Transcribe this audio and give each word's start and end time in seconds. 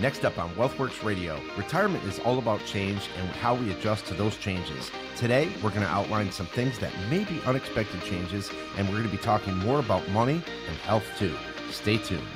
Next 0.00 0.24
up 0.24 0.38
on 0.38 0.48
Wealthworx 0.54 1.04
Radio, 1.04 1.38
retirement 1.58 2.02
is 2.04 2.20
all 2.20 2.38
about 2.38 2.64
change 2.64 3.02
and 3.18 3.28
how 3.28 3.54
we 3.54 3.70
adjust 3.70 4.06
to 4.06 4.14
those 4.14 4.34
changes. 4.38 4.90
Today, 5.14 5.52
we're 5.62 5.68
going 5.68 5.82
to 5.82 5.88
outline 5.88 6.32
some 6.32 6.46
things 6.46 6.78
that 6.78 6.90
may 7.10 7.24
be 7.24 7.38
unexpected 7.44 8.02
changes, 8.04 8.50
and 8.78 8.88
we're 8.88 8.94
going 8.94 9.10
to 9.10 9.14
be 9.14 9.22
talking 9.22 9.54
more 9.58 9.78
about 9.78 10.08
money 10.08 10.42
and 10.68 10.76
health 10.78 11.04
too. 11.18 11.36
Stay 11.70 11.98
tuned. 11.98 12.26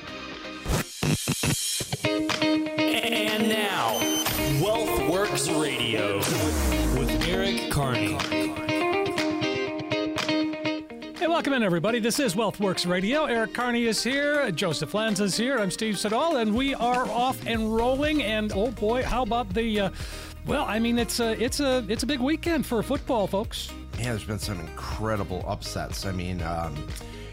Welcome 11.34 11.54
in, 11.54 11.64
everybody. 11.64 11.98
This 11.98 12.20
is 12.20 12.36
Wealthworx 12.36 12.88
Radio. 12.88 13.24
Eric 13.24 13.54
Kearney 13.54 13.86
is 13.86 14.04
here. 14.04 14.52
Joseph 14.52 14.94
Lanza 14.94 15.24
is 15.24 15.36
here. 15.36 15.58
I'm 15.58 15.68
Steve 15.68 15.98
Siddall, 15.98 16.36
and 16.36 16.54
we 16.54 16.76
are 16.76 17.08
off 17.10 17.44
and 17.44 17.74
rolling. 17.74 18.22
And 18.22 18.52
oh 18.54 18.70
boy, 18.70 19.02
how 19.02 19.24
about 19.24 19.52
the? 19.52 19.80
Uh, 19.80 19.90
well, 20.46 20.64
I 20.64 20.78
mean, 20.78 20.96
it's 20.96 21.18
a 21.18 21.32
it's 21.42 21.58
a 21.58 21.84
it's 21.88 22.04
a 22.04 22.06
big 22.06 22.20
weekend 22.20 22.64
for 22.64 22.80
football, 22.84 23.26
folks. 23.26 23.72
Yeah, 23.98 24.10
there's 24.10 24.22
been 24.22 24.38
some 24.38 24.60
incredible 24.60 25.44
upsets. 25.44 26.06
I 26.06 26.12
mean, 26.12 26.40
um, 26.40 26.86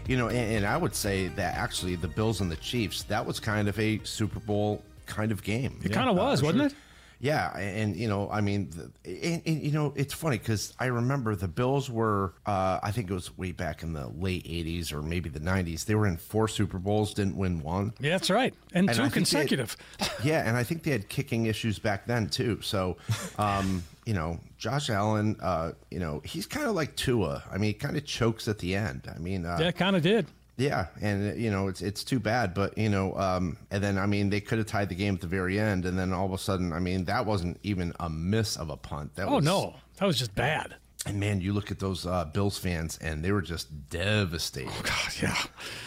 you 0.08 0.16
know, 0.16 0.26
and, 0.26 0.56
and 0.56 0.66
I 0.66 0.76
would 0.76 0.96
say 0.96 1.28
that 1.28 1.54
actually 1.54 1.94
the 1.94 2.08
Bills 2.08 2.40
and 2.40 2.50
the 2.50 2.56
Chiefs 2.56 3.04
that 3.04 3.24
was 3.24 3.38
kind 3.38 3.68
of 3.68 3.78
a 3.78 4.00
Super 4.02 4.40
Bowl 4.40 4.82
kind 5.06 5.30
of 5.30 5.44
game. 5.44 5.78
It 5.84 5.92
kind 5.92 6.10
of 6.10 6.16
was, 6.16 6.42
wasn't 6.42 6.58
sure. 6.62 6.66
it? 6.66 6.74
Yeah, 7.22 7.56
and 7.56 7.94
you 7.96 8.08
know, 8.08 8.28
I 8.30 8.40
mean, 8.40 8.72
and, 9.04 9.42
and, 9.46 9.62
you 9.62 9.70
know, 9.70 9.94
it's 9.94 10.12
funny 10.12 10.38
because 10.38 10.74
I 10.80 10.86
remember 10.86 11.36
the 11.36 11.46
Bills 11.46 11.88
were, 11.88 12.34
uh, 12.46 12.80
I 12.82 12.90
think 12.90 13.08
it 13.10 13.14
was 13.14 13.38
way 13.38 13.52
back 13.52 13.84
in 13.84 13.92
the 13.92 14.08
late 14.08 14.44
'80s 14.44 14.92
or 14.92 15.02
maybe 15.02 15.28
the 15.30 15.38
'90s. 15.38 15.84
They 15.84 15.94
were 15.94 16.08
in 16.08 16.16
four 16.16 16.48
Super 16.48 16.80
Bowls, 16.80 17.14
didn't 17.14 17.36
win 17.36 17.62
one. 17.62 17.94
Yeah, 18.00 18.10
that's 18.10 18.28
right, 18.28 18.52
and, 18.74 18.88
And 18.88 18.96
two 18.96 19.02
I 19.02 19.04
think 19.04 19.14
had- 19.14 19.14
consecutive. 19.14 19.76
Yeah, 20.24 20.46
and 20.46 20.56
I 20.56 20.64
think 20.64 20.82
they 20.82 20.90
had 20.90 21.08
kicking 21.08 21.46
issues 21.46 21.78
back 21.78 22.06
then 22.06 22.28
too. 22.28 22.60
So, 22.60 22.96
um, 23.38 23.84
you 24.04 24.14
know, 24.14 24.40
Josh 24.58 24.90
Allen, 24.90 25.36
uh, 25.40 25.72
you 25.92 26.00
know, 26.00 26.22
he's 26.24 26.46
kind 26.46 26.66
of 26.66 26.74
like 26.74 26.96
Tua. 26.96 27.42
I 27.50 27.54
mean, 27.58 27.68
he 27.68 27.74
kind 27.74 27.96
of 27.96 28.04
chokes 28.04 28.48
at 28.48 28.58
the 28.58 28.74
end. 28.74 29.08
I 29.14 29.18
mean, 29.18 29.46
uh, 29.46 29.58
yeah, 29.60 29.70
kind 29.70 29.94
of 29.96 30.02
did. 30.02 30.26
Yeah, 30.56 30.86
and 31.00 31.40
you 31.40 31.50
know 31.50 31.68
it's 31.68 31.80
it's 31.80 32.04
too 32.04 32.20
bad, 32.20 32.54
but 32.54 32.76
you 32.76 32.88
know, 32.88 33.14
um, 33.14 33.56
and 33.70 33.82
then 33.82 33.98
I 33.98 34.06
mean 34.06 34.30
they 34.30 34.40
could 34.40 34.58
have 34.58 34.66
tied 34.66 34.88
the 34.88 34.94
game 34.94 35.14
at 35.14 35.20
the 35.20 35.26
very 35.26 35.58
end, 35.58 35.86
and 35.86 35.98
then 35.98 36.12
all 36.12 36.26
of 36.26 36.32
a 36.32 36.38
sudden, 36.38 36.72
I 36.72 36.78
mean 36.78 37.04
that 37.06 37.24
wasn't 37.26 37.58
even 37.62 37.92
a 38.00 38.10
miss 38.10 38.56
of 38.56 38.70
a 38.70 38.76
punt. 38.76 39.14
That 39.16 39.28
Oh 39.28 39.36
was, 39.36 39.44
no, 39.44 39.74
that 39.98 40.06
was 40.06 40.18
just 40.18 40.34
bad. 40.34 40.76
And 41.04 41.18
man, 41.18 41.40
you 41.40 41.52
look 41.52 41.72
at 41.72 41.80
those 41.80 42.06
uh, 42.06 42.26
Bills 42.26 42.58
fans, 42.58 42.98
and 43.02 43.24
they 43.24 43.32
were 43.32 43.42
just 43.42 43.88
devastated. 43.88 44.70
Oh 44.72 44.82
God, 44.84 45.22
yeah. 45.22 45.42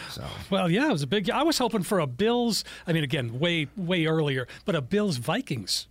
So 0.09 0.23
Well, 0.49 0.69
yeah, 0.69 0.89
it 0.89 0.91
was 0.91 1.03
a 1.03 1.07
big. 1.07 1.29
I 1.29 1.43
was 1.43 1.57
hoping 1.57 1.83
for 1.83 1.99
a 1.99 2.07
Bills. 2.07 2.63
I 2.87 2.93
mean, 2.93 3.03
again, 3.03 3.39
way 3.39 3.67
way 3.77 4.07
earlier, 4.07 4.47
but 4.65 4.75
a 4.75 4.81
Bills 4.81 5.17
Vikings 5.17 5.87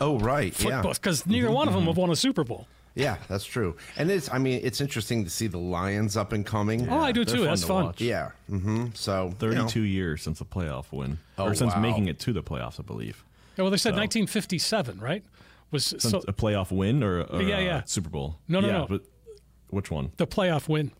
oh 0.00 0.18
right, 0.18 0.54
football 0.54 0.84
yeah, 0.84 0.92
because 0.92 1.26
neither 1.26 1.50
one 1.50 1.68
of 1.68 1.74
them 1.74 1.84
have 1.84 1.96
won 1.96 2.10
a 2.10 2.16
Super 2.16 2.44
Bowl. 2.44 2.66
yeah, 2.94 3.16
that's 3.28 3.44
true. 3.44 3.76
And 3.96 4.10
it's 4.10 4.30
I 4.32 4.38
mean 4.38 4.60
it's 4.62 4.80
interesting 4.80 5.24
to 5.24 5.30
see 5.30 5.46
the 5.46 5.58
Lions 5.58 6.16
up 6.16 6.32
and 6.32 6.44
coming. 6.44 6.88
Oh, 6.88 6.98
I 7.00 7.12
do 7.12 7.24
too. 7.24 7.38
fun 7.38 7.44
That's 7.46 7.60
to 7.62 7.66
fun. 7.66 7.84
watch. 7.86 8.00
Yeah. 8.00 8.30
Mm-hmm. 8.50 8.86
So 8.94 9.24
you 9.40 9.48
know. 9.54 9.62
32 9.68 9.82
years 9.82 10.22
since 10.22 10.38
the 10.40 10.44
playoff 10.44 10.86
win, 10.92 11.18
Oh, 11.38 11.46
or 11.46 11.54
since 11.54 11.74
wow. 11.74 11.80
making 11.80 12.08
it 12.08 12.18
to 12.20 12.32
the 12.32 12.42
playoffs, 12.42 12.80
I 12.80 12.82
believe. 12.82 13.24
Yeah, 13.56 13.62
well, 13.62 13.70
they 13.70 13.76
said 13.76 13.94
So- 13.94 13.98
1957, 13.98 15.00
right? 15.00 15.24
Was 15.70 15.94
so 15.98 16.18
a 16.26 16.32
playoff 16.32 16.70
win 16.72 17.02
or, 17.02 17.22
or 17.24 17.42
Yeah, 17.42 17.58
a 17.58 17.62
yeah. 17.64 17.82
Super 17.84 18.08
Bowl? 18.08 18.38
No, 18.48 18.60
no, 18.60 18.66
yeah, 18.68 18.72
no. 18.78 18.86
But 18.88 19.02
which 19.68 19.90
one? 19.90 20.12
the 20.16 20.26
playoff 20.26 20.66
win? 20.68 20.92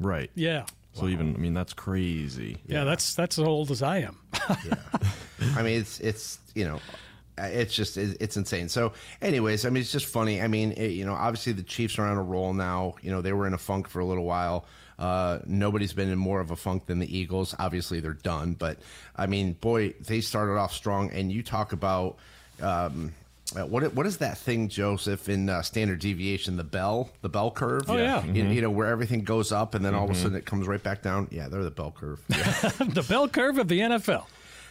Right. 0.00 0.30
Yeah. 0.34 0.64
So 0.94 1.06
even 1.08 1.34
I 1.34 1.38
mean 1.38 1.52
that's 1.52 1.74
crazy. 1.74 2.56
Yeah, 2.66 2.84
that's 2.84 3.14
that's 3.14 3.38
as 3.38 3.44
old 3.44 3.70
as 3.70 3.82
I 3.82 3.98
am. 3.98 4.16
Yeah. 4.64 4.74
I 5.54 5.62
mean, 5.62 5.78
it's 5.80 6.00
it's 6.00 6.38
you 6.54 6.64
know, 6.64 6.80
it's 7.38 7.74
just 7.74 7.96
it's 7.96 8.36
insane. 8.36 8.68
So, 8.68 8.92
anyways, 9.20 9.66
I 9.66 9.70
mean, 9.70 9.82
it's 9.82 9.92
just 9.92 10.06
funny. 10.06 10.40
I 10.40 10.48
mean, 10.48 10.72
it, 10.72 10.92
you 10.92 11.04
know, 11.04 11.14
obviously 11.14 11.52
the 11.52 11.62
Chiefs 11.62 11.98
are 11.98 12.06
on 12.06 12.16
a 12.16 12.22
roll 12.22 12.54
now. 12.54 12.94
You 13.02 13.10
know, 13.10 13.20
they 13.20 13.32
were 13.32 13.46
in 13.46 13.54
a 13.54 13.58
funk 13.58 13.88
for 13.88 14.00
a 14.00 14.04
little 14.04 14.24
while. 14.24 14.64
Uh, 14.98 15.40
nobody's 15.46 15.92
been 15.92 16.08
in 16.08 16.18
more 16.18 16.40
of 16.40 16.50
a 16.50 16.56
funk 16.56 16.86
than 16.86 16.98
the 16.98 17.16
Eagles. 17.16 17.54
Obviously, 17.58 18.00
they're 18.00 18.14
done. 18.14 18.54
But 18.54 18.78
I 19.14 19.26
mean, 19.26 19.52
boy, 19.54 19.94
they 20.00 20.20
started 20.20 20.56
off 20.56 20.72
strong. 20.72 21.10
And 21.10 21.30
you 21.30 21.42
talk 21.42 21.72
about. 21.72 22.16
Um, 22.60 23.12
what 23.54 23.94
what 23.94 24.06
is 24.06 24.16
that 24.18 24.38
thing, 24.38 24.68
Joseph, 24.68 25.28
in 25.28 25.48
uh, 25.48 25.62
standard 25.62 26.00
deviation? 26.00 26.56
The 26.56 26.64
bell, 26.64 27.10
the 27.22 27.28
bell 27.28 27.52
curve. 27.52 27.84
Oh, 27.88 27.96
yeah. 27.96 28.24
You, 28.24 28.44
you 28.44 28.60
know 28.60 28.70
where 28.70 28.88
everything 28.88 29.22
goes 29.22 29.52
up 29.52 29.74
and 29.74 29.84
then 29.84 29.94
all 29.94 30.04
of 30.04 30.10
a 30.10 30.14
sudden 30.14 30.36
it 30.36 30.44
comes 30.44 30.66
right 30.66 30.82
back 30.82 31.00
down. 31.00 31.28
Yeah, 31.30 31.48
they're 31.48 31.62
the 31.62 31.70
bell 31.70 31.94
curve. 31.96 32.20
the 32.28 33.06
bell 33.08 33.28
curve 33.28 33.58
of 33.58 33.68
the 33.68 33.78
NFL. 33.78 34.24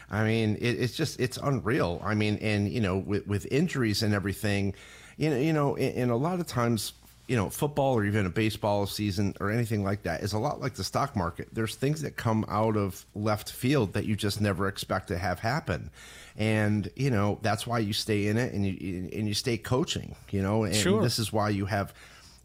I 0.10 0.24
mean, 0.24 0.56
it, 0.56 0.80
it's 0.80 0.96
just 0.96 1.20
it's 1.20 1.38
unreal. 1.38 2.02
I 2.04 2.14
mean, 2.16 2.38
and 2.42 2.70
you 2.72 2.82
know, 2.82 2.98
with, 2.98 3.26
with 3.28 3.48
injuries 3.52 4.04
and 4.04 4.14
everything, 4.14 4.74
you 5.18 5.30
know, 5.30 5.38
you 5.38 5.54
know, 5.54 5.76
and, 5.76 5.96
and 5.98 6.12
a 6.12 6.16
lot 6.16 6.40
of 6.40 6.48
times, 6.48 6.94
you 7.28 7.36
know, 7.36 7.50
football 7.50 7.96
or 7.96 8.06
even 8.06 8.26
a 8.28 8.30
baseball 8.30 8.86
season 8.86 9.34
or 9.40 9.50
anything 9.50 9.84
like 9.84 10.04
that 10.04 10.22
is 10.22 10.34
a 10.34 10.38
lot 10.40 10.62
like 10.62 10.76
the 10.76 10.84
stock 10.84 11.16
market. 11.16 11.48
There's 11.52 11.76
things 11.76 12.04
that 12.04 12.16
come 12.18 12.46
out 12.48 12.78
of 12.78 13.04
left 13.16 13.52
field 13.52 13.94
that 13.94 14.06
you 14.06 14.16
just 14.16 14.40
never 14.42 14.68
expect 14.68 15.08
to 15.08 15.18
have 15.18 15.40
happen, 15.40 15.90
and 16.38 16.90
you 16.96 17.10
know 17.10 17.40
that's 17.42 17.66
why 17.66 17.80
you 17.80 17.94
stay 17.94 18.28
in 18.28 18.38
it 18.38 18.54
and 18.54 18.66
you 18.66 19.10
and 19.12 19.28
you 19.28 19.34
stay 19.34 19.58
coaching. 19.58 20.16
You 20.30 20.44
know, 20.44 20.64
and 20.66 20.76
Sure. 20.76 21.02
this 21.02 21.18
is 21.18 21.34
why 21.34 21.50
you 21.50 21.66
have 21.66 21.94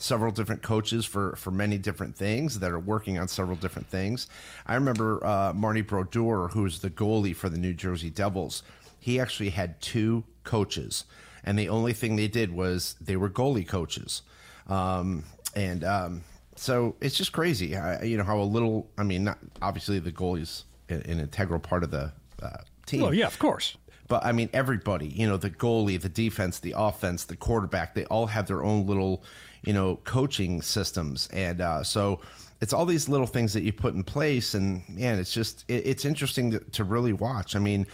several 0.01 0.33
different 0.33 0.63
coaches 0.63 1.05
for 1.05 1.37
for 1.37 1.51
many 1.51 1.79
different 1.79 2.17
things 2.17 2.59
that 2.61 2.73
are 2.73 2.79
working 2.79 3.19
on 3.19 3.29
several 3.29 3.57
different 3.57 3.89
things. 3.89 4.27
I 4.67 4.75
remember 4.75 5.25
uh, 5.25 5.53
Marty 5.55 5.83
Brodeur, 5.83 6.49
who's 6.49 6.81
the 6.81 6.91
goalie 6.91 7.37
for 7.37 7.49
the 7.49 7.59
New 7.59 7.75
Jersey 7.75 8.11
Devils. 8.11 8.63
He 8.99 9.21
actually 9.21 9.51
had 9.51 9.81
two 9.81 10.25
coaches, 10.45 11.05
and 11.45 11.59
the 11.59 11.69
only 11.69 11.93
thing 11.93 12.17
they 12.17 12.29
did 12.29 12.53
was 12.53 12.97
they 13.01 13.17
were 13.17 13.31
goalie 13.31 13.67
coaches, 13.67 14.23
um, 14.69 15.25
and 15.55 15.85
um, 15.85 16.23
so 16.57 16.97
it's 17.01 17.17
just 17.17 17.33
crazy. 17.33 17.77
I, 17.77 18.03
you 18.03 18.17
know 18.17 18.25
how 18.25 18.41
a 18.41 18.43
little. 18.43 18.91
I 18.99 19.03
mean, 19.03 19.25
not 19.25 19.39
obviously 19.63 19.99
the 19.99 20.13
goalie's 20.13 20.65
an, 20.89 21.03
an 21.03 21.21
integral 21.21 21.61
part 21.61 21.85
of 21.85 21.91
the 21.91 22.13
uh, 22.43 22.59
team. 22.87 23.03
Well, 23.03 23.15
yeah, 23.15 23.27
of 23.27 23.39
course. 23.39 23.77
But 24.11 24.27
I 24.27 24.33
mean, 24.33 24.51
everybody, 24.53 25.07
you 25.07 25.27
know, 25.29 25.37
the 25.37 25.51
goalie, 25.51 25.99
the 25.99 26.09
defense, 26.09 26.59
the 26.59 26.75
offense, 26.77 27.25
the 27.25 27.37
quarterback, 27.37 27.95
they 27.95 28.05
all 28.07 28.27
have 28.27 28.49
their 28.49 28.65
own 28.65 28.85
little, 28.87 29.23
you 29.63 29.73
know, 29.73 30.01
coaching 30.03 30.61
systems. 30.63 31.29
And 31.33 31.61
uh, 31.61 31.85
so 31.85 32.21
it's 32.61 32.73
all 32.73 32.85
these 32.87 33.09
little 33.09 33.29
things 33.29 33.53
that 33.53 33.63
you 33.63 33.73
put 33.73 33.95
in 33.95 34.03
place. 34.03 34.55
And 34.55 34.83
man, 34.89 35.21
it's 35.21 35.33
just, 35.33 35.65
it, 35.69 35.87
it's 35.87 36.05
interesting 36.05 36.51
to, 36.51 36.59
to 36.59 36.83
really 36.83 37.13
watch. 37.13 37.55
I 37.55 37.61
mean, 37.61 37.87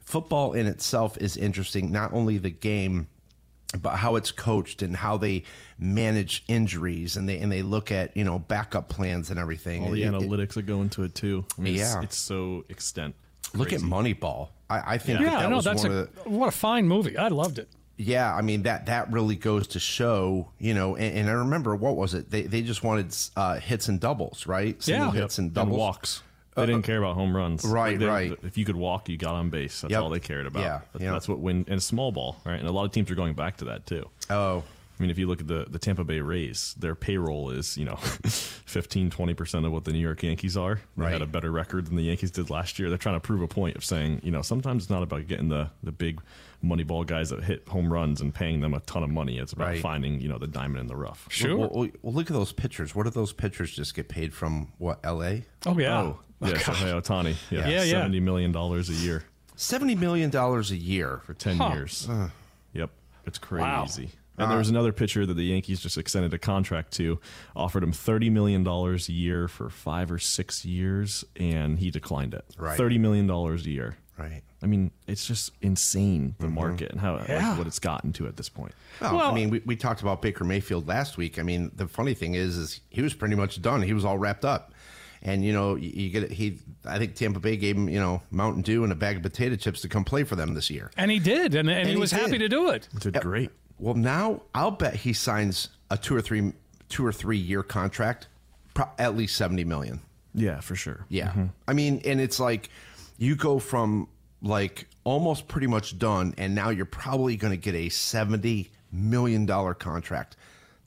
football 0.00 0.54
in 0.54 0.66
itself 0.66 1.18
is 1.18 1.36
interesting, 1.36 1.92
not 1.92 2.14
only 2.14 2.38
the 2.38 2.48
game, 2.50 3.06
but 3.82 3.96
how 3.96 4.16
it's 4.16 4.30
coached 4.30 4.80
and 4.80 4.96
how 4.96 5.18
they 5.18 5.42
manage 5.78 6.44
injuries 6.48 7.18
and 7.18 7.28
they 7.28 7.38
and 7.38 7.52
they 7.52 7.60
look 7.60 7.92
at 7.92 8.16
you 8.16 8.24
know 8.24 8.38
backup 8.38 8.88
plans 8.88 9.28
and 9.28 9.38
everything. 9.38 9.84
all 9.84 9.90
the 9.90 10.02
It- 10.02 10.06
it- 10.06 10.12
analytics 10.14 10.54
that 10.54 10.62
go 10.62 10.80
into 10.80 11.02
it 11.02 11.14
too. 11.14 11.44
I 11.58 11.60
mean, 11.60 11.74
Yeah. 11.74 11.96
it's, 11.96 12.04
it's 12.04 12.16
so 12.16 12.64
extent. 12.70 13.14
look 13.52 13.74
at. 13.74 13.80
Moneyball. 13.80 14.48
I, 14.70 14.94
I 14.94 14.98
think 14.98 15.20
Yeah, 15.20 15.26
that, 15.26 15.30
that 15.38 15.46
I 15.46 15.48
know 15.50 15.56
was 15.56 15.64
that's 15.64 15.82
one 15.82 15.92
a 15.92 15.94
of 16.00 16.24
the, 16.24 16.30
what 16.30 16.48
a 16.48 16.52
fine 16.52 16.86
movie. 16.86 17.16
I 17.16 17.28
loved 17.28 17.58
it. 17.58 17.68
Yeah, 17.96 18.32
I 18.34 18.42
mean 18.42 18.62
that 18.62 18.86
that 18.86 19.10
really 19.10 19.34
goes 19.36 19.66
to 19.68 19.80
show, 19.80 20.48
you 20.58 20.72
know. 20.74 20.94
And, 20.96 21.18
and 21.18 21.28
I 21.28 21.32
remember 21.32 21.74
what 21.74 21.96
was 21.96 22.14
it? 22.14 22.30
They 22.30 22.42
they 22.42 22.62
just 22.62 22.84
wanted 22.84 23.14
uh, 23.36 23.58
hits 23.58 23.88
and 23.88 23.98
doubles, 23.98 24.46
right? 24.46 24.80
Single 24.82 25.12
Yeah. 25.14 25.20
hits 25.22 25.38
and 25.38 25.46
and 25.48 25.54
doubles. 25.54 25.78
walks. 25.78 26.22
They 26.54 26.66
didn't 26.66 26.82
care 26.82 26.98
about 26.98 27.14
home 27.14 27.36
runs. 27.36 27.64
right, 27.64 27.96
They- 27.96 28.06
right. 28.06 28.32
If 28.42 28.58
you 28.58 28.64
could 28.64 28.74
walk, 28.74 29.08
you 29.08 29.16
got 29.16 29.34
on 29.36 29.48
base. 29.48 29.80
That's 29.82 29.92
Yep. 29.92 30.02
all 30.02 30.10
they 30.10 30.18
cared 30.18 30.44
about. 30.46 30.60
Yeah, 30.60 30.80
That's, 30.92 31.04
yeah. 31.04 31.12
that's 31.12 31.28
what 31.28 31.38
win 31.38 31.64
and 31.68 31.80
small 31.80 32.10
ball, 32.10 32.36
right? 32.44 32.58
And 32.58 32.66
a 32.68 32.72
lot 32.72 32.84
of 32.84 32.90
teams 32.90 33.10
are 33.12 33.14
going 33.14 33.34
back 33.34 33.58
to 33.58 33.66
that 33.66 33.86
too. 33.86 34.10
Oh, 34.28 34.64
I 34.98 35.02
mean, 35.02 35.10
if 35.10 35.18
you 35.18 35.26
look 35.28 35.40
at 35.40 35.46
the, 35.46 35.66
the 35.70 35.78
Tampa 35.78 36.02
Bay 36.02 36.20
Rays, 36.20 36.74
their 36.78 36.94
payroll 36.96 37.50
is, 37.50 37.76
you 37.76 37.84
know, 37.84 37.96
15, 38.24 39.10
20% 39.10 39.66
of 39.66 39.72
what 39.72 39.84
the 39.84 39.92
New 39.92 39.98
York 40.00 40.22
Yankees 40.22 40.56
are. 40.56 40.76
They 40.96 41.04
Right. 41.04 41.12
had 41.12 41.22
a 41.22 41.26
better 41.26 41.50
record 41.50 41.86
than 41.86 41.96
the 41.96 42.02
Yankees 42.02 42.30
did 42.30 42.50
last 42.50 42.78
year. 42.78 42.88
They're 42.88 42.98
trying 42.98 43.16
to 43.16 43.20
prove 43.20 43.40
a 43.42 43.48
point 43.48 43.76
of 43.76 43.84
saying, 43.84 44.20
you 44.24 44.30
know, 44.30 44.42
sometimes 44.42 44.84
it's 44.84 44.90
not 44.90 45.02
about 45.02 45.26
getting 45.28 45.48
the, 45.48 45.70
the 45.82 45.92
big 45.92 46.20
money 46.62 46.82
ball 46.82 47.04
guys 47.04 47.30
that 47.30 47.44
hit 47.44 47.66
home 47.68 47.92
runs 47.92 48.20
and 48.20 48.34
paying 48.34 48.60
them 48.60 48.74
a 48.74 48.80
ton 48.80 49.02
of 49.04 49.10
money. 49.10 49.38
It's 49.38 49.52
about 49.52 49.68
Right. 49.68 49.80
finding, 49.80 50.20
you 50.20 50.28
know, 50.28 50.38
the 50.38 50.48
diamond 50.48 50.80
in 50.80 50.86
the 50.88 50.96
rough. 50.96 51.26
Sure. 51.30 51.56
Well, 51.56 51.70
well, 51.72 51.88
well, 52.02 52.12
look 52.14 52.26
at 52.28 52.32
those 52.34 52.52
pitchers. 52.52 52.94
What 52.94 53.04
do 53.04 53.10
those 53.10 53.32
pitchers 53.32 53.70
just 53.74 53.94
get 53.94 54.08
paid 54.08 54.34
from? 54.34 54.72
What 54.78 54.98
L.A. 55.04 55.44
Oh 55.66 55.78
yeah. 55.78 56.00
Oh, 56.00 56.18
oh 56.42 56.46
yeah, 56.48 56.54
Shohei 56.54 57.00
Otani. 57.00 57.36
Yeah, 57.50 57.68
Yeah, 57.68 57.82
yeah. 57.84 58.04
$70 58.04 58.20
million 58.22 58.54
a 58.56 58.80
year 58.82 59.24
Seventy 59.54 59.94
million 59.96 60.30
dollars 60.30 60.70
a 60.70 60.76
year. 60.76 61.20
for 61.24 61.34
10 61.34 61.56
Huh. 61.58 61.70
years. 61.74 62.08
Yep. 62.74 62.90
It's 63.26 63.38
Wow. 63.50 63.86
Crazy. 64.38 64.44
And 64.44 64.50
there 64.50 64.56
ah. 64.56 64.60
was 64.60 64.70
another 64.70 64.92
pitcher 64.92 65.26
that 65.26 65.34
the 65.34 65.44
Yankees 65.44 65.80
just 65.80 65.98
extended 65.98 66.32
a 66.34 66.38
contract 66.38 66.92
to, 66.94 67.18
offered 67.54 67.82
him 67.82 67.92
$30 67.92 68.30
million 68.30 68.66
a 68.66 68.96
year 69.12 69.48
for 69.48 69.68
five 69.70 70.10
or 70.10 70.18
six 70.18 70.64
years, 70.64 71.24
and 71.36 71.78
he 71.78 71.90
declined 71.90 72.34
it. 72.34 72.44
Right. 72.56 72.78
$30 72.78 73.00
million 73.00 73.30
a 73.30 73.56
year. 73.56 73.96
Right. 74.18 74.42
I 74.60 74.66
mean, 74.66 74.90
it's 75.06 75.26
just 75.26 75.52
insane 75.62 76.34
the 76.38 76.46
mm-hmm. 76.46 76.54
market 76.54 76.90
and 76.90 77.00
how 77.00 77.22
Yeah. 77.28 77.50
like, 77.50 77.58
what 77.58 77.66
it's 77.68 77.78
gotten 77.78 78.12
to 78.14 78.26
at 78.26 78.36
this 78.36 78.48
point. 78.48 78.72
Well, 79.00 79.16
Well- 79.16 79.30
I 79.30 79.34
mean, 79.34 79.50
we, 79.50 79.62
we 79.64 79.76
talked 79.76 80.02
about 80.02 80.20
Baker 80.20 80.44
Mayfield 80.44 80.88
last 80.88 81.16
week. 81.16 81.38
I 81.38 81.42
mean, 81.42 81.70
the 81.74 81.86
funny 81.86 82.14
thing 82.14 82.34
is, 82.34 82.56
is 82.56 82.80
he 82.88 83.00
was 83.00 83.14
pretty 83.14 83.36
much 83.36 83.62
done. 83.62 83.82
He 83.82 83.92
was 83.92 84.04
all 84.04 84.18
wrapped 84.18 84.44
up. 84.44 84.72
And 85.22 85.44
you 85.44 85.52
know, 85.52 85.74
you, 85.74 85.90
you 85.90 86.10
get 86.10 86.30
he. 86.30 86.58
I 86.84 86.98
think 86.98 87.16
Tampa 87.16 87.40
Bay 87.40 87.56
gave 87.56 87.76
him 87.76 87.88
you 87.88 87.98
know 87.98 88.22
Mountain 88.30 88.62
Dew 88.62 88.84
and 88.84 88.92
a 88.92 88.94
bag 88.94 89.16
of 89.16 89.22
potato 89.22 89.56
chips 89.56 89.80
to 89.80 89.88
come 89.88 90.04
play 90.04 90.22
for 90.22 90.36
them 90.36 90.54
this 90.54 90.70
year. 90.70 90.92
And 90.96 91.10
he 91.10 91.18
did, 91.18 91.56
and, 91.56 91.68
and, 91.68 91.88
he 91.88 91.94
he 91.94 92.00
was 92.00 92.12
happy 92.12 92.38
to 92.38 92.48
do 92.48 92.70
it. 92.70 92.88
Did 93.00 93.20
great. 93.20 93.50
Well, 93.78 93.94
now 93.94 94.42
I'll 94.54 94.70
bet 94.70 94.94
he 94.94 95.12
signs 95.12 95.68
a 95.90 95.96
two 95.96 96.14
or 96.16 96.20
three 96.20 96.52
two 96.88 97.04
or 97.04 97.12
three 97.12 97.38
year 97.38 97.62
contract, 97.62 98.28
pro- 98.74 98.90
at 98.98 99.16
least 99.16 99.36
seventy 99.36 99.64
million. 99.64 100.00
Yeah, 100.34 100.60
for 100.60 100.76
sure. 100.76 101.04
Yeah. 101.08 101.28
Mm-hmm. 101.28 101.46
I 101.66 101.72
mean, 101.72 102.00
and 102.04 102.20
it's 102.20 102.38
like 102.38 102.70
you 103.18 103.34
go 103.34 103.58
from 103.58 104.08
like 104.42 104.86
almost 105.04 105.48
pretty 105.48 105.66
much 105.66 105.98
done, 105.98 106.34
and 106.38 106.54
now 106.54 106.70
you're 106.70 106.84
probably 106.84 107.36
going 107.36 107.52
to 107.52 107.56
get 107.56 107.74
a 107.74 107.88
$70 107.88 108.68
million 108.92 109.46
contract. 109.46 110.36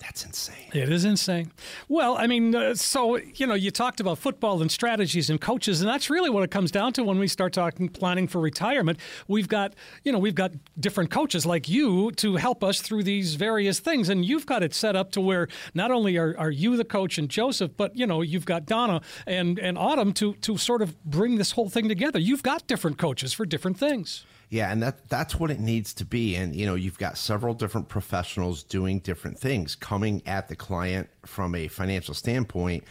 That's 0.01 0.25
insane. 0.25 0.56
It 0.74 0.92
is 0.92 1.06
insane. 1.06 1.51
Well, 1.88 2.18
I 2.18 2.25
mean, 2.25 2.56
uh, 2.56 2.74
so 2.74 3.18
you 3.18 3.45
know, 3.45 3.53
you 3.53 3.69
talked 3.69 4.00
about 4.00 4.18
football 4.18 4.62
and 4.62 4.71
strategies 4.71 5.30
and 5.30 5.39
coaches, 5.39 5.80
and 5.80 5.88
that's 5.88 6.09
really 6.09 6.30
what 6.30 6.44
it 6.44 6.50
comes 6.50 6.71
down 6.71 6.94
to 6.94 7.03
when 7.03 7.19
we 7.19 7.27
start 7.27 7.53
talking 7.53 7.88
planning 7.88 8.27
for 8.27 8.42
retirement. 8.42 8.98
We've 9.27 9.48
got, 9.48 9.75
you 10.03 10.12
know, 10.12 10.18
we've 10.18 10.36
got 10.36 10.53
different 10.80 11.12
coaches 11.12 11.45
like 11.45 11.69
you 11.69 12.12
to 12.13 12.38
help 12.38 12.63
us 12.63 12.81
through 12.81 13.03
these 13.03 13.36
various 13.36 13.80
things, 13.80 14.09
and 14.09 14.25
you've 14.25 14.48
got 14.48 14.63
it 14.63 14.74
set 14.74 14.95
up 14.95 15.12
to 15.12 15.21
where 15.21 15.48
not 15.75 15.92
only 15.92 16.18
are, 16.18 16.36
are 16.38 16.51
you 16.51 16.77
the 16.77 16.86
coach 16.86 17.19
and 17.19 17.30
Joseph, 17.30 17.71
but 17.77 17.95
you 17.95 18.07
know, 18.07 18.21
you've 18.21 18.45
got 18.45 18.65
Donna 18.65 19.01
and 19.27 19.59
and 19.59 19.77
Autumn 19.77 20.13
to 20.13 20.33
to 20.33 20.57
sort 20.57 20.81
of 20.81 21.01
bring 21.03 21.36
this 21.36 21.51
whole 21.51 21.69
thing 21.69 21.88
together. 21.88 22.18
You've 22.18 22.44
got 22.44 22.65
different 22.65 22.98
coaches 22.98 23.33
for 23.33 23.45
different 23.45 23.77
things. 23.77 24.25
Yeah, 24.51 24.69
and 24.69 24.83
that 24.83 25.07
that's 25.07 25.39
what 25.39 25.50
it 25.50 25.62
needs 25.62 25.94
to 25.94 26.06
be. 26.06 26.36
And 26.36 26.53
you 26.53 26.65
know, 26.65 26.75
you've 26.75 26.98
got 26.98 27.18
several 27.18 27.53
different 27.53 27.88
professionals 27.88 28.63
doing 28.63 29.00
different 29.00 29.39
things, 29.39 29.75
coming 29.75 30.21
at 30.25 30.50
the 30.50 30.57
client 30.57 31.09
from 31.25 31.56
a 31.56 31.69
financial 31.69 32.13
standpoint. 32.13 32.83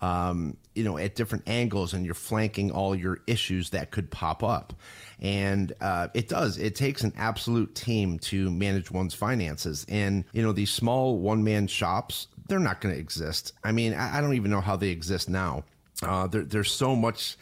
Um, 0.00 0.56
you 0.74 0.82
know, 0.82 0.98
at 0.98 1.14
different 1.14 1.44
angles, 1.46 1.92
and 1.94 2.04
you're 2.04 2.14
flanking 2.14 2.72
all 2.72 2.96
your 2.96 3.20
issues 3.28 3.70
that 3.70 3.92
could 3.92 4.10
pop 4.10 4.42
up. 4.42 4.72
And 5.20 5.72
uh, 5.80 6.08
it 6.12 6.28
does. 6.28 6.58
It 6.58 6.74
takes 6.74 7.04
an 7.04 7.12
absolute 7.16 7.74
team 7.76 8.18
to 8.20 8.50
manage 8.50 8.90
one's 8.90 9.14
finances. 9.14 9.86
And 9.90 10.24
you 10.32 10.42
know, 10.42 10.50
these 10.52 10.72
small 10.72 11.18
one 11.18 11.44
man 11.44 11.66
shops, 11.66 12.26
they're 12.48 12.58
not 12.58 12.80
going 12.80 12.94
to 12.94 13.00
exist. 13.00 13.52
I 13.62 13.70
mean, 13.70 13.92
I, 13.92 14.18
I 14.18 14.20
don't 14.22 14.34
even 14.34 14.50
know 14.50 14.62
how 14.62 14.76
they 14.76 14.88
exist 14.88 15.28
now. 15.28 15.62
Uh, 16.02 16.26
there, 16.26 16.42
there's 16.42 16.72
so 16.72 16.96
much 16.96 17.36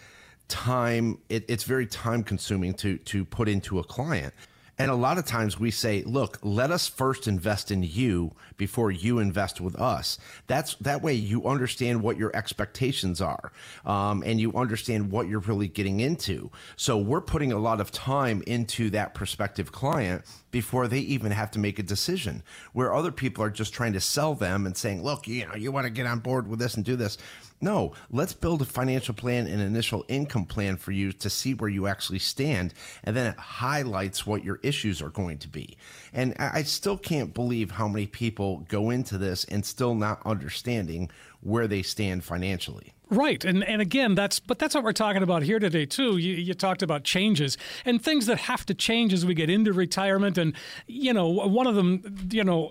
time 0.51 1.19
it, 1.29 1.45
it's 1.49 1.65
very 1.65 1.87
time 1.87 2.23
consuming 2.23 2.75
to 2.75 2.99
to 2.99 3.25
put 3.25 3.49
into 3.49 3.79
a 3.79 3.85
client. 3.85 4.35
And 4.79 4.91
a 4.91 4.95
lot 4.95 5.19
of 5.19 5.27
times 5.27 5.61
we 5.61 5.71
say 5.71 6.03
look 6.05 6.39
let 6.43 6.71
us 6.71 6.89
first 6.89 7.29
invest 7.29 7.71
in 7.71 7.83
you 7.83 8.33
before 8.57 8.91
you 8.91 9.19
invest 9.19 9.61
with 9.61 9.79
us. 9.79 10.19
That's 10.47 10.75
that 10.77 11.03
way 11.03 11.13
you 11.13 11.47
understand 11.47 12.03
what 12.03 12.17
your 12.17 12.35
expectations 12.35 13.21
are 13.21 13.53
um, 13.85 14.23
and 14.25 14.41
you 14.41 14.55
understand 14.55 15.11
what 15.11 15.29
you're 15.29 15.41
really 15.41 15.69
getting 15.69 16.01
into. 16.01 16.51
So 16.77 16.97
we're 16.97 17.21
putting 17.21 17.53
a 17.53 17.59
lot 17.59 17.81
of 17.81 17.91
time 17.91 18.43
into 18.47 18.89
that 18.91 19.15
prospective 19.15 19.71
client 19.71 20.25
before 20.51 20.89
they 20.89 21.01
even 21.01 21.31
have 21.33 21.51
to 21.51 21.59
make 21.59 21.79
a 21.79 21.83
decision 21.83 22.43
where 22.73 22.95
other 22.95 23.13
people 23.13 23.45
are 23.45 23.51
just 23.51 23.75
trying 23.75 23.93
to 23.93 24.01
sell 24.01 24.35
them 24.35 24.67
and 24.67 24.77
saying 24.77 25.03
look 25.03 25.29
you 25.29 25.47
know 25.47 25.55
you 25.55 25.71
want 25.71 25.85
to 25.85 25.91
get 25.91 26.07
on 26.07 26.19
board 26.19 26.49
with 26.49 26.59
this 26.59 26.75
and 26.75 26.85
do 26.85 26.97
this 26.97 27.19
no, 27.61 27.93
let's 28.11 28.33
build 28.33 28.63
a 28.63 28.65
financial 28.65 29.15
plan 29.15 29.47
and 29.47 29.61
initial 29.61 30.05
income 30.09 30.47
plan 30.47 30.77
for 30.77 30.93
you 30.93 31.13
to 31.13 31.29
see 31.29 31.55
where 31.55 31.69
you 31.69 31.87
actually 31.87 32.19
stand. 32.19 32.73
And 33.05 33.17
then 33.17 33.27
it 33.27 33.39
highlights 33.39 34.27
what 34.27 34.45
your 34.45 34.61
issues 34.63 35.03
are 35.03 35.11
going 35.11 35.39
to 35.39 35.49
be. 35.49 35.77
And 36.13 36.35
I 36.39 36.63
still 36.63 36.97
can't 36.97 37.35
believe 37.35 37.73
how 37.73 37.89
many 37.89 38.07
people 38.07 38.65
go 38.69 38.91
into 38.91 39.19
this 39.19 39.45
and 39.45 39.65
still 39.65 39.95
not 39.95 40.23
understanding 40.25 41.11
where 41.41 41.67
they 41.67 41.83
stand 41.83 42.25
financially. 42.25 42.93
Right, 43.11 43.45
and 43.45 43.65
and 43.65 43.83
again, 43.83 44.15
that's 44.15 44.39
but 44.39 44.61
that's 44.61 44.73
what 44.73 44.85
we're 44.85 44.93
talking 44.93 45.25
about 45.25 45.43
here 45.43 45.59
today 45.59 45.85
too. 45.85 46.17
You, 46.17 46.35
you 46.35 46.55
talked 46.55 46.81
about 46.81 47.03
changes 47.03 47.59
and 47.85 48.01
things 48.01 48.27
that 48.27 48.39
have 48.39 48.65
to 48.67 48.75
change 48.75 49.13
as 49.13 49.27
we 49.27 49.35
get 49.35 49.51
into 49.51 49.73
retirement, 49.73 50.39
and 50.39 50.55
you 50.87 51.13
know, 51.13 51.29
one 51.29 51.67
of 51.67 51.75
them, 51.75 52.29
you 52.31 52.45
know, 52.45 52.71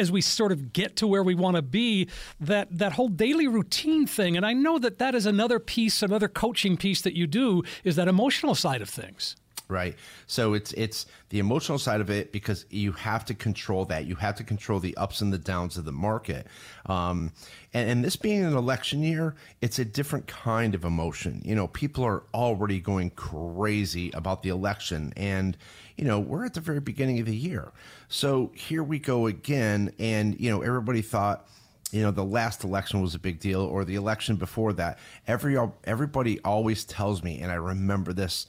as 0.00 0.10
we 0.10 0.20
sort 0.20 0.50
of 0.50 0.72
get 0.72 0.96
to 0.96 1.06
where 1.06 1.22
we 1.22 1.34
want 1.34 1.56
to 1.56 1.62
be, 1.62 2.08
that 2.40 2.66
that 2.78 2.92
whole 2.92 3.08
daily 3.08 3.46
routine 3.46 4.06
thing. 4.06 4.36
And 4.36 4.44
I 4.44 4.52
know 4.52 4.78
that 4.78 4.98
that 4.98 5.14
is 5.14 5.26
another 5.26 5.58
piece, 5.58 6.02
another 6.02 6.28
coaching 6.28 6.76
piece 6.76 7.02
that 7.02 7.16
you 7.16 7.26
do 7.26 7.62
is 7.84 7.96
that 7.96 8.08
emotional 8.08 8.54
side 8.54 8.82
of 8.82 8.88
things. 8.88 9.36
Right? 9.70 9.96
So 10.26 10.54
it's 10.54 10.72
it's 10.72 11.06
the 11.30 11.38
emotional 11.38 11.78
side 11.78 12.00
of 12.00 12.10
it 12.10 12.32
because 12.32 12.66
you 12.70 12.92
have 12.92 13.24
to 13.26 13.34
control 13.34 13.84
that. 13.86 14.06
You 14.06 14.16
have 14.16 14.36
to 14.36 14.44
control 14.44 14.80
the 14.80 14.96
ups 14.96 15.20
and 15.20 15.32
the 15.32 15.38
downs 15.38 15.76
of 15.76 15.84
the 15.84 15.92
market. 15.92 16.46
Um, 16.86 17.32
and, 17.72 17.88
and 17.88 18.04
this 18.04 18.16
being 18.16 18.44
an 18.44 18.56
election 18.56 19.02
year 19.02 19.34
it's 19.60 19.78
a 19.78 19.84
different 19.84 20.26
kind 20.26 20.74
of 20.74 20.84
emotion. 20.84 21.42
You 21.44 21.54
know 21.54 21.68
people 21.68 22.04
are 22.04 22.22
already 22.34 22.80
going 22.80 23.10
crazy 23.10 24.10
about 24.12 24.42
the 24.42 24.48
election 24.48 25.12
and 25.16 25.56
you 25.96 26.04
know 26.04 26.18
we're 26.18 26.44
at 26.44 26.54
the 26.54 26.60
very 26.60 26.80
beginning 26.80 27.20
of 27.20 27.26
the 27.26 27.36
year. 27.36 27.72
So 28.08 28.50
here 28.54 28.82
we 28.82 28.98
go 28.98 29.26
again 29.26 29.92
and 29.98 30.38
you 30.40 30.50
know 30.50 30.62
everybody 30.62 31.02
thought 31.02 31.46
you 31.92 32.02
know 32.02 32.10
the 32.10 32.24
last 32.24 32.64
election 32.64 33.00
was 33.00 33.14
a 33.14 33.18
big 33.18 33.40
deal 33.40 33.62
or 33.62 33.84
the 33.84 33.96
election 33.96 34.36
before 34.36 34.72
that. 34.74 34.98
Every 35.26 35.56
everybody 35.84 36.40
always 36.40 36.84
tells 36.84 37.22
me 37.22 37.40
and 37.40 37.50
i 37.50 37.54
remember 37.54 38.12
this 38.12 38.46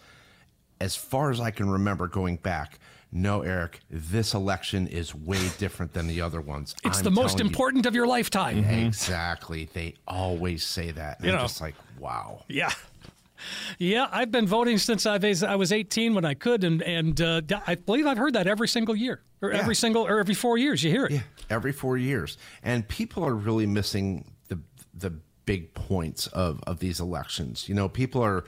as 0.82 0.96
far 0.96 1.30
as 1.32 1.40
I 1.40 1.52
can 1.52 1.70
remember 1.70 2.08
going 2.08 2.38
back, 2.38 2.80
no, 3.14 3.42
Eric, 3.42 3.82
this 3.90 4.34
election 4.34 4.88
is 4.88 5.14
way 5.14 5.50
different 5.58 5.94
than 5.94 6.08
the 6.08 6.22
other 6.22 6.42
ones. 6.42 6.76
It's 6.84 6.98
I'm 7.00 7.04
the 7.04 7.12
most 7.12 7.34
telling 7.34 7.46
you- 7.46 7.50
important 7.52 7.86
of 7.86 7.94
your 7.96 8.08
lifetime. 8.08 8.64
Exactly. 8.66 9.70
They 9.74 9.96
always 10.08 10.66
say 10.66 10.92
that. 10.92 11.18
And 11.20 11.28
You 11.28 11.32
I'm 11.34 11.38
know. 11.40 11.44
just 11.44 11.62
like, 11.62 11.76
wow. 12.00 12.44
Yeah. 12.48 12.72
Yeah, 13.80 14.08
I've 14.12 14.32
been 14.32 14.46
voting 14.46 14.78
since 14.78 15.06
I 15.08 15.18
was, 15.18 15.72
18 15.72 16.14
when 16.14 16.26
I 16.26 16.36
could, 16.36 16.64
and 16.64 16.84
and 16.84 17.20
uh, 17.20 17.42
I 17.66 17.74
believe 17.74 18.06
I've 18.06 18.18
heard 18.20 18.34
that 18.34 18.46
every 18.46 18.68
single 18.68 18.96
year, 18.96 19.22
or 19.42 19.52
every 19.52 19.74
single, 19.74 20.04
or 20.04 20.20
every 20.20 20.36
four 20.36 20.60
years. 20.60 20.84
You 20.84 20.92
hear 20.92 21.06
it. 21.06 21.12
Yeah, 21.14 21.22
every 21.50 21.72
four 21.72 21.98
years, 21.98 22.38
and 22.62 22.88
people 22.88 23.24
are 23.26 23.34
really 23.34 23.66
missing 23.66 24.32
the 24.48 24.60
the 24.94 25.10
big 25.48 25.74
points 25.74 26.28
of 26.28 26.62
of 26.68 26.78
these 26.78 27.00
elections. 27.00 27.68
You 27.68 27.74
know, 27.74 27.90
people 27.90 28.22
are 28.22 28.44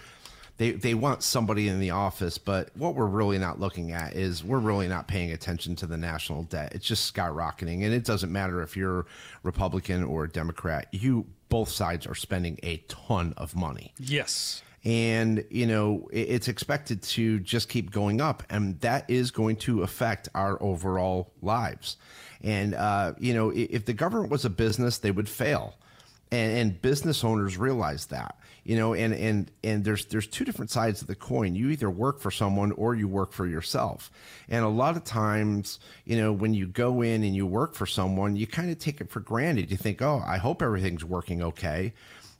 they 0.57 0.71
they 0.71 0.93
want 0.93 1.23
somebody 1.23 1.67
in 1.67 1.79
the 1.79 1.89
office, 1.91 2.37
but 2.37 2.69
what 2.75 2.95
we're 2.95 3.05
really 3.07 3.37
not 3.39 3.59
looking 3.59 3.91
at 3.91 4.15
is 4.15 4.43
we're 4.43 4.59
really 4.59 4.87
not 4.87 5.07
paying 5.07 5.31
attention 5.31 5.75
to 5.77 5.87
the 5.87 5.97
national 5.97 6.43
debt. 6.43 6.73
It's 6.75 6.85
just 6.85 7.13
skyrocketing, 7.13 7.83
and 7.83 7.93
it 7.93 8.05
doesn't 8.05 8.31
matter 8.31 8.61
if 8.61 8.77
you're 8.77 9.05
Republican 9.43 10.03
or 10.03 10.27
Democrat. 10.27 10.87
You 10.91 11.25
both 11.49 11.69
sides 11.69 12.05
are 12.07 12.15
spending 12.15 12.59
a 12.63 12.77
ton 12.87 13.33
of 13.37 13.55
money 13.55 13.93
Yes. 13.99 14.63
and 14.83 15.45
you 15.51 15.67
know 15.67 16.09
it's 16.11 16.47
expected 16.47 17.03
to 17.03 17.39
just 17.41 17.69
keep 17.69 17.91
going 17.91 18.19
up 18.21 18.41
and 18.49 18.79
that 18.81 19.07
is 19.07 19.29
going 19.29 19.55
to 19.57 19.83
affect 19.83 20.29
our 20.33 20.57
overall 20.63 21.31
lives 21.43 21.97
and 22.41 22.73
uh, 22.73 23.13
you 23.19 23.35
know 23.35 23.51
if 23.51 23.85
the 23.85 23.93
government 23.93 24.31
was 24.31 24.45
a 24.45 24.49
business 24.49 24.97
they 24.97 25.11
would 25.11 25.29
fail 25.29 25.75
and, 26.33 26.57
and 26.57 26.81
business 26.81 27.23
owners 27.23 27.57
realize 27.57 28.07
that 28.07 28.37
you 28.63 28.75
know 28.75 28.93
and 28.93 29.13
and 29.13 29.51
and 29.63 29.83
there's 29.83 30.05
there's 30.05 30.27
two 30.27 30.43
different 30.43 30.71
sides 30.71 31.01
of 31.01 31.07
the 31.07 31.15
coin 31.15 31.55
you 31.55 31.69
either 31.69 31.89
work 31.89 32.19
for 32.19 32.31
someone 32.31 32.71
or 32.73 32.95
you 32.95 33.07
work 33.07 33.31
for 33.31 33.45
yourself 33.45 34.09
and 34.49 34.65
a 34.65 34.69
lot 34.69 34.97
of 34.97 35.03
times 35.03 35.79
you 36.05 36.17
know 36.17 36.31
when 36.31 36.53
you 36.53 36.65
go 36.65 37.01
in 37.01 37.23
and 37.23 37.35
you 37.35 37.45
work 37.45 37.75
for 37.75 37.85
someone 37.85 38.35
you 38.35 38.47
kind 38.47 38.71
of 38.71 38.79
take 38.79 38.99
it 38.99 39.09
for 39.09 39.19
granted 39.19 39.69
you 39.69 39.77
think 39.77 40.01
oh 40.01 40.23
i 40.25 40.37
hope 40.37 40.61
everything's 40.61 41.05
working 41.05 41.43
okay 41.43 41.93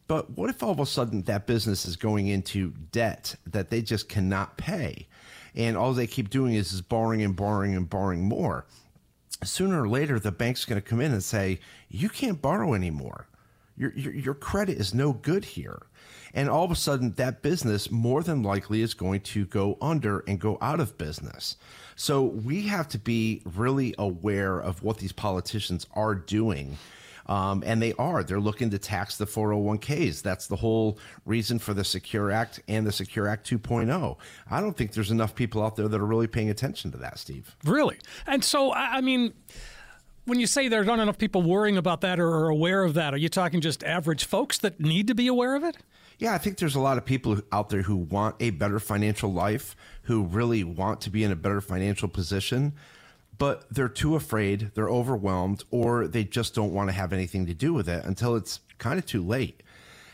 but 0.08 0.38
what 0.38 0.50
if 0.50 0.62
all 0.62 0.72
of 0.72 0.80
a 0.80 0.86
sudden 0.86 1.22
that 1.24 1.48
business 1.48 1.86
is 1.86 1.96
going 1.96 2.28
into 2.28 2.72
debt 2.92 3.36
that 3.48 3.70
they 3.70 3.82
just 3.82 4.10
cannot 4.10 4.58
pay? 4.58 5.08
And 5.56 5.78
all 5.78 5.94
they 5.94 6.08
keep 6.08 6.30
doing 6.30 6.56
is, 6.56 6.74
is 6.74 6.82
borrowing 6.82 7.22
and 7.22 7.36
borrowing 7.36 7.76
and 7.76 7.90
borrowing 7.90 8.24
more. 8.24 8.66
Sooner 9.44 9.84
or 9.84 9.88
later, 9.88 10.20
the 10.20 10.32
bank's 10.32 10.66
going 10.66 10.82
to 10.82 10.88
come 10.88 11.02
in 11.02 11.12
and 11.12 11.24
say, 11.24 11.60
You 11.90 12.10
can't 12.10 12.42
borrow 12.42 12.74
anymore. 12.74 13.28
Your, 13.76 13.92
your, 13.94 14.14
your 14.14 14.34
credit 14.34 14.78
is 14.78 14.94
no 14.94 15.14
good 15.14 15.46
here. 15.46 15.84
And 16.34 16.50
all 16.50 16.64
of 16.64 16.72
a 16.72 16.76
sudden, 16.76 17.14
that 17.14 17.42
business 17.42 17.92
more 17.92 18.24
than 18.24 18.42
likely 18.42 18.82
is 18.82 18.94
going 18.94 19.22
to 19.22 19.46
go 19.46 19.78
under 19.82 20.20
and 20.28 20.40
go 20.40 20.58
out 20.62 20.80
of 20.80 20.98
business. 20.98 21.58
So 21.96 22.24
we 22.24 22.64
have 22.64 22.88
to 22.90 22.98
be 22.98 23.44
really 23.46 23.94
aware 24.00 24.60
of 24.60 24.82
what 24.82 24.98
these 24.98 25.12
politicians 25.12 25.86
are 25.94 26.16
doing. 26.16 26.78
Um, 27.26 27.64
and 27.66 27.82
they 27.82 27.94
are. 27.94 28.24
They're 28.24 28.40
looking 28.40 28.72
to 28.72 28.80
tax 28.80 29.18
the 29.18 29.26
401ks. 29.26 30.22
That's 30.22 30.48
the 30.48 30.58
whole 30.58 31.00
reason 31.26 31.58
for 31.60 31.74
the 31.74 31.86
Secure 31.86 32.32
Act 32.32 32.60
and 32.68 32.86
the 32.86 32.92
Secure 32.92 33.28
Act 33.28 33.50
2.0. 33.50 34.18
I 34.52 34.60
don't 34.60 34.76
think 34.76 34.92
there's 34.92 35.12
enough 35.12 35.34
people 35.34 35.64
out 35.64 35.76
there 35.76 35.88
that 35.88 36.02
are 36.02 36.06
really 36.06 36.28
paying 36.28 36.50
attention 36.50 36.92
to 36.92 36.98
that, 36.98 37.20
Steve. 37.20 37.56
Really. 37.64 37.98
And 38.28 38.44
so, 38.44 38.72
I 38.72 38.98
I 38.98 39.02
mean, 39.02 39.34
when 40.26 40.40
you 40.40 40.48
say 40.48 40.68
there's 40.68 40.88
not 40.88 41.00
enough 41.00 41.18
people 41.18 41.42
worrying 41.42 41.78
about 41.78 42.02
that 42.02 42.20
or 42.20 42.28
are 42.28 42.50
aware 42.50 42.84
of 42.84 42.94
that, 42.94 43.14
are 43.14 43.18
you 43.18 43.30
talking 43.30 43.62
just 43.62 43.84
average 43.84 44.26
folks 44.26 44.58
that 44.60 44.80
need 44.80 45.08
to 45.08 45.16
be 45.16 45.28
aware 45.28 45.56
of 45.56 45.64
it? 45.64 45.78
Yeah, 46.20 46.34
I 46.34 46.38
think 46.38 46.58
there's 46.58 46.76
a 46.76 46.80
lot 46.80 46.98
of 46.98 47.06
people 47.06 47.42
out 47.52 47.70
there 47.70 47.82
who 47.82 47.96
want 47.96 48.36
a 48.40 48.52
better 48.52 48.80
financial 48.80 49.34
life, 49.34 49.76
who 50.04 50.24
really 50.24 50.64
want 50.64 51.02
to 51.02 51.10
be 51.10 51.24
in 51.24 51.32
a 51.32 51.36
better 51.36 51.60
financial 51.60 52.08
position, 52.08 52.74
but 53.38 53.66
they're 53.72 53.90
too 53.90 54.16
afraid, 54.16 54.72
they're 54.76 54.90
overwhelmed, 54.90 55.64
or 55.72 56.08
they 56.08 56.24
just 56.24 56.54
don't 56.54 56.72
want 56.72 56.90
to 56.90 56.94
have 56.94 57.12
anything 57.14 57.46
to 57.48 57.54
do 57.54 57.74
with 57.74 57.90
it 57.90 58.06
until 58.06 58.36
it's 58.36 58.60
kind 58.78 59.00
of 59.00 59.06
too 59.06 59.24
late. 59.24 59.64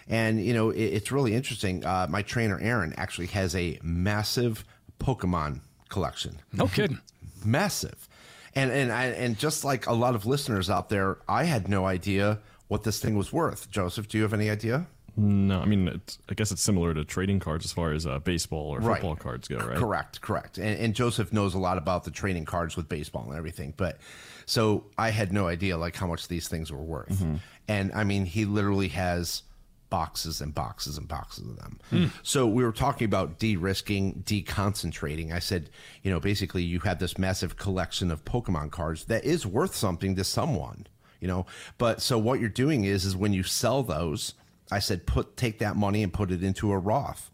And 0.08 0.44
you 0.44 0.54
know, 0.54 0.72
it, 0.72 0.82
it's 0.82 1.12
really 1.12 1.36
interesting. 1.36 1.86
Uh, 1.86 2.08
my 2.10 2.22
trainer 2.22 2.60
Aaron 2.60 2.94
actually 2.98 3.28
has 3.28 3.56
a 3.56 3.78
massive 3.84 4.66
Pokemon 5.00 5.62
collection. 5.90 6.40
No 6.54 6.68
kidding. 6.68 7.00
massive. 7.46 8.09
And 8.56 8.72
and 8.72 8.92
I, 8.92 9.06
and 9.06 9.38
just 9.38 9.64
like 9.64 9.88
a 9.88 9.94
lot 9.94 10.16
of 10.16 10.26
listeners 10.26 10.70
out 10.70 10.90
there, 10.90 11.18
I 11.28 11.44
had 11.44 11.68
no 11.68 11.86
idea 11.86 12.40
what 12.68 12.84
this 12.84 13.00
thing 13.00 13.16
was 13.18 13.32
worth. 13.34 13.70
Joseph, 13.72 14.08
do 14.08 14.18
you 14.18 14.24
have 14.24 14.34
any 14.34 14.50
idea? 14.50 14.88
No, 15.18 15.60
I 15.60 15.66
mean, 15.66 15.88
it's, 15.90 16.18
I 16.30 16.34
guess 16.34 16.52
it's 16.52 16.62
similar 16.62 16.94
to 16.94 17.04
trading 17.04 17.40
cards 17.40 17.66
as 17.66 17.74
far 17.74 17.92
as 17.92 18.08
uh, 18.08 18.20
baseball 18.20 18.70
or 18.70 18.80
Right. 18.80 18.96
football 19.02 19.16
cards 19.18 19.48
go, 19.50 19.58
right? 19.58 19.78
Correct, 19.78 20.22
correct. 20.22 20.58
And, 20.58 20.80
and 20.80 20.96
Joseph 20.96 21.34
knows 21.34 21.56
a 21.56 21.60
lot 21.60 21.78
about 21.78 22.06
the 22.06 22.12
trading 22.12 22.46
cards 22.46 22.78
with 22.78 22.88
baseball 22.88 23.26
and 23.28 23.36
everything. 23.38 23.74
But 23.76 23.98
so 24.46 24.86
I 24.98 25.10
had 25.10 25.34
no 25.34 25.48
idea 25.48 25.78
like 25.78 25.96
how 25.96 26.08
much 26.08 26.28
these 26.30 26.48
things 26.48 26.72
were 26.72 26.78
worth. 26.84 27.10
Mm-hmm. 27.10 27.36
And 27.68 27.92
I 27.94 28.04
mean, 28.06 28.26
he 28.26 28.46
literally 28.46 28.88
has 28.90 29.44
boxes 29.90 30.42
and 30.42 30.54
boxes 30.54 30.98
and 30.98 31.08
boxes 31.08 31.48
of 31.48 31.58
them. 31.58 31.80
Hmm. 31.90 32.06
So 32.24 32.48
we 32.48 32.64
were 32.64 32.72
talking 32.72 33.06
about 33.06 33.40
de-risking, 33.40 34.24
deconcentrating. 34.26 35.34
I 35.34 35.40
said, 35.40 35.70
you 36.04 36.12
know, 36.12 36.20
basically 36.20 36.64
you 36.64 36.80
have 36.80 37.00
this 37.00 37.18
massive 37.18 37.58
collection 37.58 38.12
of 38.12 38.26
Pokemon 38.26 38.72
cards 38.72 39.06
that 39.06 39.24
is 39.24 39.46
worth 39.46 39.76
something 39.76 40.16
to 40.16 40.24
someone, 40.24 40.88
you 41.20 41.28
know. 41.28 41.46
But 41.78 42.02
so 42.02 42.18
what 42.18 42.40
you're 42.40 42.50
doing 42.50 42.84
is 42.84 43.06
is 43.06 43.16
when 43.16 43.34
you 43.34 43.44
sell 43.44 43.84
those, 43.84 44.34
I 44.72 44.80
said 44.80 45.06
put 45.06 45.36
take 45.36 45.60
that 45.60 45.76
money 45.76 46.04
and 46.04 46.14
put 46.14 46.32
it 46.32 46.44
into 46.44 46.72
a 46.72 46.78
Roth. 46.78 47.32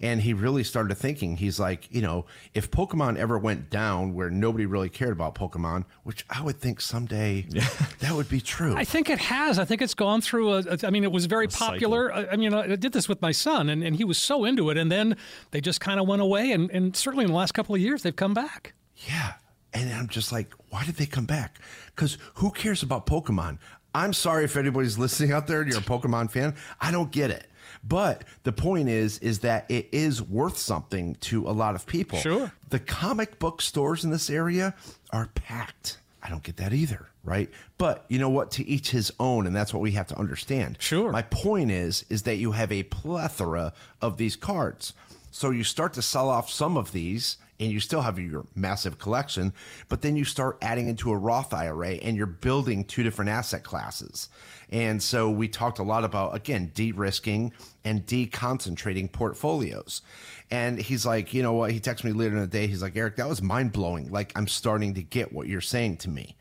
And 0.00 0.22
he 0.22 0.32
really 0.32 0.62
started 0.62 0.94
thinking, 0.94 1.36
he's 1.36 1.58
like, 1.58 1.92
you 1.92 2.00
know, 2.00 2.26
if 2.54 2.70
Pokemon 2.70 3.16
ever 3.16 3.36
went 3.36 3.68
down 3.68 4.14
where 4.14 4.30
nobody 4.30 4.64
really 4.64 4.88
cared 4.88 5.12
about 5.12 5.34
Pokemon, 5.34 5.84
which 6.04 6.24
I 6.30 6.40
would 6.40 6.60
think 6.60 6.80
someday 6.80 7.42
that 7.98 8.12
would 8.12 8.28
be 8.28 8.40
true. 8.40 8.76
I 8.76 8.84
think 8.84 9.10
it 9.10 9.18
has. 9.18 9.58
I 9.58 9.64
think 9.64 9.82
it's 9.82 9.94
gone 9.94 10.20
through 10.20 10.52
a. 10.52 10.58
a 10.58 10.78
I 10.86 10.90
mean, 10.90 11.02
it 11.02 11.10
was 11.10 11.26
very 11.26 11.48
popular. 11.48 12.12
I, 12.14 12.26
I 12.32 12.36
mean, 12.36 12.54
I 12.54 12.76
did 12.76 12.92
this 12.92 13.08
with 13.08 13.20
my 13.20 13.32
son, 13.32 13.68
and, 13.68 13.82
and 13.82 13.96
he 13.96 14.04
was 14.04 14.18
so 14.18 14.44
into 14.44 14.70
it. 14.70 14.76
And 14.76 14.90
then 14.90 15.16
they 15.50 15.60
just 15.60 15.80
kind 15.80 15.98
of 15.98 16.06
went 16.06 16.22
away. 16.22 16.52
And, 16.52 16.70
and 16.70 16.94
certainly 16.94 17.24
in 17.24 17.30
the 17.30 17.36
last 17.36 17.52
couple 17.52 17.74
of 17.74 17.80
years, 17.80 18.02
they've 18.02 18.14
come 18.14 18.34
back. 18.34 18.74
Yeah. 19.06 19.34
And 19.74 19.92
I'm 19.92 20.08
just 20.08 20.32
like, 20.32 20.52
why 20.70 20.84
did 20.84 20.96
they 20.96 21.06
come 21.06 21.26
back? 21.26 21.58
Because 21.94 22.18
who 22.34 22.50
cares 22.50 22.82
about 22.82 23.06
Pokemon? 23.06 23.58
I'm 23.94 24.12
sorry 24.12 24.44
if 24.44 24.56
anybody's 24.56 24.98
listening 24.98 25.32
out 25.32 25.46
there 25.46 25.60
and 25.60 25.70
you're 25.70 25.80
a 25.80 25.82
Pokemon 25.82 26.30
fan. 26.30 26.54
I 26.80 26.90
don't 26.90 27.10
get 27.10 27.30
it. 27.30 27.47
But 27.84 28.24
the 28.42 28.52
point 28.52 28.88
is, 28.88 29.18
is 29.18 29.40
that 29.40 29.66
it 29.68 29.88
is 29.92 30.22
worth 30.22 30.58
something 30.58 31.16
to 31.22 31.48
a 31.48 31.52
lot 31.52 31.74
of 31.74 31.86
people. 31.86 32.18
Sure. 32.18 32.52
The 32.70 32.78
comic 32.78 33.38
book 33.38 33.62
stores 33.62 34.04
in 34.04 34.10
this 34.10 34.30
area 34.30 34.74
are 35.10 35.28
packed. 35.34 35.98
I 36.22 36.28
don't 36.28 36.42
get 36.42 36.56
that 36.56 36.72
either, 36.72 37.08
right? 37.24 37.48
But 37.78 38.04
you 38.08 38.18
know 38.18 38.28
what? 38.28 38.50
To 38.52 38.66
each 38.66 38.90
his 38.90 39.12
own, 39.20 39.46
and 39.46 39.54
that's 39.54 39.72
what 39.72 39.80
we 39.80 39.92
have 39.92 40.08
to 40.08 40.18
understand. 40.18 40.76
Sure. 40.80 41.12
My 41.12 41.22
point 41.22 41.70
is, 41.70 42.04
is 42.10 42.22
that 42.24 42.36
you 42.36 42.52
have 42.52 42.72
a 42.72 42.82
plethora 42.82 43.72
of 44.02 44.16
these 44.16 44.36
cards. 44.36 44.92
So 45.30 45.50
you 45.50 45.62
start 45.62 45.92
to 45.94 46.02
sell 46.02 46.28
off 46.28 46.50
some 46.50 46.76
of 46.76 46.92
these 46.92 47.36
and 47.60 47.70
you 47.70 47.80
still 47.80 48.00
have 48.02 48.18
your 48.18 48.46
massive 48.54 48.98
collection, 48.98 49.52
but 49.88 50.02
then 50.02 50.16
you 50.16 50.24
start 50.24 50.58
adding 50.62 50.88
into 50.88 51.10
a 51.10 51.16
Roth 51.16 51.52
IRA 51.52 51.92
and 51.92 52.16
you're 52.16 52.26
building 52.26 52.84
two 52.84 53.02
different 53.02 53.30
asset 53.30 53.64
classes. 53.64 54.28
And 54.70 55.02
so 55.02 55.30
we 55.30 55.48
talked 55.48 55.78
a 55.78 55.82
lot 55.82 56.04
about, 56.04 56.36
again, 56.36 56.70
de 56.74 56.92
risking 56.92 57.52
and 57.84 58.06
deconcentrating 58.06 59.10
portfolios. 59.10 60.02
And 60.50 60.78
he's 60.78 61.04
like, 61.04 61.34
you 61.34 61.42
know 61.42 61.52
what? 61.52 61.72
He 61.72 61.80
texted 61.80 62.04
me 62.04 62.12
later 62.12 62.34
in 62.34 62.40
the 62.40 62.46
day. 62.46 62.66
He's 62.66 62.82
like, 62.82 62.96
Eric, 62.96 63.16
that 63.16 63.28
was 63.28 63.42
mind 63.42 63.72
blowing. 63.72 64.10
Like, 64.10 64.32
I'm 64.36 64.48
starting 64.48 64.94
to 64.94 65.02
get 65.02 65.32
what 65.32 65.46
you're 65.48 65.60
saying 65.60 65.98
to 65.98 66.10
me. 66.10 66.36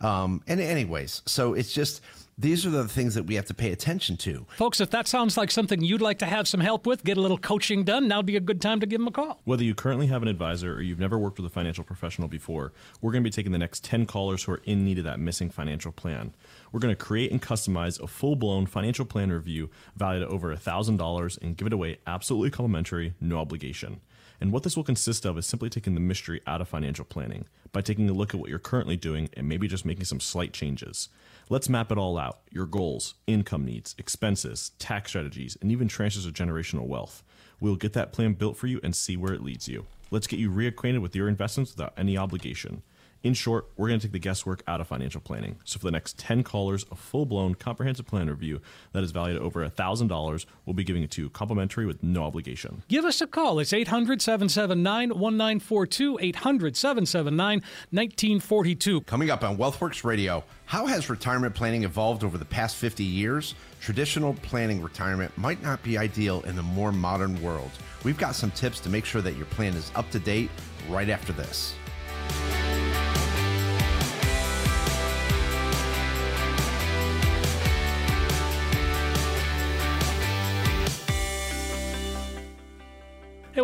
Um, 0.00 0.42
and, 0.46 0.60
anyways, 0.60 1.22
so 1.26 1.54
it's 1.54 1.72
just, 1.72 2.00
these 2.38 2.64
are 2.64 2.70
the 2.70 2.88
things 2.88 3.14
that 3.14 3.24
we 3.24 3.34
have 3.34 3.44
to 3.46 3.54
pay 3.54 3.70
attention 3.70 4.16
to. 4.18 4.46
Folks, 4.56 4.80
if 4.80 4.90
that 4.90 5.06
sounds 5.06 5.36
like 5.36 5.50
something 5.50 5.82
you'd 5.82 6.00
like 6.00 6.18
to 6.20 6.26
have 6.26 6.48
some 6.48 6.60
help 6.60 6.86
with, 6.86 7.04
get 7.04 7.18
a 7.18 7.20
little 7.20 7.36
coaching 7.36 7.84
done, 7.84 8.08
now'd 8.08 8.24
be 8.24 8.36
a 8.36 8.40
good 8.40 8.60
time 8.60 8.80
to 8.80 8.86
give 8.86 8.98
them 8.98 9.08
a 9.08 9.10
call. 9.10 9.40
Whether 9.44 9.64
you 9.64 9.74
currently 9.74 10.06
have 10.06 10.22
an 10.22 10.28
advisor 10.28 10.74
or 10.74 10.80
you've 10.80 10.98
never 10.98 11.18
worked 11.18 11.38
with 11.38 11.46
a 11.46 11.52
financial 11.54 11.84
professional 11.84 12.28
before, 12.28 12.72
we're 13.00 13.12
going 13.12 13.22
to 13.22 13.28
be 13.28 13.32
taking 13.32 13.52
the 13.52 13.58
next 13.58 13.84
10 13.84 14.06
callers 14.06 14.44
who 14.44 14.52
are 14.52 14.62
in 14.64 14.84
need 14.84 14.98
of 14.98 15.04
that 15.04 15.20
missing 15.20 15.50
financial 15.50 15.92
plan. 15.92 16.34
We're 16.72 16.80
going 16.80 16.94
to 16.94 17.04
create 17.04 17.30
and 17.30 17.42
customize 17.42 18.00
a 18.00 18.06
full 18.06 18.36
blown 18.36 18.66
financial 18.66 19.04
plan 19.04 19.30
review 19.30 19.70
valued 19.96 20.22
at 20.22 20.28
over 20.28 20.54
$1,000 20.54 21.38
and 21.42 21.56
give 21.56 21.66
it 21.66 21.72
away 21.72 21.98
absolutely 22.06 22.50
complimentary, 22.50 23.14
no 23.20 23.38
obligation. 23.38 24.00
And 24.40 24.52
what 24.52 24.62
this 24.62 24.76
will 24.76 24.84
consist 24.84 25.26
of 25.26 25.36
is 25.36 25.46
simply 25.46 25.68
taking 25.68 25.94
the 25.94 26.00
mystery 26.00 26.40
out 26.46 26.62
of 26.62 26.68
financial 26.68 27.04
planning 27.04 27.44
by 27.72 27.82
taking 27.82 28.08
a 28.08 28.14
look 28.14 28.34
at 28.34 28.40
what 28.40 28.48
you're 28.48 28.58
currently 28.58 28.96
doing 28.96 29.28
and 29.34 29.48
maybe 29.48 29.68
just 29.68 29.84
making 29.84 30.04
some 30.04 30.20
slight 30.20 30.52
changes. 30.52 31.10
Let's 31.50 31.68
map 31.68 31.90
it 31.90 31.98
all 31.98 32.16
out 32.16 32.42
your 32.52 32.64
goals, 32.64 33.14
income 33.26 33.64
needs, 33.64 33.96
expenses, 33.98 34.70
tax 34.78 35.10
strategies, 35.10 35.58
and 35.60 35.72
even 35.72 35.88
transfers 35.88 36.24
of 36.24 36.32
generational 36.32 36.86
wealth. 36.86 37.24
We'll 37.58 37.74
get 37.74 37.92
that 37.94 38.12
plan 38.12 38.34
built 38.34 38.56
for 38.56 38.68
you 38.68 38.78
and 38.84 38.94
see 38.94 39.16
where 39.16 39.32
it 39.34 39.42
leads 39.42 39.66
you. 39.66 39.86
Let's 40.12 40.28
get 40.28 40.38
you 40.38 40.48
reacquainted 40.48 41.02
with 41.02 41.16
your 41.16 41.26
investments 41.26 41.72
without 41.74 41.94
any 41.96 42.16
obligation. 42.16 42.84
In 43.22 43.34
short, 43.34 43.66
we're 43.76 43.88
going 43.88 44.00
to 44.00 44.06
take 44.06 44.12
the 44.12 44.18
guesswork 44.18 44.62
out 44.66 44.80
of 44.80 44.86
financial 44.86 45.20
planning. 45.20 45.58
So, 45.64 45.78
for 45.78 45.84
the 45.84 45.90
next 45.90 46.18
10 46.18 46.42
callers, 46.42 46.86
a 46.90 46.96
full 46.96 47.26
blown 47.26 47.54
comprehensive 47.54 48.06
plan 48.06 48.30
review 48.30 48.62
that 48.92 49.04
is 49.04 49.10
valued 49.10 49.36
at 49.36 49.42
over 49.42 49.68
$1,000 49.68 50.46
we'll 50.64 50.74
be 50.74 50.84
giving 50.84 51.02
it 51.02 51.10
to 51.10 51.22
you 51.22 51.30
complimentary 51.30 51.84
with 51.84 52.02
no 52.02 52.22
obligation. 52.22 52.82
Give 52.88 53.04
us 53.04 53.20
a 53.20 53.26
call. 53.26 53.58
It's 53.58 53.74
800 53.74 54.22
779 54.22 55.10
1942. 55.10 56.18
800 56.20 56.76
779 56.76 57.58
1942. 57.90 59.02
Coming 59.02 59.30
up 59.30 59.44
on 59.44 59.58
Wealthworx 59.58 60.02
Radio, 60.02 60.42
how 60.64 60.86
has 60.86 61.10
retirement 61.10 61.54
planning 61.54 61.84
evolved 61.84 62.24
over 62.24 62.38
the 62.38 62.44
past 62.46 62.76
50 62.76 63.04
years? 63.04 63.54
Traditional 63.82 64.32
planning 64.34 64.80
retirement 64.80 65.36
might 65.36 65.62
not 65.62 65.82
be 65.82 65.98
ideal 65.98 66.40
in 66.42 66.56
the 66.56 66.62
more 66.62 66.92
modern 66.92 67.40
world. 67.42 67.70
We've 68.02 68.18
got 68.18 68.34
some 68.34 68.50
tips 68.52 68.80
to 68.80 68.88
make 68.88 69.04
sure 69.04 69.20
that 69.20 69.36
your 69.36 69.46
plan 69.46 69.74
is 69.74 69.92
up 69.94 70.10
to 70.12 70.18
date 70.18 70.50
right 70.88 71.10
after 71.10 71.34
this. 71.34 71.74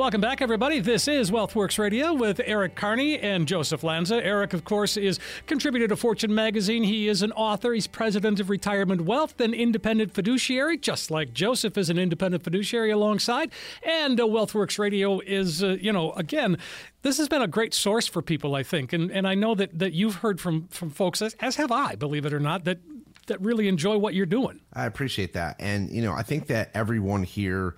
Welcome 0.06 0.20
back, 0.20 0.40
everybody. 0.40 0.78
This 0.78 1.08
is 1.08 1.32
Wealthworx 1.32 1.80
Radio 1.80 2.14
with 2.14 2.40
Eric 2.44 2.76
Kearney 2.76 3.18
and 3.18 3.48
Joseph 3.48 3.82
Lanza. 3.82 4.24
Eric, 4.24 4.52
of 4.52 4.64
course, 4.64 4.96
is 4.96 5.18
contributor 5.48 5.88
to 5.88 5.96
Fortune 5.96 6.32
magazine. 6.32 6.84
He 6.84 7.08
is 7.08 7.22
an 7.22 7.32
author. 7.32 7.72
He's 7.72 7.88
president 7.88 8.38
of 8.38 8.48
Retirement 8.48 9.00
Wealth, 9.00 9.40
an 9.40 9.52
independent 9.52 10.14
fiduciary, 10.14 10.78
just 10.78 11.10
like 11.10 11.32
Joseph 11.32 11.76
is 11.76 11.90
an 11.90 11.98
independent 11.98 12.44
fiduciary 12.44 12.92
alongside. 12.92 13.50
And 13.82 14.20
uh, 14.20 14.26
Wealthworx 14.26 14.78
Radio 14.78 15.18
is, 15.18 15.64
uh, 15.64 15.70
you 15.80 15.92
know, 15.92 16.12
again, 16.12 16.56
this 17.02 17.18
has 17.18 17.28
been 17.28 17.42
a 17.42 17.48
great 17.48 17.74
source 17.74 18.06
for 18.06 18.22
people, 18.22 18.54
I 18.54 18.62
think, 18.62 18.92
and 18.92 19.10
and 19.10 19.26
I 19.26 19.34
know 19.34 19.56
that 19.56 19.76
that 19.76 19.92
you've 19.92 20.14
heard 20.14 20.40
from 20.40 20.68
from 20.68 20.90
folks, 20.90 21.20
as, 21.20 21.34
as 21.40 21.56
have 21.56 21.72
I, 21.72 21.96
believe 21.96 22.24
it 22.24 22.32
or 22.32 22.38
not, 22.38 22.62
that 22.62 22.78
that 23.26 23.40
really 23.40 23.66
enjoy 23.66 23.98
what 23.98 24.14
you're 24.14 24.24
doing. 24.24 24.60
I 24.72 24.86
appreciate 24.86 25.32
that. 25.32 25.56
And, 25.58 25.90
you 25.90 26.00
know, 26.00 26.12
I 26.12 26.22
think 26.22 26.46
that 26.46 26.70
everyone 26.74 27.24
here, 27.24 27.74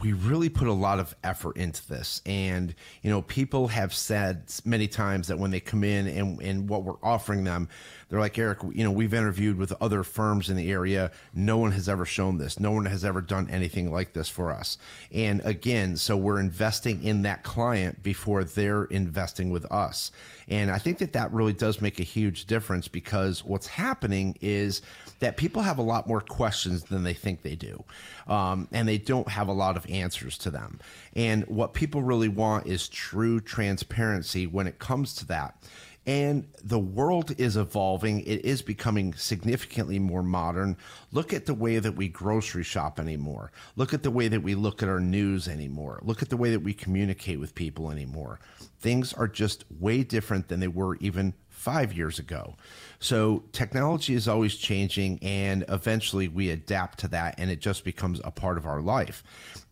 we 0.00 0.14
really 0.14 0.48
put 0.48 0.68
a 0.68 0.72
lot 0.72 0.98
of 0.98 1.14
effort 1.22 1.56
into 1.56 1.86
this. 1.86 2.22
And, 2.24 2.74
you 3.02 3.10
know, 3.10 3.20
people 3.20 3.68
have 3.68 3.92
said 3.92 4.50
many 4.64 4.88
times 4.88 5.28
that 5.28 5.38
when 5.38 5.50
they 5.50 5.60
come 5.60 5.84
in 5.84 6.06
and, 6.06 6.40
and 6.40 6.68
what 6.68 6.84
we're 6.84 7.02
offering 7.02 7.44
them, 7.44 7.68
they're 8.12 8.20
like, 8.20 8.38
Eric, 8.38 8.58
you 8.74 8.84
know, 8.84 8.90
we've 8.90 9.14
interviewed 9.14 9.56
with 9.56 9.72
other 9.80 10.02
firms 10.02 10.50
in 10.50 10.56
the 10.58 10.70
area. 10.70 11.10
No 11.32 11.56
one 11.56 11.72
has 11.72 11.88
ever 11.88 12.04
shown 12.04 12.36
this. 12.36 12.60
No 12.60 12.70
one 12.70 12.84
has 12.84 13.06
ever 13.06 13.22
done 13.22 13.48
anything 13.48 13.90
like 13.90 14.12
this 14.12 14.28
for 14.28 14.52
us. 14.52 14.76
And 15.10 15.40
again, 15.46 15.96
so 15.96 16.14
we're 16.18 16.38
investing 16.38 17.02
in 17.02 17.22
that 17.22 17.42
client 17.42 18.02
before 18.02 18.44
they're 18.44 18.84
investing 18.84 19.48
with 19.48 19.64
us. 19.72 20.12
And 20.46 20.70
I 20.70 20.76
think 20.76 20.98
that 20.98 21.14
that 21.14 21.32
really 21.32 21.54
does 21.54 21.80
make 21.80 22.00
a 22.00 22.02
huge 22.02 22.44
difference 22.44 22.86
because 22.86 23.42
what's 23.46 23.66
happening 23.66 24.36
is 24.42 24.82
that 25.20 25.38
people 25.38 25.62
have 25.62 25.78
a 25.78 25.82
lot 25.82 26.06
more 26.06 26.20
questions 26.20 26.84
than 26.84 27.04
they 27.04 27.14
think 27.14 27.40
they 27.40 27.56
do. 27.56 27.82
Um, 28.26 28.68
and 28.72 28.86
they 28.86 28.98
don't 28.98 29.28
have 29.28 29.48
a 29.48 29.52
lot 29.54 29.78
of 29.78 29.88
answers 29.88 30.36
to 30.38 30.50
them. 30.50 30.80
And 31.16 31.46
what 31.46 31.72
people 31.72 32.02
really 32.02 32.28
want 32.28 32.66
is 32.66 32.90
true 32.90 33.40
transparency 33.40 34.46
when 34.46 34.66
it 34.66 34.78
comes 34.78 35.14
to 35.14 35.26
that. 35.28 35.56
And 36.04 36.48
the 36.62 36.80
world 36.80 37.32
is 37.38 37.56
evolving. 37.56 38.20
It 38.20 38.44
is 38.44 38.60
becoming 38.60 39.14
significantly 39.14 40.00
more 40.00 40.22
modern. 40.24 40.76
Look 41.12 41.32
at 41.32 41.46
the 41.46 41.54
way 41.54 41.78
that 41.78 41.94
we 41.94 42.08
grocery 42.08 42.64
shop 42.64 42.98
anymore. 42.98 43.52
Look 43.76 43.94
at 43.94 44.02
the 44.02 44.10
way 44.10 44.26
that 44.28 44.42
we 44.42 44.56
look 44.56 44.82
at 44.82 44.88
our 44.88 44.98
news 44.98 45.46
anymore. 45.46 46.00
Look 46.02 46.20
at 46.20 46.28
the 46.28 46.36
way 46.36 46.50
that 46.50 46.60
we 46.60 46.74
communicate 46.74 47.38
with 47.38 47.54
people 47.54 47.90
anymore. 47.92 48.40
Things 48.80 49.12
are 49.12 49.28
just 49.28 49.64
way 49.78 50.02
different 50.02 50.48
than 50.48 50.58
they 50.58 50.68
were 50.68 50.96
even 50.96 51.34
five 51.48 51.92
years 51.92 52.18
ago. 52.18 52.56
So 52.98 53.44
technology 53.52 54.14
is 54.14 54.26
always 54.26 54.56
changing, 54.56 55.20
and 55.22 55.64
eventually 55.68 56.26
we 56.26 56.50
adapt 56.50 56.98
to 57.00 57.08
that, 57.08 57.36
and 57.38 57.48
it 57.48 57.60
just 57.60 57.84
becomes 57.84 58.20
a 58.24 58.32
part 58.32 58.58
of 58.58 58.66
our 58.66 58.80
life. 58.80 59.22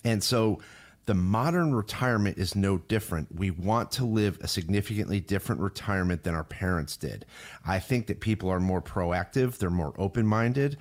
And 0.04 0.22
so 0.22 0.60
the 1.06 1.14
modern 1.14 1.74
retirement 1.74 2.38
is 2.38 2.54
no 2.54 2.78
different. 2.78 3.34
We 3.34 3.50
want 3.50 3.90
to 3.92 4.04
live 4.04 4.38
a 4.42 4.48
significantly 4.48 5.20
different 5.20 5.60
retirement 5.60 6.22
than 6.22 6.34
our 6.34 6.44
parents 6.44 6.96
did. 6.96 7.26
I 7.66 7.78
think 7.78 8.06
that 8.06 8.20
people 8.20 8.48
are 8.50 8.60
more 8.60 8.82
proactive, 8.82 9.58
they're 9.58 9.70
more 9.70 9.94
open 9.98 10.26
minded. 10.26 10.76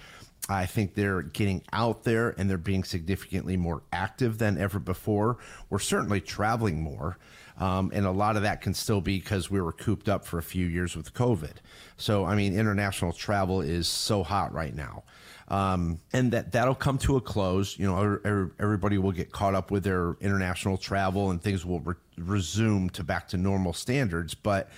I 0.48 0.66
think 0.66 0.96
they're 0.96 1.22
getting 1.22 1.64
out 1.74 2.04
there 2.04 2.34
and 2.38 2.50
they're 2.50 2.58
being 2.58 2.84
significantly 2.84 3.58
more 3.58 3.84
active 3.92 4.38
than 4.38 4.58
ever 4.58 4.80
before. 4.80 5.38
We're 5.70 5.80
certainly 5.80 6.22
traveling 6.22 6.82
more. 6.82 7.18
Um, 7.60 7.92
and 7.94 8.06
a 8.06 8.12
lot 8.12 8.38
of 8.38 8.44
that 8.44 8.62
can 8.62 8.74
still 8.74 9.02
be 9.02 9.20
because 9.20 9.52
we 9.52 9.60
were 9.60 9.74
cooped 9.74 10.08
up 10.08 10.26
for 10.26 10.38
a 10.38 10.44
few 10.44 10.66
years 10.66 10.96
with 10.96 11.14
COVID. 11.14 11.56
So, 11.98 12.24
I 12.26 12.36
mean, 12.36 12.58
international 12.58 13.12
travel 13.12 13.62
is 13.62 13.88
so 13.88 14.24
hot 14.24 14.54
right 14.54 14.74
now. 14.74 15.04
Um, 15.50 16.00
and 16.13 16.32
that 16.32 16.51
that'll 16.51 16.75
come 16.75 17.00
to 17.00 17.18
a 17.18 17.22
close. 17.22 17.77
You 17.79 17.88
know, 17.88 18.51
everybody 18.60 18.98
will 18.98 19.12
get 19.12 19.32
caught 19.32 19.56
up 19.56 19.72
with 19.72 19.84
their 19.84 20.15
international 20.22 20.77
travel, 20.77 21.32
and 21.32 21.41
things 21.41 21.65
will 21.65 21.79
re- 21.79 21.96
resume 22.18 22.89
to 22.89 23.03
back 23.03 23.27
to 23.29 23.38
normal 23.38 23.74
standards. 23.74 24.36
But 24.36 24.70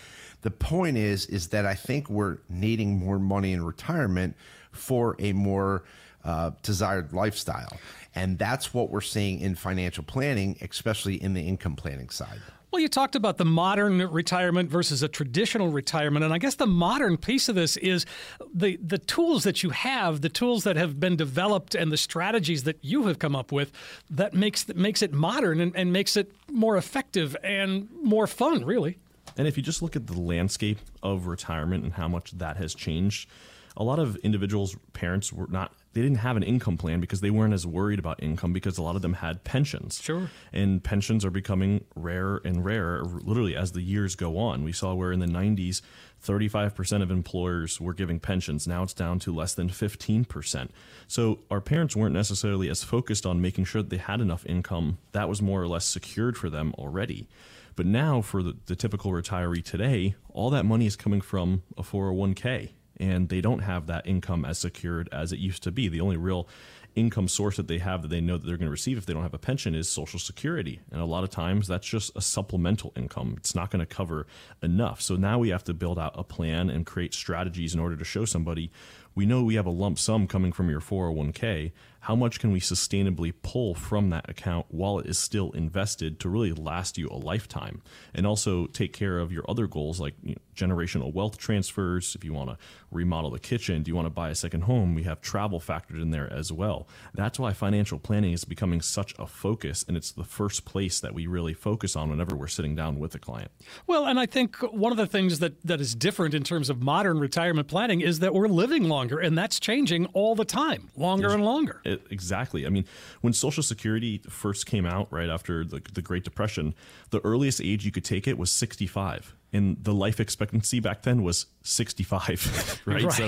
the 0.43 0.51
point 0.51 0.97
is, 0.97 1.25
is 1.25 1.49
that 1.49 1.65
I 1.65 1.73
think 1.73 2.09
we're 2.09 2.37
needing 2.49 2.97
more 2.97 3.19
money 3.19 3.51
in 3.51 3.63
retirement 3.63 4.35
for 4.71 5.17
a 5.19 5.33
more 5.33 5.83
uh, 6.23 6.51
desired 6.63 7.11
lifestyle, 7.11 7.77
and 8.15 8.39
that's 8.39 8.73
what 8.73 8.89
we're 8.89 9.01
seeing 9.01 9.41
in 9.41 9.55
financial 9.55 10.05
planning, 10.05 10.57
especially 10.61 11.21
in 11.21 11.33
the 11.33 11.41
income 11.41 11.75
planning 11.75 12.09
side. 12.09 12.39
Well, 12.71 12.81
you 12.81 12.87
talked 12.87 13.17
about 13.17 13.37
the 13.37 13.43
modern 13.43 13.99
retirement 14.11 14.69
versus 14.69 15.03
a 15.03 15.09
traditional 15.09 15.67
retirement, 15.67 16.23
and 16.23 16.33
I 16.33 16.37
guess 16.37 16.55
the 16.55 16.65
modern 16.65 17.17
piece 17.17 17.49
of 17.49 17.55
this 17.55 17.75
is 17.75 18.05
the 18.53 18.77
the 18.81 18.97
tools 18.97 19.43
that 19.43 19.61
you 19.61 19.71
have, 19.71 20.21
the 20.21 20.29
tools 20.29 20.63
that 20.63 20.77
have 20.77 20.97
been 20.97 21.17
developed, 21.17 21.75
and 21.75 21.91
the 21.91 21.97
strategies 21.97 22.63
that 22.63 22.77
you 22.81 23.07
have 23.07 23.19
come 23.19 23.35
up 23.35 23.51
with 23.51 23.73
that 24.09 24.33
makes 24.33 24.63
that 24.63 24.77
makes 24.77 25.01
it 25.01 25.11
modern 25.11 25.59
and, 25.59 25.75
and 25.75 25.91
makes 25.91 26.15
it 26.15 26.31
more 26.49 26.77
effective 26.77 27.35
and 27.43 27.89
more 27.91 28.25
fun, 28.25 28.63
really. 28.63 28.97
And 29.35 29.49
if 29.49 29.57
you 29.57 29.63
just 29.63 29.81
look 29.81 29.97
at 29.97 30.07
the 30.07 30.17
landscape 30.17 30.79
of 31.03 31.27
retirement 31.27 31.83
and 31.83 31.91
how 31.91 32.07
much 32.07 32.31
that 32.31 32.55
has 32.55 32.73
changed, 32.73 33.27
a 33.75 33.83
lot 33.83 33.99
of 33.99 34.15
individuals, 34.17 34.77
parents 34.93 35.33
were 35.33 35.47
not 35.47 35.73
they 35.93 36.01
didn't 36.01 36.19
have 36.19 36.37
an 36.37 36.43
income 36.43 36.77
plan 36.77 37.01
because 37.01 37.21
they 37.21 37.29
weren't 37.29 37.53
as 37.53 37.67
worried 37.67 37.99
about 37.99 38.21
income 38.23 38.53
because 38.53 38.77
a 38.77 38.81
lot 38.81 38.95
of 38.95 39.01
them 39.01 39.13
had 39.13 39.43
pensions. 39.43 39.99
Sure. 40.01 40.29
And 40.53 40.83
pensions 40.83 41.25
are 41.25 41.31
becoming 41.31 41.83
rarer 41.95 42.41
and 42.45 42.63
rarer 42.63 43.03
literally 43.03 43.55
as 43.55 43.73
the 43.73 43.81
years 43.81 44.15
go 44.15 44.37
on. 44.37 44.63
We 44.63 44.71
saw 44.71 44.93
where 44.93 45.11
in 45.11 45.19
the 45.19 45.25
90s 45.25 45.81
35% 46.23 47.01
of 47.01 47.11
employers 47.11 47.81
were 47.81 47.93
giving 47.93 48.19
pensions. 48.19 48.67
Now 48.67 48.83
it's 48.83 48.93
down 48.93 49.19
to 49.19 49.33
less 49.33 49.53
than 49.53 49.69
15%. 49.69 50.69
So 51.07 51.39
our 51.49 51.61
parents 51.61 51.95
weren't 51.95 52.13
necessarily 52.13 52.69
as 52.69 52.83
focused 52.83 53.25
on 53.25 53.41
making 53.41 53.65
sure 53.65 53.81
that 53.81 53.89
they 53.89 53.97
had 53.97 54.21
enough 54.21 54.45
income 54.45 54.99
that 55.11 55.27
was 55.27 55.41
more 55.41 55.61
or 55.61 55.67
less 55.67 55.85
secured 55.85 56.37
for 56.37 56.49
them 56.49 56.73
already. 56.77 57.27
But 57.75 57.85
now, 57.85 58.21
for 58.21 58.43
the, 58.43 58.57
the 58.65 58.75
typical 58.75 59.11
retiree 59.11 59.63
today, 59.63 60.15
all 60.29 60.49
that 60.51 60.65
money 60.65 60.85
is 60.85 60.95
coming 60.97 61.21
from 61.21 61.63
a 61.77 61.83
401k 61.83 62.71
and 62.97 63.29
they 63.29 63.41
don't 63.41 63.59
have 63.59 63.87
that 63.87 64.07
income 64.07 64.45
as 64.45 64.59
secured 64.59 65.09
as 65.11 65.31
it 65.31 65.39
used 65.39 65.63
to 65.63 65.71
be. 65.71 65.87
The 65.87 66.01
only 66.01 66.17
real 66.17 66.47
income 66.93 67.27
source 67.27 67.55
that 67.55 67.67
they 67.67 67.77
have 67.77 68.01
that 68.01 68.09
they 68.09 68.19
know 68.19 68.37
that 68.37 68.45
they're 68.45 68.57
going 68.57 68.67
to 68.67 68.71
receive 68.71 68.97
if 68.97 69.05
they 69.05 69.13
don't 69.13 69.23
have 69.23 69.33
a 69.33 69.39
pension 69.39 69.73
is 69.73 69.87
Social 69.87 70.19
Security. 70.19 70.81
And 70.91 70.99
a 70.99 71.05
lot 71.05 71.23
of 71.23 71.29
times 71.29 71.67
that's 71.67 71.87
just 71.87 72.11
a 72.15 72.21
supplemental 72.21 72.91
income. 72.97 73.35
It's 73.37 73.55
not 73.55 73.71
going 73.71 73.79
to 73.79 73.85
cover 73.85 74.27
enough. 74.61 75.01
So 75.01 75.15
now 75.15 75.39
we 75.39 75.49
have 75.49 75.63
to 75.65 75.73
build 75.73 75.97
out 75.97 76.13
a 76.15 76.23
plan 76.23 76.69
and 76.69 76.85
create 76.85 77.13
strategies 77.13 77.73
in 77.73 77.79
order 77.79 77.95
to 77.95 78.03
show 78.03 78.25
somebody 78.25 78.71
we 79.15 79.25
know 79.25 79.43
we 79.43 79.55
have 79.55 79.65
a 79.65 79.71
lump 79.71 79.99
sum 79.99 80.27
coming 80.27 80.51
from 80.51 80.69
your 80.69 80.79
401k 80.79 81.71
how 82.01 82.15
much 82.15 82.39
can 82.39 82.51
we 82.51 82.59
sustainably 82.59 83.33
pull 83.41 83.73
from 83.73 84.09
that 84.09 84.29
account 84.29 84.65
while 84.69 84.99
it 84.99 85.05
is 85.05 85.17
still 85.17 85.51
invested 85.51 86.19
to 86.19 86.29
really 86.29 86.51
last 86.51 86.97
you 86.97 87.07
a 87.09 87.15
lifetime? 87.15 87.81
And 88.13 88.27
also 88.27 88.67
take 88.67 88.93
care 88.93 89.19
of 89.19 89.31
your 89.31 89.43
other 89.47 89.67
goals 89.67 89.99
like 89.99 90.15
you 90.23 90.35
know, 90.35 90.41
generational 90.55 91.13
wealth 91.13 91.37
transfers. 91.37 92.15
If 92.15 92.23
you 92.23 92.33
want 92.33 92.49
to 92.49 92.57
remodel 92.91 93.31
the 93.31 93.39
kitchen 93.39 93.83
do 93.83 93.89
you 93.89 93.95
want 93.95 94.05
to 94.05 94.11
buy 94.11 94.29
a 94.29 94.35
second 94.35 94.61
home? 94.61 94.95
We 94.95 95.03
have 95.03 95.21
travel 95.21 95.59
factored 95.59 96.01
in 96.01 96.11
there 96.11 96.31
as 96.31 96.51
well. 96.51 96.87
That's 97.13 97.39
why 97.39 97.53
financial 97.53 97.99
planning 97.99 98.33
is 98.33 98.43
becoming 98.43 98.81
such 98.81 99.13
a 99.17 99.25
focus 99.25 99.85
and 99.87 99.95
it's 99.95 100.11
the 100.11 100.23
first 100.23 100.65
place 100.65 100.99
that 100.99 101.13
we 101.13 101.27
really 101.27 101.53
focus 101.53 101.95
on 101.95 102.09
whenever 102.09 102.35
we're 102.35 102.47
sitting 102.47 102.75
down 102.75 102.99
with 102.99 103.15
a 103.15 103.19
client. 103.19 103.51
Well 103.87 104.05
and 104.05 104.19
i 104.19 104.25
think 104.25 104.57
one 104.73 104.91
of 104.91 104.97
the 104.97 105.07
things 105.07 105.39
that 105.39 105.61
that 105.63 105.79
is 105.81 105.95
different 105.95 106.33
in 106.33 106.43
terms 106.43 106.69
of 106.69 106.81
modern 106.81 107.19
retirement 107.19 107.67
planning 107.67 108.01
is 108.01 108.19
that 108.19 108.33
we're 108.33 108.47
living 108.47 108.83
longer 108.85 109.19
and 109.19 109.37
that's 109.37 109.59
changing 109.59 110.05
all 110.07 110.35
the 110.35 110.45
time 110.45 110.89
longer 110.95 111.29
and 111.29 111.43
longer 111.43 111.81
it, 111.91 112.07
exactly. 112.09 112.65
I 112.65 112.69
mean, 112.69 112.85
when 113.21 113.33
Social 113.33 113.63
Security 113.63 114.21
first 114.29 114.65
came 114.65 114.85
out, 114.85 115.07
right 115.11 115.29
after 115.29 115.63
the, 115.63 115.81
the 115.93 116.01
Great 116.01 116.23
Depression, 116.23 116.73
the 117.09 117.19
earliest 117.21 117.61
age 117.61 117.85
you 117.85 117.91
could 117.91 118.05
take 118.05 118.27
it 118.27 118.37
was 118.37 118.51
65 118.51 119.35
and 119.53 119.83
the 119.83 119.93
life 119.93 120.19
expectancy 120.19 120.79
back 120.79 121.01
then 121.01 121.23
was 121.23 121.47
65 121.63 122.81
right? 122.85 123.03
right 123.03 123.11
so 123.11 123.27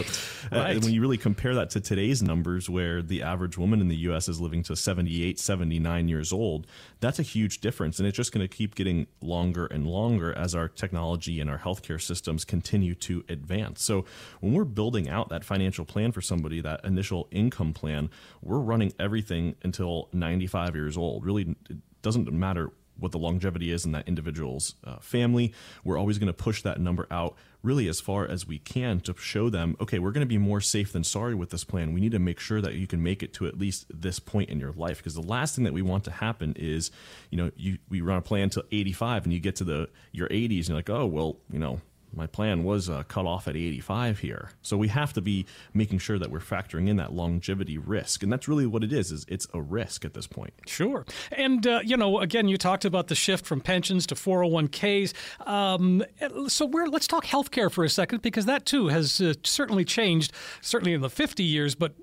uh, 0.52 0.62
right. 0.62 0.82
when 0.82 0.94
you 0.94 1.02
really 1.02 1.18
compare 1.18 1.54
that 1.56 1.70
to 1.72 1.82
today's 1.82 2.24
numbers 2.24 2.70
where 2.70 3.02
the 3.02 3.22
average 3.22 3.58
woman 3.58 3.82
in 3.82 3.88
the 3.88 3.96
us 3.96 4.30
is 4.30 4.40
living 4.40 4.64
to 4.64 4.76
78 4.76 5.40
79 5.40 6.08
years 6.08 6.32
old 6.32 6.68
that's 7.00 7.20
a 7.20 7.24
huge 7.24 7.60
difference 7.60 8.00
and 8.00 8.08
it's 8.08 8.18
just 8.18 8.32
going 8.32 8.48
to 8.48 8.54
keep 8.54 8.76
getting 8.76 9.08
longer 9.22 9.66
and 9.68 9.86
longer 9.86 10.34
as 10.34 10.56
our 10.56 10.68
technology 10.68 11.40
and 11.40 11.50
our 11.50 11.60
healthcare 11.60 12.02
systems 12.02 12.46
continue 12.46 12.96
to 12.96 13.24
advance 13.30 13.84
so 13.84 14.06
when 14.40 14.54
we're 14.54 14.64
building 14.64 15.10
out 15.10 15.30
that 15.30 15.44
financial 15.44 15.86
plan 15.86 16.12
for 16.12 16.22
somebody 16.22 16.62
that 16.62 16.84
initial 16.84 17.28
income 17.32 17.74
plan 17.74 18.10
we're 18.42 18.60
running 18.60 18.94
everything 19.00 19.56
until 19.64 20.10
95 20.14 20.76
years 20.76 20.98
old 20.98 21.26
really 21.26 21.56
it 21.70 21.78
doesn't 22.02 22.32
matter 22.32 22.72
what 22.98 23.12
the 23.12 23.20
longevity 23.20 23.72
is 23.72 23.86
in 23.86 23.92
that 23.92 24.08
individual's 24.08 24.76
uh, 24.84 24.98
family. 25.00 25.54
We're 25.84 25.98
always 25.98 26.18
going 26.18 26.28
to 26.28 26.34
push 26.34 26.62
that 26.62 26.80
number 26.80 27.08
out 27.10 27.36
really 27.64 27.88
as 27.88 28.02
far 28.02 28.28
as 28.28 28.46
we 28.46 28.60
can 28.60 29.00
to 29.00 29.16
show 29.18 29.50
them, 29.50 29.76
okay, 29.80 29.98
we're 29.98 30.12
going 30.12 30.26
to 30.26 30.30
be 30.30 30.38
more 30.38 30.60
safe 30.60 30.92
than 30.92 31.04
sorry 31.04 31.34
with 31.34 31.50
this 31.50 31.64
plan. 31.64 31.94
We 31.94 32.02
need 32.02 32.12
to 32.12 32.20
make 32.20 32.40
sure 32.40 32.62
that 32.62 32.74
you 32.74 32.88
can 32.88 33.02
make 33.02 33.24
it 33.24 33.34
to 33.36 33.48
at 33.48 33.58
least 33.58 33.86
this 33.90 34.20
point 34.20 34.50
in 34.50 34.60
your 34.60 34.74
life 34.74 34.98
because 34.98 35.16
the 35.16 35.22
last 35.22 35.56
thing 35.56 35.64
that 35.64 35.74
we 35.74 35.82
want 35.82 36.04
to 36.04 36.12
happen 36.12 36.54
is, 36.58 36.92
you 37.30 37.38
know, 37.38 37.52
you 37.56 37.78
we 37.90 38.02
run 38.02 38.18
a 38.18 38.22
plan 38.22 38.50
to 38.52 38.66
85 38.72 39.24
and 39.24 39.34
you 39.34 39.40
get 39.40 39.56
to 39.58 39.64
the 39.64 39.90
your 40.12 40.28
80s 40.28 40.58
and 40.58 40.68
you're 40.70 40.78
like, 40.78 40.90
oh 40.90 41.06
well, 41.06 41.38
you 41.52 41.60
know, 41.60 41.80
my 42.16 42.28
plan 42.28 42.64
was 42.64 42.90
uh, 42.90 43.04
cut 43.04 43.26
off 43.26 43.48
at 43.48 43.56
85 43.56 44.20
here. 44.20 44.50
So 44.62 44.78
we 44.78 44.88
have 44.90 45.14
to 45.14 45.22
be 45.22 45.46
making 45.74 46.00
sure 46.00 46.20
that 46.20 46.30
we're 46.32 46.40
factoring 46.40 46.88
in 46.88 46.98
that 46.98 47.14
longevity 47.14 47.78
risk, 47.78 48.24
and 48.24 48.32
that's 48.32 48.48
really 48.48 48.66
what 48.66 48.84
it 48.84 48.94
is. 48.94 49.12
Is 49.12 49.26
it's 49.28 49.48
a 49.54 49.62
risk 49.62 50.06
at 50.06 50.14
this 50.14 50.28
point. 50.28 50.54
Sure, 50.68 51.06
and 51.32 51.66
uh, 51.66 51.82
you 51.84 51.98
know, 51.98 52.20
again, 52.20 52.48
you 52.48 52.58
talked 52.58 52.86
about 52.86 53.08
the 53.08 53.16
shift 53.16 53.46
from 53.46 53.62
pensions 53.62 54.06
to 54.08 54.16
401ks. 54.16 55.14
Um, 55.48 56.04
so 56.48 56.66
we're 56.66 56.88
let's 56.88 57.08
talk 57.08 57.26
healthcare 57.26 57.72
for 57.72 57.84
a 57.84 57.90
second 57.90 58.22
because 58.22 58.46
that 58.46 58.66
too 58.66 58.88
has 58.88 59.20
uh, 59.20 59.34
certainly 59.44 59.86
changed, 59.86 60.32
certainly 60.62 60.94
in 60.94 61.02
the 61.02 61.10
50 61.10 61.44
years, 61.44 61.76
but 61.76 61.94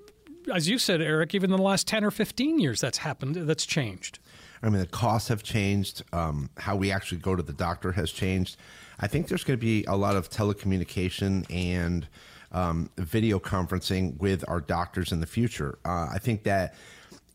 as 0.53 0.69
you 0.69 0.79
said, 0.79 1.01
Eric, 1.01 1.35
even 1.35 1.51
in 1.51 1.57
the 1.57 1.63
last 1.63 1.87
10 1.87 2.05
or 2.05 2.11
15 2.11 2.59
years, 2.59 2.81
that's 2.81 2.99
happened. 2.99 3.37
That's 3.37 3.67
changed. 3.67 4.19
I 4.63 4.69
mean, 4.69 4.81
the 4.81 4.87
costs 4.87 5.29
have 5.29 5.43
changed. 5.43 6.03
Um, 6.13 6.51
how 6.59 6.77
we 6.77 6.91
actually 6.91 7.19
go 7.19 7.35
to 7.35 7.43
the 7.43 7.53
doctor 7.53 7.93
has 7.93 8.11
changed. 8.13 8.57
I 9.01 9.07
think 9.07 9.29
there's 9.29 9.45
going 9.45 9.59
to 9.59 9.65
be 9.65 9.85
a 9.85 9.97
lot 9.97 10.15
of 10.15 10.29
telecommunication 10.29 11.47
and 11.51 12.07
um, 12.53 12.91
video 12.99 13.39
conferencing 13.39 14.19
with 14.19 14.45
our 14.47 14.61
doctors 14.61 15.13
in 15.13 15.21
the 15.21 15.27
future. 15.27 15.79
Uh, 15.85 16.09
I 16.13 16.19
think 16.19 16.45
that 16.45 16.75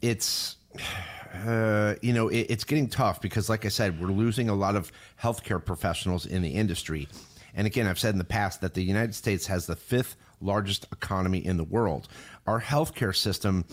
it's. 0.01 0.57
Uh, 1.45 1.95
you 2.01 2.13
know, 2.13 2.29
it, 2.29 2.47
it's 2.49 2.63
getting 2.63 2.87
tough 2.87 3.19
because, 3.21 3.49
like 3.49 3.65
I 3.65 3.67
said, 3.67 3.99
we're 3.99 4.07
losing 4.07 4.47
a 4.47 4.55
lot 4.55 4.77
of 4.77 4.89
healthcare 5.21 5.63
professionals 5.63 6.25
in 6.25 6.41
the 6.41 6.51
industry. 6.51 7.09
And 7.53 7.67
again, 7.67 7.87
I've 7.87 7.99
said 7.99 8.13
in 8.13 8.19
the 8.19 8.23
past 8.23 8.61
that 8.61 8.73
the 8.73 8.81
United 8.81 9.13
States 9.13 9.45
has 9.47 9.65
the 9.65 9.75
fifth 9.75 10.15
largest 10.39 10.85
economy 10.93 11.45
in 11.45 11.57
the 11.57 11.65
world. 11.65 12.07
Our 12.47 12.61
healthcare 12.61 13.13
system 13.13 13.65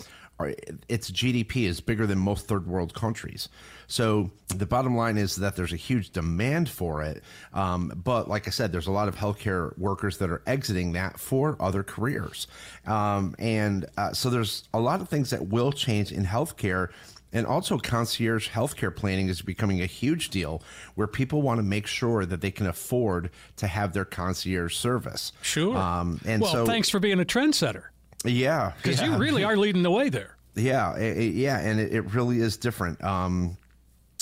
its 0.88 1.10
GDP 1.10 1.66
is 1.66 1.80
bigger 1.80 2.06
than 2.06 2.18
most 2.18 2.46
third 2.46 2.66
world 2.66 2.94
countries. 2.94 3.48
So 3.92 4.30
the 4.48 4.64
bottom 4.64 4.96
line 4.96 5.18
is 5.18 5.36
that 5.36 5.54
there's 5.54 5.74
a 5.74 5.76
huge 5.76 6.12
demand 6.12 6.70
for 6.70 7.02
it. 7.02 7.22
Um, 7.52 7.92
but 7.94 8.26
like 8.26 8.48
I 8.48 8.50
said, 8.50 8.72
there's 8.72 8.86
a 8.86 8.90
lot 8.90 9.06
of 9.06 9.16
healthcare 9.16 9.76
workers 9.76 10.16
that 10.16 10.30
are 10.30 10.40
exiting 10.46 10.92
that 10.92 11.20
for 11.20 11.58
other 11.60 11.82
careers. 11.82 12.46
Um, 12.86 13.36
and 13.38 13.84
uh, 13.98 14.14
so 14.14 14.30
there's 14.30 14.66
a 14.72 14.80
lot 14.80 15.02
of 15.02 15.10
things 15.10 15.28
that 15.28 15.48
will 15.48 15.72
change 15.72 16.10
in 16.10 16.24
healthcare. 16.24 16.88
And 17.34 17.46
also, 17.46 17.76
concierge 17.76 18.48
healthcare 18.48 18.96
planning 18.96 19.28
is 19.28 19.42
becoming 19.42 19.82
a 19.82 19.86
huge 19.86 20.30
deal 20.30 20.62
where 20.94 21.06
people 21.06 21.42
want 21.42 21.58
to 21.58 21.62
make 21.62 21.86
sure 21.86 22.24
that 22.24 22.40
they 22.40 22.50
can 22.50 22.68
afford 22.68 23.28
to 23.56 23.66
have 23.66 23.92
their 23.92 24.06
concierge 24.06 24.74
service. 24.74 25.32
Sure. 25.42 25.76
Um, 25.76 26.18
and 26.24 26.40
well, 26.40 26.52
so, 26.52 26.64
thanks 26.64 26.88
for 26.88 26.98
being 26.98 27.20
a 27.20 27.26
trendsetter. 27.26 27.84
Yeah, 28.24 28.72
because 28.78 29.02
yeah. 29.02 29.12
you 29.12 29.18
really 29.18 29.44
are 29.44 29.56
leading 29.58 29.82
the 29.82 29.90
way 29.90 30.08
there. 30.08 30.38
Yeah, 30.54 30.96
it, 30.96 31.34
yeah, 31.34 31.58
and 31.60 31.80
it, 31.80 31.94
it, 31.94 32.14
really 32.14 32.40
is 32.40 32.58
different. 32.58 33.02
Um, 33.02 33.56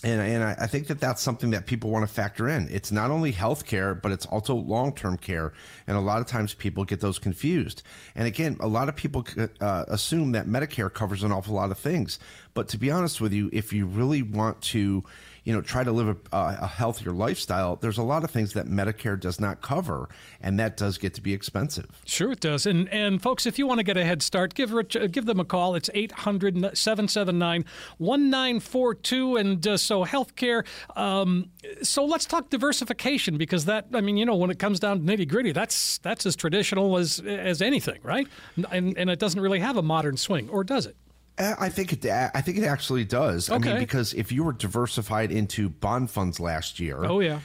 and 0.03 0.21
and 0.21 0.43
I, 0.43 0.57
I 0.61 0.67
think 0.67 0.87
that 0.87 1.01
that's 1.01 1.21
something 1.21 1.51
that 1.51 1.67
people 1.67 1.91
want 1.91 2.07
to 2.07 2.13
factor 2.13 2.49
in. 2.49 2.69
It's 2.71 2.91
not 2.91 3.11
only 3.11 3.33
health 3.33 3.67
care, 3.67 3.95
but 3.95 4.13
it's 4.13 4.27
also 4.27 4.55
long 4.55 4.95
term 4.95 5.17
care, 5.17 5.53
and 5.87 5.97
a 5.97 6.01
lot 6.01 6.21
of 6.21 6.27
times 6.27 6.55
people 6.55 6.85
get 6.85 7.01
those 7.01 7.19
confused. 7.19 7.83
And 8.15 8.27
again, 8.27 8.57
a 8.61 8.69
lot 8.69 8.89
of 8.89 8.97
people 8.97 9.27
uh, 9.61 9.85
assume 9.89 10.33
that 10.33 10.47
Medicare 10.47 10.93
covers 10.93 11.23
an 11.23 11.33
awful 11.33 11.55
lot 11.55 11.71
of 11.71 11.79
things, 11.79 12.19
but 12.55 12.69
to 12.69 12.79
be 12.79 12.91
honest 12.91 13.21
with 13.21 13.33
you, 13.33 13.51
if 13.53 13.73
you 13.73 13.87
really 13.87 14.23
want 14.23 14.61
to 14.63 15.05
you 15.51 15.57
know, 15.57 15.63
try 15.63 15.83
to 15.83 15.91
live 15.91 16.07
a, 16.07 16.17
a 16.33 16.67
healthier 16.69 17.11
lifestyle, 17.11 17.75
there's 17.75 17.99
a 17.99 18.05
lot 18.05 18.23
of 18.23 18.31
things 18.31 18.53
that 18.53 18.67
Medicare 18.67 19.19
does 19.19 19.41
not 19.41 19.61
cover, 19.61 20.09
and 20.41 20.61
that 20.61 20.77
does 20.77 20.97
get 20.97 21.13
to 21.15 21.21
be 21.21 21.35
expensive. 21.35 22.01
Sure, 22.05 22.31
it 22.31 22.39
does. 22.39 22.67
And 22.67 22.89
and 22.91 23.21
folks, 23.21 23.47
if 23.47 23.59
you 23.59 23.67
want 23.67 23.79
to 23.79 23.83
get 23.83 23.97
a 23.97 24.05
head 24.05 24.23
start, 24.23 24.55
give 24.55 24.73
Rich, 24.73 24.95
uh, 24.95 25.09
give 25.09 25.27
them 25.27 25.41
a 25.41 25.45
call. 25.45 25.75
It's 25.75 25.91
800 25.93 26.79
779 26.79 27.65
1942. 27.99 29.37
And 29.39 29.67
uh, 29.67 29.77
so, 29.77 30.05
healthcare. 30.05 30.65
Um, 30.97 31.51
so, 31.83 32.05
let's 32.05 32.27
talk 32.27 32.49
diversification 32.49 33.37
because 33.37 33.65
that, 33.65 33.87
I 33.93 34.01
mean, 34.01 34.19
you 34.19 34.25
know, 34.25 34.37
when 34.37 34.51
it 34.51 34.61
comes 34.61 34.79
down 34.79 35.05
to 35.05 35.05
nitty 35.05 35.27
gritty, 35.27 35.51
that's 35.51 35.99
that's 35.99 36.27
as 36.27 36.37
traditional 36.37 36.97
as 36.97 37.19
as 37.19 37.61
anything, 37.61 37.99
right? 38.05 38.29
And, 38.71 38.97
and 38.97 39.11
it 39.11 39.19
doesn't 39.19 39.41
really 39.41 39.59
have 39.59 39.77
a 39.77 39.83
modern 39.83 40.17
swing, 40.17 40.49
or 40.49 40.63
does 40.63 40.87
it? 40.87 40.95
Uh, 41.41 41.55
I 41.59 41.69
think 41.69 41.93
it. 41.93 42.05
I 42.07 42.41
think 42.41 42.59
it 42.59 42.65
actually 42.65 43.05
does. 43.05 43.51
Okay. 43.51 43.71
I 43.71 43.73
mean, 43.73 43.81
because 43.81 44.13
if 44.15 44.31
you 44.31 44.45
were 44.45 44.53
diversified 44.53 45.33
into 45.33 45.69
bond 45.69 46.11
funds 46.11 46.39
last 46.39 46.79
year, 46.79 47.05
Oh, 47.05 47.21
yeah. 47.21 47.41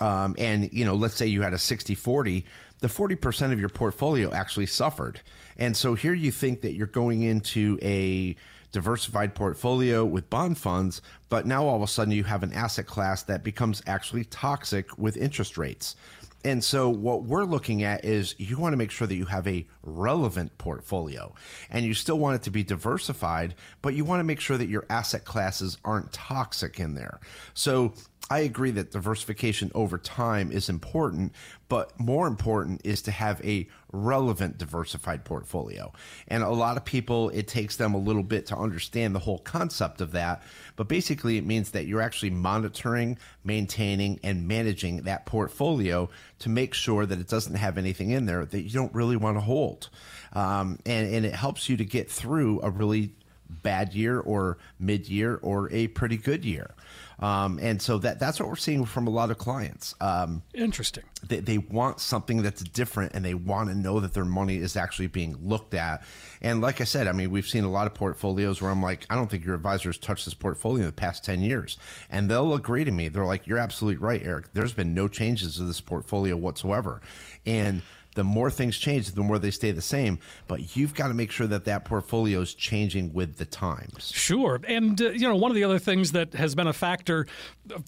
um, 0.00 0.34
and 0.38 0.72
you 0.72 0.84
know, 0.84 0.94
let's 0.94 1.14
say 1.14 1.26
you 1.26 1.42
had 1.42 1.52
a 1.54 1.56
60-40, 1.56 2.44
the 2.80 2.88
40% 2.88 3.52
of 3.52 3.58
your 3.58 3.68
portfolio 3.68 4.32
actually 4.32 4.66
suffered. 4.66 5.20
And 5.56 5.76
so 5.76 5.94
here 5.94 6.14
you 6.14 6.30
think 6.30 6.60
that 6.60 6.74
you're 6.74 6.86
going 6.86 7.22
into 7.22 7.78
a 7.82 8.36
diversified 8.70 9.34
portfolio 9.34 10.04
with 10.04 10.28
bond 10.28 10.58
funds, 10.58 11.00
but 11.30 11.46
now 11.46 11.64
all 11.66 11.76
of 11.76 11.82
a 11.82 11.86
sudden 11.86 12.12
you 12.12 12.22
have 12.24 12.42
an 12.42 12.52
asset 12.52 12.86
class 12.86 13.22
that 13.24 13.42
becomes 13.42 13.82
actually 13.86 14.24
toxic 14.24 14.96
with 14.98 15.16
interest 15.16 15.56
rates. 15.56 15.96
And 16.44 16.62
so 16.62 16.88
what 16.88 17.24
we're 17.24 17.44
looking 17.44 17.82
at 17.82 18.04
is 18.04 18.34
you 18.38 18.58
want 18.58 18.72
to 18.72 18.76
make 18.76 18.90
sure 18.90 19.06
that 19.06 19.16
you 19.16 19.24
have 19.24 19.46
a 19.46 19.66
relevant 19.82 20.56
portfolio 20.56 21.34
and 21.68 21.84
you 21.84 21.94
still 21.94 22.18
want 22.18 22.36
it 22.36 22.42
to 22.42 22.50
be 22.50 22.62
diversified, 22.62 23.54
but 23.82 23.94
you 23.94 24.04
want 24.04 24.20
to 24.20 24.24
make 24.24 24.40
sure 24.40 24.56
that 24.56 24.68
your 24.68 24.86
asset 24.88 25.24
classes 25.24 25.78
aren't 25.84 26.12
toxic 26.12 26.78
in 26.78 26.94
there. 26.94 27.18
So 27.54 27.92
I 28.30 28.40
agree 28.40 28.70
that 28.72 28.90
diversification 28.90 29.70
over 29.74 29.96
time 29.96 30.52
is 30.52 30.68
important, 30.68 31.32
but 31.68 31.98
more 31.98 32.26
important 32.26 32.82
is 32.84 33.02
to 33.02 33.10
have 33.10 33.42
a 33.44 33.68
relevant 33.90 34.58
diversified 34.58 35.24
portfolio. 35.24 35.92
And 36.26 36.42
a 36.42 36.50
lot 36.50 36.76
of 36.76 36.84
people, 36.84 37.30
it 37.30 37.48
takes 37.48 37.76
them 37.76 37.94
a 37.94 37.98
little 37.98 38.22
bit 38.22 38.46
to 38.46 38.56
understand 38.56 39.14
the 39.14 39.20
whole 39.20 39.38
concept 39.38 40.02
of 40.02 40.12
that. 40.12 40.42
But 40.76 40.88
basically, 40.88 41.38
it 41.38 41.46
means 41.46 41.70
that 41.70 41.86
you're 41.86 42.02
actually 42.02 42.30
monitoring, 42.30 43.18
maintaining, 43.44 44.20
and 44.22 44.46
managing 44.46 45.02
that 45.04 45.24
portfolio 45.24 46.10
to 46.40 46.48
make 46.50 46.74
sure 46.74 47.06
that 47.06 47.18
it 47.18 47.28
doesn't 47.28 47.54
have 47.54 47.78
anything 47.78 48.10
in 48.10 48.26
there 48.26 48.44
that 48.44 48.60
you 48.60 48.70
don't 48.70 48.94
really 48.94 49.16
want 49.16 49.38
to 49.38 49.40
hold. 49.40 49.88
Um, 50.34 50.78
and, 50.84 51.14
and 51.14 51.24
it 51.24 51.34
helps 51.34 51.70
you 51.70 51.78
to 51.78 51.84
get 51.84 52.10
through 52.10 52.60
a 52.62 52.70
really 52.70 53.12
bad 53.48 53.94
year 53.94 54.20
or 54.20 54.58
mid 54.78 55.08
year 55.08 55.38
or 55.42 55.70
a 55.72 55.88
pretty 55.88 56.16
good 56.16 56.44
year. 56.44 56.74
Um, 57.20 57.58
and 57.60 57.82
so 57.82 57.98
that 57.98 58.20
that's 58.20 58.38
what 58.38 58.48
we're 58.48 58.56
seeing 58.56 58.84
from 58.84 59.08
a 59.08 59.10
lot 59.10 59.30
of 59.30 59.38
clients. 59.38 59.94
Um, 60.00 60.42
Interesting. 60.54 61.02
they, 61.26 61.40
they 61.40 61.58
want 61.58 61.98
something 61.98 62.42
that's 62.42 62.62
different 62.62 63.12
and 63.14 63.24
they 63.24 63.34
want 63.34 63.70
to 63.70 63.74
know 63.74 63.98
that 63.98 64.14
their 64.14 64.24
money 64.24 64.58
is 64.58 64.76
actually 64.76 65.08
being 65.08 65.36
looked 65.42 65.74
at. 65.74 66.04
And 66.40 66.60
like 66.60 66.80
I 66.80 66.84
said, 66.84 67.08
I 67.08 67.12
mean, 67.12 67.32
we've 67.32 67.48
seen 67.48 67.64
a 67.64 67.70
lot 67.70 67.88
of 67.88 67.94
portfolios 67.94 68.62
where 68.62 68.70
I'm 68.70 68.82
like, 68.82 69.04
I 69.10 69.16
don't 69.16 69.28
think 69.28 69.44
your 69.44 69.56
advisor's 69.56 69.98
touched 69.98 70.26
this 70.26 70.34
portfolio 70.34 70.82
in 70.82 70.86
the 70.86 70.92
past 70.92 71.24
10 71.24 71.40
years. 71.40 71.76
And 72.08 72.30
they'll 72.30 72.54
agree 72.54 72.84
to 72.84 72.92
me. 72.92 73.08
They're 73.08 73.24
like, 73.24 73.48
you're 73.48 73.58
absolutely 73.58 73.98
right, 73.98 74.22
Eric. 74.24 74.52
There's 74.52 74.72
been 74.72 74.94
no 74.94 75.08
changes 75.08 75.56
to 75.56 75.64
this 75.64 75.80
portfolio 75.80 76.36
whatsoever. 76.36 77.00
And 77.44 77.82
the 78.14 78.24
more 78.24 78.50
things 78.50 78.76
change, 78.78 79.12
the 79.12 79.22
more 79.22 79.38
they 79.38 79.50
stay 79.50 79.70
the 79.70 79.82
same. 79.82 80.18
But 80.46 80.76
you've 80.76 80.94
got 80.94 81.08
to 81.08 81.14
make 81.14 81.30
sure 81.30 81.46
that 81.46 81.64
that 81.66 81.84
portfolio 81.84 82.40
is 82.40 82.54
changing 82.54 83.12
with 83.12 83.36
the 83.36 83.44
times. 83.44 84.10
Sure. 84.14 84.60
And, 84.66 85.00
uh, 85.00 85.10
you 85.10 85.28
know, 85.28 85.36
one 85.36 85.50
of 85.50 85.54
the 85.54 85.64
other 85.64 85.78
things 85.78 86.12
that 86.12 86.34
has 86.34 86.54
been 86.54 86.66
a 86.66 86.72
factor 86.72 87.26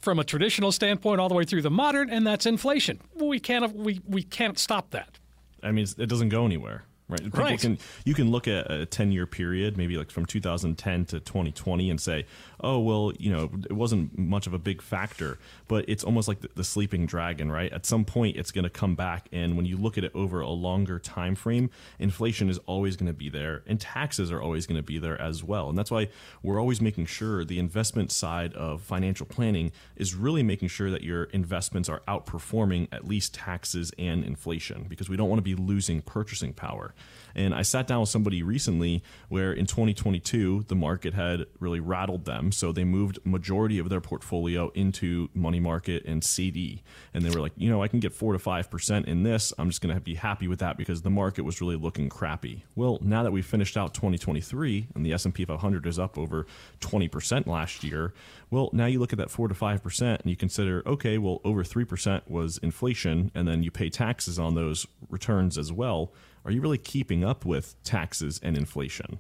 from 0.03 0.19
a 0.19 0.25
traditional 0.25 0.73
standpoint 0.73 1.21
all 1.21 1.29
the 1.29 1.35
way 1.35 1.45
through 1.45 1.63
the 1.63 1.71
modern, 1.71 2.11
and 2.11 2.27
that's 2.27 2.47
inflation. 2.47 3.01
We 3.15 3.41
can't, 3.41 3.75
we, 3.75 4.01
we 4.07 4.23
can't 4.23 4.59
stop 4.59 4.91
that. 4.91 5.19
I 5.63 5.73
mean, 5.73 5.87
it 5.99 6.07
doesn't 6.09 6.31
go 6.31 6.47
anywhere. 6.47 6.85
Right. 7.11 7.23
People 7.25 7.41
Right. 7.41 7.59
can 7.61 7.79
you 8.05 8.15
can 8.15 8.31
look 8.31 8.47
at 8.49 8.71
a 8.71 8.87
10 8.87 9.13
year 9.13 9.27
period, 9.27 9.77
maybe 9.77 9.97
like 9.97 10.11
from 10.11 10.27
2010 10.27 11.05
to 11.07 11.21
2020 11.21 11.91
and 11.91 12.01
say, 12.01 12.25
"Oh, 12.61 12.79
well, 12.79 13.13
you 13.19 13.31
know, 13.31 13.51
it 13.69 13.73
wasn't 13.73 14.17
much 14.19 14.47
of 14.47 14.55
a 14.55 14.59
big 14.59 14.81
factor." 14.83 15.39
But 15.69 15.85
it's 15.89 16.05
almost 16.05 16.29
like 16.29 16.41
the, 16.41 16.51
the 16.55 16.65
sleeping 16.65 17.07
dragon, 17.07 17.51
right? 17.51 17.73
At 17.73 17.87
some 17.87 18.05
point 18.05 18.37
it's 18.37 18.51
going 18.51 18.65
to 18.65 18.71
come 18.71 18.95
back 18.95 19.29
and 19.33 19.57
when 19.57 19.67
you 19.67 19.77
look 19.77 19.99
at 19.99 20.05
it 20.05 20.13
over 20.15 20.41
a 20.41 20.49
longer 20.51 20.99
time 20.99 21.35
frame, 21.35 21.71
inflation 21.99 22.49
is 22.49 22.59
always 22.67 22.97
going 22.97 23.07
to 23.07 23.13
be 23.13 23.29
there 23.29 23.63
and 23.67 23.81
taxes 23.81 24.31
are 24.33 24.41
always 24.41 24.67
going 24.67 24.77
to 24.77 24.83
be 24.83 24.99
there 24.99 25.21
as 25.21 25.43
well. 25.45 25.69
And 25.69 25.79
that's 25.79 25.91
why 25.91 26.09
we're 26.43 26.61
always 26.61 26.81
making 26.81 27.07
sure 27.07 27.45
the 27.45 27.59
investment 27.59 28.13
side 28.13 28.53
of 28.55 28.83
financial 28.83 29.27
planning 29.27 29.73
is 29.97 30.15
really 30.15 30.43
making 30.43 30.69
sure 30.69 30.91
that 30.91 31.03
your 31.03 31.25
investments 31.25 31.89
are 31.89 32.01
outperforming 32.09 32.89
at 32.93 33.07
least 33.07 33.35
taxes 33.35 33.93
and 33.99 34.25
inflation 34.25 34.87
because 34.89 35.09
we 35.09 35.17
don't 35.17 35.29
want 35.29 35.39
to 35.39 35.43
be 35.43 35.55
losing 35.55 36.03
purchasing 36.03 36.53
power. 36.53 36.95
And 37.35 37.55
I 37.55 37.63
sat 37.63 37.87
down 37.87 38.01
with 38.01 38.09
somebody 38.09 38.43
recently 38.43 39.03
where 39.29 39.53
in 39.53 39.67
2022 39.67 40.65
the 40.69 40.75
market 40.75 41.15
had 41.15 41.47
really 41.59 41.81
rattled 41.81 42.25
them, 42.25 42.53
so 42.53 42.73
they 42.73 42.85
moved 42.85 43.19
majority 43.25 43.79
of 43.79 43.89
their 43.89 44.01
portfolio 44.01 44.71
into 44.75 45.29
money 45.35 45.61
market 45.61 46.05
and 46.05 46.25
CD. 46.25 46.83
And 47.15 47.25
they 47.25 47.31
were 47.31 47.41
like, 47.41 47.53
you 47.57 47.71
know, 47.71 47.83
I 47.83 47.89
can 47.89 48.01
get 48.01 48.13
4 48.13 48.33
to 48.33 48.39
5% 48.39 49.05
in 49.07 49.23
this. 49.23 49.53
I'm 49.59 49.69
just 49.69 49.81
going 49.81 49.95
to 49.95 50.01
be 50.01 50.15
happy 50.15 50.49
with 50.49 50.59
that 50.61 50.77
because 50.77 51.03
the 51.03 51.11
market 51.11 51.43
was 51.43 51.61
really 51.61 51.77
looking 51.77 52.09
crappy. 52.09 52.65
Well, 52.75 52.99
now 53.01 53.23
that 53.23 53.33
we 53.33 53.43
finished 53.43 53.77
out 53.77 53.95
2023 53.95 54.89
and 54.95 55.07
the 55.07 55.13
S&P 55.13 55.45
500 55.45 55.87
is 55.87 55.99
up 55.99 56.19
over 56.19 56.47
20% 56.81 57.47
last 57.47 57.85
year, 57.85 58.13
well, 58.51 58.71
now 58.73 58.87
you 58.87 58.99
look 58.99 59.13
at 59.13 59.19
that 59.19 59.31
4 59.31 59.49
to 59.49 59.55
5% 59.55 60.03
and 60.03 60.31
you 60.31 60.37
consider, 60.37 60.83
okay, 60.87 61.19
well, 61.19 61.41
over 61.45 61.63
3% 61.63 62.29
was 62.29 62.59
inflation 62.59 63.31
and 63.35 63.47
then 63.47 63.63
you 63.63 63.71
pay 63.71 63.89
taxes 63.91 64.39
on 64.39 64.55
those 64.55 64.87
returns 65.09 65.57
as 65.57 65.73
well 65.73 66.13
are 66.45 66.51
you 66.51 66.61
really 66.61 66.79
keeping 66.79 67.25
up 67.25 67.45
with 67.45 67.77
taxes 67.85 68.41
and 68.43 68.57
inflation? 68.57 69.19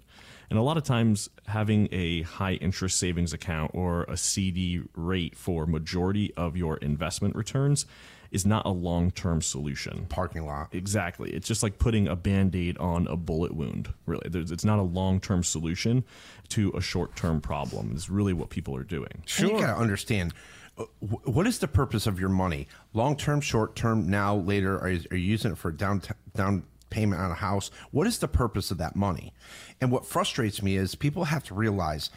And 0.48 0.58
a 0.58 0.62
lot 0.62 0.76
of 0.76 0.84
times, 0.84 1.28
having 1.46 1.88
a 1.92 2.22
high 2.22 2.54
interest 2.54 2.98
savings 2.98 3.32
account 3.32 3.72
or 3.74 4.04
a 4.04 4.16
CD 4.16 4.82
rate 4.94 5.36
for 5.36 5.66
majority 5.66 6.32
of 6.36 6.56
your 6.56 6.76
investment 6.78 7.36
returns 7.36 7.86
is 8.30 8.46
not 8.46 8.64
a 8.66 8.70
long 8.70 9.10
term 9.10 9.42
solution. 9.42 10.06
Parking 10.08 10.46
lot. 10.46 10.68
Exactly. 10.72 11.30
It's 11.30 11.48
just 11.48 11.62
like 11.62 11.78
putting 11.78 12.08
a 12.08 12.16
band 12.16 12.54
aid 12.54 12.78
on 12.78 13.06
a 13.08 13.16
bullet 13.16 13.54
wound, 13.54 13.92
really. 14.06 14.28
There's, 14.28 14.50
it's 14.50 14.64
not 14.64 14.78
a 14.78 14.82
long 14.82 15.20
term 15.20 15.42
solution 15.42 16.04
to 16.50 16.72
a 16.76 16.80
short 16.80 17.16
term 17.16 17.40
problem, 17.40 17.94
is 17.94 18.08
really 18.10 18.32
what 18.32 18.50
people 18.50 18.76
are 18.76 18.84
doing. 18.84 19.24
And 19.38 19.48
you 19.48 19.58
got 19.58 19.74
to 19.74 19.80
understand 19.80 20.34
uh, 20.78 20.84
what 21.00 21.46
is 21.46 21.58
the 21.58 21.68
purpose 21.68 22.06
of 22.06 22.20
your 22.20 22.28
money? 22.28 22.68
Long 22.94 23.16
term, 23.16 23.40
short 23.40 23.76
term, 23.76 24.08
now, 24.08 24.36
later? 24.36 24.78
Are 24.78 24.90
you, 24.90 25.00
are 25.10 25.16
you 25.16 25.30
using 25.30 25.52
it 25.52 25.58
for 25.58 25.70
down 25.70 26.02
down 26.34 26.64
payment 26.90 27.20
on 27.20 27.30
a 27.30 27.34
house? 27.34 27.70
What 27.90 28.06
is 28.06 28.18
the 28.18 28.28
purpose 28.28 28.70
of 28.70 28.78
that 28.78 28.96
money? 28.96 29.32
And 29.80 29.90
what 29.90 30.06
frustrates 30.06 30.62
me 30.62 30.76
is 30.76 30.94
people 30.94 31.24
have 31.24 31.44
to 31.44 31.54
realize 31.54 32.10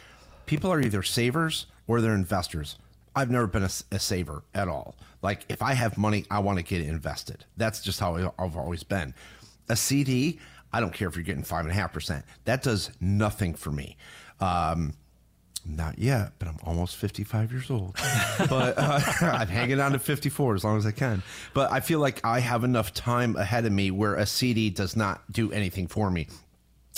people 0.46 0.72
are 0.72 0.82
either 0.82 1.04
savers 1.04 1.68
or 1.88 2.02
they're 2.02 2.16
investors. 2.16 2.78
I've 3.16 3.30
never 3.30 3.48
been 3.48 3.64
a 3.64 4.00
saver 4.00 4.44
at 4.54 4.68
all. 4.68 4.96
Like 5.22 5.46
if 5.50 5.62
I 5.62 5.74
have 5.74 5.98
money, 5.98 6.26
I 6.32 6.40
want 6.40 6.58
to 6.60 6.64
get 6.64 6.82
it 6.82 6.88
invested. 6.88 7.46
That's 7.58 7.82
just 7.82 8.00
how 8.00 8.34
I've 8.38 8.58
always 8.58 8.84
been. 8.84 9.14
A 9.70 9.76
CD, 9.76 10.40
I 10.72 10.80
don't 10.80 10.94
care 10.94 11.08
if 11.08 11.16
you're 11.16 11.24
getting 11.24 11.44
five 11.44 11.62
and 11.62 11.72
a 11.72 11.76
half 11.76 11.94
percent. 11.94 12.26
That 12.46 12.64
does 12.64 12.92
nothing 13.00 13.54
for 13.54 13.72
me. 13.72 13.98
Um, 14.40 14.94
not 15.66 15.98
yet, 15.98 16.34
but 16.40 16.50
I'm 16.50 16.58
almost 16.64 16.98
55 16.98 17.52
years 17.52 17.72
old. 17.72 17.96
but 18.50 18.78
uh, 18.78 19.00
I'm 19.22 19.48
hanging 19.48 19.80
on 19.80 19.94
to 19.94 20.00
54 20.00 20.56
as 20.56 20.64
long 20.64 20.78
as 20.78 20.86
I 20.86 20.92
can. 20.92 21.24
But 21.54 21.72
I 21.72 21.80
feel 21.80 22.00
like 22.00 22.20
I 22.26 22.40
have 22.40 22.64
enough 22.64 22.94
time 22.94 23.36
ahead 23.36 23.66
of 23.66 23.72
me 23.72 23.92
where 23.92 24.16
a 24.16 24.26
CD 24.26 24.70
does 24.70 24.96
not 24.96 25.22
do 25.32 25.52
anything 25.52 25.88
for 25.88 26.12
me. 26.12 26.28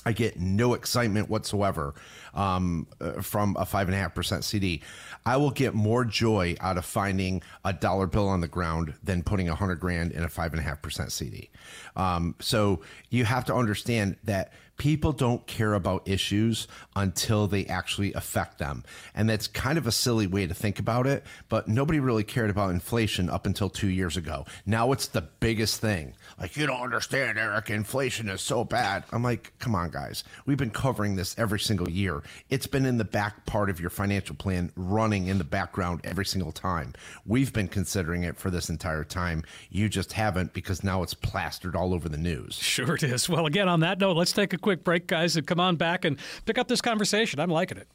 I 0.06 0.12
get 0.12 0.40
no 0.40 0.74
excitement 0.74 1.30
whatsoever 1.30 1.96
um, 2.34 2.88
uh, 3.02 3.22
from 3.22 3.56
a 3.60 3.66
five 3.66 3.88
and 3.88 3.96
a 3.96 3.98
half 3.98 4.14
percent 4.14 4.44
CD. 4.44 4.82
I 5.26 5.38
will 5.38 5.52
get 5.52 5.74
more 5.74 6.06
joy 6.06 6.56
out 6.60 6.78
of 6.78 6.86
finding 6.86 7.42
a 7.64 7.74
dollar 7.74 8.06
bill 8.06 8.28
on 8.28 8.42
the 8.42 8.48
ground 8.48 8.94
than 9.04 9.24
putting 9.24 9.50
a 9.50 9.56
hundred 9.56 9.80
grand 9.80 10.12
in 10.12 10.24
a 10.24 10.30
five 10.30 10.54
and 10.54 10.60
a 10.60 10.64
half 10.64 10.82
percent 10.82 11.12
CD. 11.12 11.50
Um, 11.96 12.36
so 12.40 12.82
you 13.10 13.26
have 13.26 13.46
to 13.46 13.56
understand 13.56 14.18
that 14.24 14.54
people 14.78 15.12
don't 15.12 15.46
care 15.48 15.74
about 15.74 16.08
issues 16.08 16.68
until 16.96 17.48
they 17.48 17.66
actually 17.66 18.14
affect 18.14 18.58
them. 18.58 18.84
And 19.14 19.30
that's 19.30 19.48
kind 19.48 19.78
of 19.78 19.88
a 19.88 19.92
silly 19.92 20.28
way 20.28 20.48
to 20.48 20.54
think 20.54 20.80
about 20.80 21.08
it, 21.08 21.24
but 21.50 21.68
nobody 21.68 22.00
really 22.00 22.24
cared 22.24 22.50
about 22.50 22.72
inflation 22.72 23.30
up 23.30 23.46
until 23.46 23.70
two 23.70 23.88
years 23.88 24.18
ago. 24.18 24.46
Now 24.66 24.92
it's 24.92 25.08
the 25.08 25.22
biggest 25.22 25.82
thing. 25.82 26.14
Like, 26.40 26.58
you 26.58 26.66
don't 26.66 26.82
understand, 26.82 27.38
Eric, 27.38 27.70
inflation 27.70 28.30
is 28.30 28.42
so 28.42 28.64
bad. 28.64 29.04
I'm 29.12 29.24
like, 29.24 29.54
come 29.60 29.76
on, 29.76 29.90
guys. 29.90 30.24
We've 30.46 30.58
been 30.58 30.72
covering 30.72 31.16
this 31.16 31.38
every 31.38 31.60
single 31.60 31.90
year. 31.90 32.24
It's 32.50 32.68
been 32.68 32.86
in 32.86 32.98
the 32.98 33.06
back 33.06 33.46
part 33.46 33.70
of 33.70 33.80
your 33.80 33.90
financial 33.90 34.36
plan, 34.36 34.72
running 34.76 35.28
in 35.28 35.38
the 35.38 35.44
background 35.44 36.02
every 36.04 36.26
single 36.26 36.52
time. 36.52 36.94
We've 37.26 37.54
been 37.54 37.68
considering 37.68 38.24
it 38.24 38.38
for 38.38 38.50
this 38.50 38.70
entire 38.70 39.04
time. 39.04 39.44
You 39.70 39.88
just 39.90 40.14
haven't 40.14 40.54
because 40.54 40.84
now 40.84 41.04
it's 41.04 41.14
plastered 41.14 41.76
all 41.76 41.94
over 41.94 42.10
the 42.10 42.18
news. 42.18 42.56
Sure 42.56 42.96
it 42.96 43.04
is. 43.04 43.30
Well, 43.30 43.46
again, 43.46 43.70
on 43.70 43.80
that 43.82 44.00
note, 44.00 44.18
let's 44.18 44.32
take 44.32 44.54
a 44.54 44.58
quick 44.66 44.84
break, 44.84 45.06
guys, 45.06 45.38
and 45.38 45.46
come 45.46 45.60
on 45.60 45.76
back 45.76 46.06
and 46.06 46.18
pick 46.46 46.58
up 46.58 46.68
this 46.68 46.82
conversation. 46.82 47.40
I'm 47.40 47.52
liking 47.52 47.78
it. 47.78 47.88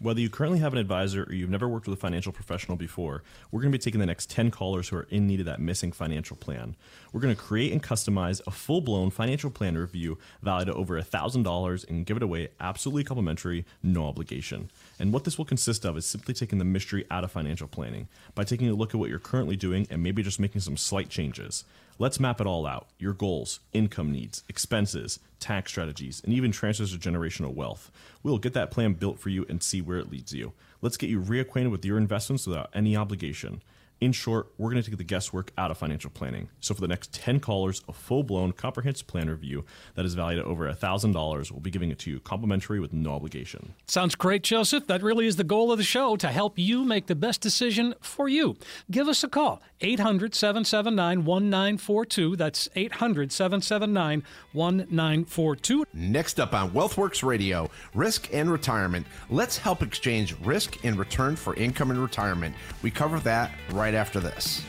Whether 0.00 0.20
you 0.20 0.28
currently 0.28 0.58
have 0.58 0.72
an 0.72 0.78
advisor 0.80 1.22
or 1.22 1.32
you've 1.32 1.50
never 1.50 1.68
worked 1.68 1.86
with 1.86 1.96
a 1.96 2.00
financial 2.00 2.32
professional 2.32 2.76
before, 2.76 3.22
we're 3.52 3.60
going 3.60 3.70
to 3.70 3.78
be 3.78 3.80
taking 3.80 4.00
the 4.00 4.06
next 4.06 4.28
10 4.28 4.50
callers 4.50 4.88
who 4.88 4.96
are 4.96 5.06
in 5.08 5.28
need 5.28 5.38
of 5.38 5.46
that 5.46 5.60
missing 5.60 5.92
financial 5.92 6.36
plan. 6.36 6.74
We're 7.12 7.20
going 7.20 7.36
to 7.36 7.40
create 7.40 7.70
and 7.70 7.80
customize 7.80 8.40
a 8.44 8.50
full 8.50 8.80
blown 8.80 9.10
financial 9.10 9.50
plan 9.50 9.78
review 9.78 10.18
valued 10.42 10.68
at 10.68 10.74
over 10.74 11.00
$1,000 11.00 11.88
and 11.88 12.04
give 12.04 12.16
it 12.16 12.24
away 12.24 12.48
absolutely 12.58 13.04
complimentary, 13.04 13.64
no 13.84 14.06
obligation. 14.06 14.68
And 14.98 15.12
what 15.12 15.24
this 15.24 15.36
will 15.36 15.44
consist 15.44 15.84
of 15.84 15.96
is 15.96 16.06
simply 16.06 16.32
taking 16.32 16.58
the 16.58 16.64
mystery 16.64 17.04
out 17.10 17.24
of 17.24 17.30
financial 17.30 17.68
planning 17.68 18.08
by 18.34 18.44
taking 18.44 18.68
a 18.68 18.74
look 18.74 18.94
at 18.94 18.98
what 18.98 19.10
you're 19.10 19.18
currently 19.18 19.56
doing 19.56 19.86
and 19.90 20.02
maybe 20.02 20.22
just 20.22 20.40
making 20.40 20.62
some 20.62 20.76
slight 20.76 21.08
changes. 21.08 21.64
Let's 21.98 22.20
map 22.20 22.40
it 22.40 22.46
all 22.46 22.66
out 22.66 22.88
your 22.98 23.12
goals, 23.12 23.60
income 23.72 24.12
needs, 24.12 24.44
expenses, 24.48 25.18
tax 25.40 25.70
strategies, 25.70 26.22
and 26.24 26.32
even 26.32 26.52
transfers 26.52 26.92
of 26.92 27.00
generational 27.00 27.54
wealth. 27.54 27.90
We'll 28.22 28.38
get 28.38 28.54
that 28.54 28.70
plan 28.70 28.94
built 28.94 29.18
for 29.18 29.28
you 29.30 29.46
and 29.48 29.62
see 29.62 29.80
where 29.80 29.98
it 29.98 30.10
leads 30.10 30.32
you. 30.32 30.52
Let's 30.82 30.96
get 30.96 31.10
you 31.10 31.20
reacquainted 31.20 31.70
with 31.70 31.84
your 31.84 31.98
investments 31.98 32.46
without 32.46 32.70
any 32.74 32.96
obligation. 32.96 33.62
In 33.98 34.12
short, 34.12 34.52
we're 34.58 34.70
going 34.70 34.82
to 34.82 34.90
take 34.90 34.98
the 34.98 35.04
guesswork 35.04 35.52
out 35.56 35.70
of 35.70 35.78
financial 35.78 36.10
planning. 36.10 36.50
So, 36.60 36.74
for 36.74 36.82
the 36.82 36.88
next 36.88 37.14
10 37.14 37.40
callers, 37.40 37.82
a 37.88 37.94
full 37.94 38.22
blown 38.22 38.52
comprehensive 38.52 39.06
plan 39.06 39.30
review 39.30 39.64
that 39.94 40.04
is 40.04 40.12
valued 40.12 40.38
at 40.40 40.44
over 40.44 40.70
$1,000, 40.70 41.50
we'll 41.50 41.60
be 41.60 41.70
giving 41.70 41.90
it 41.90 41.98
to 42.00 42.10
you 42.10 42.20
complimentary 42.20 42.78
with 42.78 42.92
no 42.92 43.12
obligation. 43.12 43.72
Sounds 43.86 44.14
great, 44.14 44.42
Joseph. 44.42 44.86
That 44.86 45.02
really 45.02 45.26
is 45.26 45.36
the 45.36 45.44
goal 45.44 45.72
of 45.72 45.78
the 45.78 45.84
show 45.84 46.14
to 46.16 46.28
help 46.28 46.58
you 46.58 46.84
make 46.84 47.06
the 47.06 47.14
best 47.14 47.40
decision 47.40 47.94
for 48.02 48.28
you. 48.28 48.58
Give 48.90 49.08
us 49.08 49.24
a 49.24 49.28
call, 49.28 49.62
800 49.80 50.34
779 50.34 51.24
1942. 51.24 52.36
That's 52.36 52.68
800 52.76 53.32
779 53.32 54.24
1942. 54.52 55.86
Next 55.94 56.38
up 56.38 56.52
on 56.52 56.70
Wealthworx 56.72 57.22
Radio, 57.22 57.70
risk 57.94 58.28
and 58.34 58.52
retirement. 58.52 59.06
Let's 59.30 59.56
help 59.56 59.82
exchange 59.82 60.36
risk 60.44 60.84
in 60.84 60.98
return 60.98 61.34
for 61.34 61.54
income 61.54 61.90
and 61.90 62.02
retirement. 62.02 62.54
We 62.82 62.90
cover 62.90 63.20
that 63.20 63.52
right 63.72 63.85
after 63.94 64.20
this. 64.20 64.64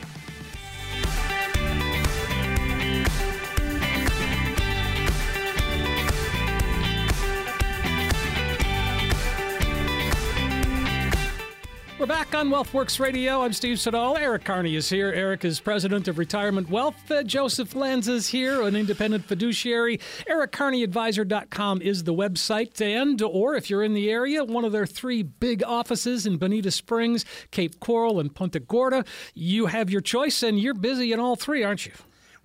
We're 11.98 12.06
back 12.06 12.32
on 12.32 12.48
Wealthworx 12.48 13.00
Radio. 13.00 13.42
I'm 13.42 13.52
Steve 13.52 13.80
Siddall. 13.80 14.16
Eric 14.16 14.44
Kearney 14.44 14.76
is 14.76 14.88
here. 14.88 15.12
Eric 15.12 15.44
is 15.44 15.58
president 15.58 16.06
of 16.06 16.16
Retirement 16.16 16.70
Wealth. 16.70 17.10
Uh, 17.10 17.24
Joseph 17.24 17.74
Lanza 17.74 18.12
is 18.12 18.28
here, 18.28 18.62
an 18.62 18.76
independent 18.76 19.24
fiduciary. 19.24 19.98
EricKearneyAdvisor.com 20.30 21.82
is 21.82 22.04
the 22.04 22.14
website. 22.14 22.80
And, 22.80 23.20
or 23.20 23.56
if 23.56 23.68
you're 23.68 23.82
in 23.82 23.94
the 23.94 24.12
area, 24.12 24.44
one 24.44 24.64
of 24.64 24.70
their 24.70 24.86
three 24.86 25.24
big 25.24 25.64
offices 25.64 26.24
in 26.24 26.36
Bonita 26.36 26.70
Springs, 26.70 27.24
Cape 27.50 27.80
Coral, 27.80 28.20
and 28.20 28.32
Punta 28.32 28.60
Gorda. 28.60 29.04
You 29.34 29.66
have 29.66 29.90
your 29.90 30.00
choice, 30.00 30.44
and 30.44 30.60
you're 30.60 30.74
busy 30.74 31.12
in 31.12 31.18
all 31.18 31.34
three, 31.34 31.64
aren't 31.64 31.84
you? 31.84 31.92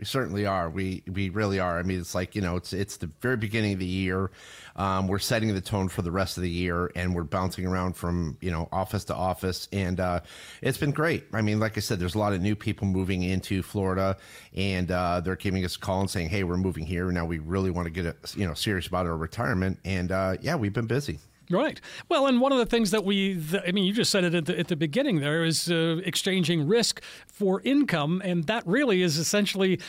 We 0.04 0.08
certainly 0.08 0.46
are. 0.46 0.70
We 0.70 1.02
we 1.10 1.30
really 1.30 1.62
are. 1.62 1.80
I 1.80 1.84
mean, 1.84 1.98
it's 1.98 2.14
like 2.14 2.36
you 2.36 2.42
know, 2.42 2.58
it's 2.58 2.74
it's 2.74 2.98
the 2.98 3.10
very 3.22 3.38
beginning 3.38 3.72
of 3.72 3.80
the 3.80 3.86
year. 3.86 4.32
Um, 4.76 5.08
we're 5.08 5.18
setting 5.18 5.54
the 5.54 5.62
tone 5.62 5.88
for 5.88 6.02
the 6.02 6.12
rest 6.12 6.36
of 6.36 6.44
the 6.44 6.50
year, 6.50 6.92
and 6.94 7.16
we're 7.16 7.24
bouncing 7.24 7.66
around 7.66 7.96
from 7.96 8.38
you 8.42 8.52
know 8.52 8.68
office 8.70 9.06
to 9.06 9.16
office, 9.16 9.70
and 9.72 10.02
uh, 10.02 10.20
it's 10.62 10.78
been 10.78 10.92
great. 10.92 11.24
I 11.32 11.42
mean, 11.42 11.62
like 11.62 11.78
I 11.78 11.80
said, 11.80 12.02
there's 12.02 12.16
a 12.16 12.20
lot 12.20 12.34
of 12.34 12.42
new 12.42 12.54
people 12.54 12.86
moving 12.86 13.24
into 13.24 13.64
Florida, 13.64 14.18
and 14.54 14.92
uh, 14.92 15.22
they're 15.22 15.38
giving 15.38 15.64
us 15.64 15.78
a 15.78 15.80
call 15.80 16.02
and 16.02 16.10
saying, 16.10 16.28
"Hey, 16.28 16.44
we're 16.44 16.58
moving 16.58 16.86
here 16.86 17.10
now. 17.10 17.24
We 17.24 17.40
really 17.40 17.72
want 17.72 17.86
to 17.86 17.90
get 17.90 18.06
a, 18.06 18.16
you 18.36 18.46
know 18.46 18.56
serious 18.56 18.88
about 18.88 19.06
our 19.06 19.16
retirement." 19.16 19.80
And 19.86 20.12
uh, 20.12 20.36
yeah, 20.42 20.58
we've 20.58 20.74
been 20.74 20.86
busy. 20.86 21.20
Right. 21.50 21.80
Well, 22.10 22.28
and 22.28 22.40
one 22.40 22.52
of 22.52 22.58
the 22.58 22.66
things 22.66 22.92
that 22.92 23.04
we, 23.04 23.40
I 23.68 23.72
mean, 23.72 23.84
you 23.84 23.94
just 23.94 24.12
said 24.12 24.24
it 24.24 24.34
at 24.34 24.46
the, 24.46 24.58
at 24.58 24.68
the 24.70 24.76
beginning 24.76 25.20
there 25.20 25.44
is 25.44 25.70
uh, 25.70 26.02
exchanging 26.06 26.68
risk 26.68 27.02
for 27.28 27.62
income. 27.62 28.22
And 28.24 28.46
that 28.46 28.66
really 28.66 29.02
is 29.02 29.18
essentially 29.18 29.80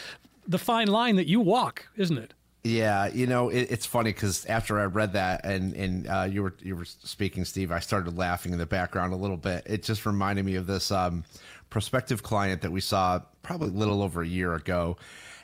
the 0.46 0.58
fine 0.58 0.88
line 0.88 1.16
that 1.16 1.26
you 1.26 1.40
walk, 1.40 1.88
isn't 1.96 2.18
it? 2.18 2.34
Yeah, 2.66 3.08
you 3.08 3.26
know 3.26 3.50
it, 3.50 3.68
it's 3.70 3.84
funny 3.84 4.10
because 4.10 4.46
after 4.46 4.80
I 4.80 4.84
read 4.84 5.12
that 5.12 5.44
and 5.44 5.74
and 5.74 6.08
uh, 6.08 6.26
you 6.30 6.42
were 6.42 6.54
you 6.62 6.74
were 6.74 6.86
speaking, 6.86 7.44
Steve, 7.44 7.70
I 7.70 7.78
started 7.78 8.16
laughing 8.16 8.54
in 8.54 8.58
the 8.58 8.64
background 8.64 9.12
a 9.12 9.16
little 9.16 9.36
bit. 9.36 9.64
It 9.66 9.82
just 9.82 10.06
reminded 10.06 10.46
me 10.46 10.54
of 10.54 10.66
this 10.66 10.90
um, 10.90 11.24
prospective 11.68 12.22
client 12.22 12.62
that 12.62 12.72
we 12.72 12.80
saw 12.80 13.20
probably 13.42 13.68
a 13.68 13.72
little 13.72 14.02
over 14.02 14.22
a 14.22 14.26
year 14.26 14.54
ago, 14.54 14.96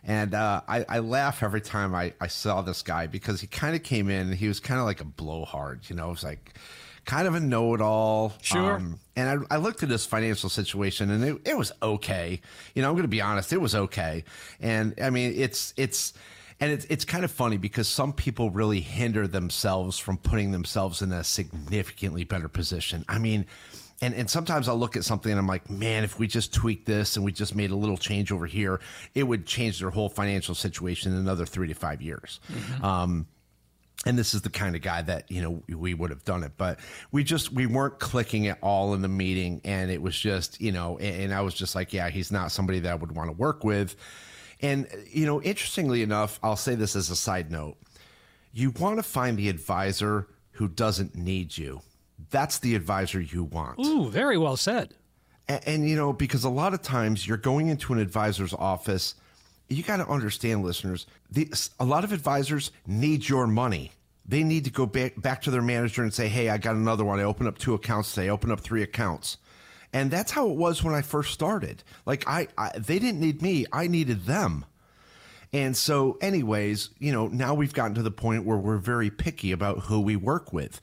and 0.04 0.34
uh, 0.34 0.62
I, 0.66 0.84
I, 0.88 0.98
laugh 1.00 1.42
every 1.42 1.60
time 1.60 1.94
I, 1.94 2.14
I 2.20 2.28
saw 2.28 2.62
this 2.62 2.82
guy 2.82 3.06
because 3.06 3.40
he 3.40 3.46
kind 3.46 3.76
of 3.76 3.82
came 3.82 4.08
in. 4.08 4.32
He 4.32 4.48
was 4.48 4.60
kind 4.60 4.80
of 4.80 4.86
like 4.86 5.00
a 5.00 5.04
blowhard, 5.04 5.82
you 5.88 5.96
know. 5.96 6.06
It 6.08 6.10
was 6.10 6.24
like 6.24 6.54
kind 7.04 7.26
of 7.26 7.34
a 7.34 7.40
know-it-all. 7.40 8.32
Sure. 8.40 8.76
Um, 8.76 8.98
and 9.16 9.46
I, 9.50 9.54
I, 9.54 9.58
looked 9.58 9.82
at 9.82 9.90
his 9.90 10.06
financial 10.06 10.48
situation, 10.48 11.10
and 11.10 11.24
it, 11.24 11.40
it 11.44 11.56
was 11.56 11.72
okay. 11.82 12.40
You 12.74 12.82
know, 12.82 12.88
I'm 12.88 12.94
going 12.94 13.02
to 13.02 13.08
be 13.08 13.20
honest, 13.20 13.52
it 13.52 13.60
was 13.60 13.74
okay. 13.74 14.24
And 14.60 14.94
I 15.02 15.10
mean, 15.10 15.34
it's 15.36 15.74
it's 15.76 16.14
and 16.60 16.70
it's 16.70 16.86
it's 16.90 17.04
kind 17.04 17.24
of 17.24 17.30
funny 17.30 17.56
because 17.56 17.88
some 17.88 18.12
people 18.12 18.50
really 18.50 18.80
hinder 18.80 19.26
themselves 19.26 19.98
from 19.98 20.18
putting 20.18 20.52
themselves 20.52 21.02
in 21.02 21.12
a 21.12 21.24
significantly 21.24 22.24
better 22.24 22.48
position. 22.48 23.04
I 23.08 23.18
mean, 23.18 23.46
and 24.00 24.14
and 24.14 24.28
sometimes 24.28 24.68
I'll 24.68 24.78
look 24.78 24.96
at 24.96 25.04
something 25.04 25.30
and 25.30 25.38
I'm 25.38 25.46
like, 25.46 25.68
man, 25.70 26.04
if 26.04 26.18
we 26.18 26.26
just 26.26 26.52
tweak 26.54 26.86
this 26.86 27.16
and 27.16 27.24
we 27.24 27.32
just 27.32 27.54
made 27.54 27.70
a 27.70 27.76
little 27.76 27.96
change 27.96 28.32
over 28.32 28.46
here, 28.46 28.80
it 29.14 29.24
would 29.24 29.46
change 29.46 29.80
their 29.80 29.90
whole 29.90 30.08
financial 30.08 30.54
situation 30.54 31.12
in 31.12 31.18
another 31.18 31.46
three 31.46 31.68
to 31.68 31.74
five 31.74 32.02
years. 32.02 32.40
Mm-hmm. 32.52 32.84
Um, 32.84 33.26
and 34.06 34.18
this 34.18 34.32
is 34.32 34.40
the 34.40 34.50
kind 34.50 34.74
of 34.74 34.80
guy 34.80 35.02
that 35.02 35.30
you 35.30 35.42
know 35.42 35.62
we 35.76 35.92
would 35.92 36.08
have 36.08 36.24
done 36.24 36.42
it 36.42 36.52
but 36.56 36.80
we 37.12 37.22
just 37.22 37.52
we 37.52 37.66
weren't 37.66 37.98
clicking 37.98 38.46
at 38.46 38.56
all 38.62 38.94
in 38.94 39.02
the 39.02 39.08
meeting 39.08 39.60
and 39.62 39.90
it 39.90 40.00
was 40.00 40.18
just 40.18 40.58
you 40.58 40.72
know 40.72 40.96
and, 40.96 41.24
and 41.24 41.34
i 41.34 41.42
was 41.42 41.52
just 41.52 41.74
like 41.74 41.92
yeah 41.92 42.08
he's 42.08 42.32
not 42.32 42.50
somebody 42.50 42.80
that 42.80 42.90
i 42.90 42.94
would 42.94 43.14
want 43.14 43.28
to 43.28 43.36
work 43.36 43.62
with 43.62 43.96
and, 44.62 44.86
you 45.10 45.26
know, 45.26 45.40
interestingly 45.40 46.02
enough, 46.02 46.38
I'll 46.42 46.56
say 46.56 46.74
this 46.74 46.94
as 46.96 47.10
a 47.10 47.16
side 47.16 47.50
note 47.50 47.76
you 48.52 48.72
want 48.80 48.96
to 48.96 49.02
find 49.02 49.36
the 49.36 49.48
advisor 49.48 50.26
who 50.52 50.66
doesn't 50.66 51.14
need 51.14 51.56
you. 51.56 51.80
That's 52.30 52.58
the 52.58 52.74
advisor 52.74 53.20
you 53.20 53.44
want. 53.44 53.78
Ooh, 53.80 54.08
very 54.08 54.38
well 54.38 54.56
said. 54.56 54.94
And, 55.48 55.60
and 55.66 55.88
you 55.88 55.96
know, 55.96 56.12
because 56.12 56.44
a 56.44 56.50
lot 56.50 56.74
of 56.74 56.82
times 56.82 57.26
you're 57.26 57.36
going 57.36 57.68
into 57.68 57.92
an 57.92 57.98
advisor's 57.98 58.54
office, 58.54 59.14
you 59.68 59.82
got 59.82 59.98
to 59.98 60.08
understand, 60.08 60.64
listeners, 60.64 61.06
the, 61.30 61.48
a 61.78 61.84
lot 61.84 62.04
of 62.04 62.12
advisors 62.12 62.72
need 62.86 63.28
your 63.28 63.46
money. 63.46 63.92
They 64.26 64.44
need 64.44 64.64
to 64.64 64.70
go 64.70 64.86
back, 64.86 65.20
back 65.20 65.42
to 65.42 65.50
their 65.50 65.62
manager 65.62 66.02
and 66.02 66.14
say, 66.14 66.28
hey, 66.28 66.50
I 66.50 66.58
got 66.58 66.76
another 66.76 67.04
one. 67.04 67.18
I 67.18 67.24
open 67.24 67.46
up 67.46 67.58
two 67.58 67.74
accounts 67.74 68.14
today, 68.14 68.28
I 68.28 68.30
open 68.30 68.50
up 68.50 68.60
three 68.60 68.82
accounts. 68.82 69.38
And 69.92 70.10
that's 70.10 70.30
how 70.30 70.48
it 70.48 70.56
was 70.56 70.84
when 70.84 70.94
I 70.94 71.02
first 71.02 71.32
started. 71.32 71.82
Like 72.06 72.28
I, 72.28 72.46
I 72.56 72.78
they 72.78 73.00
didn't 73.00 73.18
need 73.18 73.42
me, 73.42 73.66
I 73.72 73.88
needed 73.88 74.24
them. 74.24 74.64
And 75.52 75.76
so, 75.76 76.16
anyways, 76.20 76.90
you 77.00 77.10
know, 77.10 77.26
now 77.26 77.54
we've 77.54 77.74
gotten 77.74 77.96
to 77.96 78.02
the 78.02 78.12
point 78.12 78.44
where 78.44 78.56
we're 78.56 78.76
very 78.76 79.10
picky 79.10 79.50
about 79.50 79.80
who 79.80 80.00
we 80.00 80.14
work 80.14 80.52
with. 80.52 80.80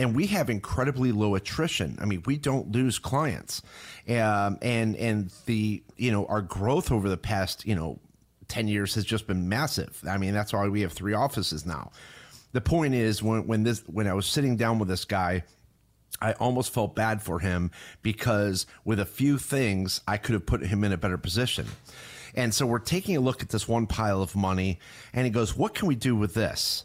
And 0.00 0.16
we 0.16 0.28
have 0.28 0.48
incredibly 0.48 1.12
low 1.12 1.34
attrition. 1.34 1.98
I 2.00 2.06
mean, 2.06 2.22
we 2.24 2.38
don't 2.38 2.72
lose 2.72 2.98
clients, 2.98 3.60
um, 4.08 4.58
and 4.62 4.96
and 4.96 5.30
the 5.44 5.82
you 5.96 6.10
know 6.10 6.24
our 6.26 6.40
growth 6.40 6.90
over 6.90 7.08
the 7.08 7.18
past 7.18 7.66
you 7.66 7.74
know 7.74 8.00
ten 8.48 8.66
years 8.66 8.94
has 8.94 9.04
just 9.04 9.26
been 9.26 9.48
massive. 9.48 10.02
I 10.08 10.16
mean, 10.16 10.32
that's 10.32 10.54
why 10.54 10.66
we 10.68 10.80
have 10.80 10.92
three 10.92 11.12
offices 11.12 11.66
now. 11.66 11.92
The 12.52 12.62
point 12.62 12.94
is, 12.94 13.22
when 13.22 13.46
when 13.46 13.62
this 13.62 13.82
when 13.86 14.06
I 14.06 14.14
was 14.14 14.24
sitting 14.26 14.56
down 14.56 14.78
with 14.78 14.88
this 14.88 15.04
guy, 15.04 15.44
I 16.20 16.32
almost 16.32 16.72
felt 16.72 16.94
bad 16.94 17.20
for 17.20 17.38
him 17.38 17.70
because 18.00 18.66
with 18.84 19.00
a 19.00 19.06
few 19.06 19.36
things, 19.36 20.00
I 20.08 20.16
could 20.16 20.32
have 20.32 20.46
put 20.46 20.62
him 20.62 20.82
in 20.82 20.92
a 20.92 20.96
better 20.96 21.18
position. 21.18 21.66
And 22.34 22.54
so 22.54 22.66
we're 22.66 22.78
taking 22.78 23.16
a 23.16 23.20
look 23.20 23.42
at 23.42 23.48
this 23.48 23.66
one 23.68 23.86
pile 23.86 24.22
of 24.22 24.36
money, 24.36 24.78
and 25.12 25.24
he 25.24 25.30
goes, 25.30 25.56
What 25.56 25.74
can 25.74 25.88
we 25.88 25.94
do 25.94 26.14
with 26.16 26.34
this? 26.34 26.84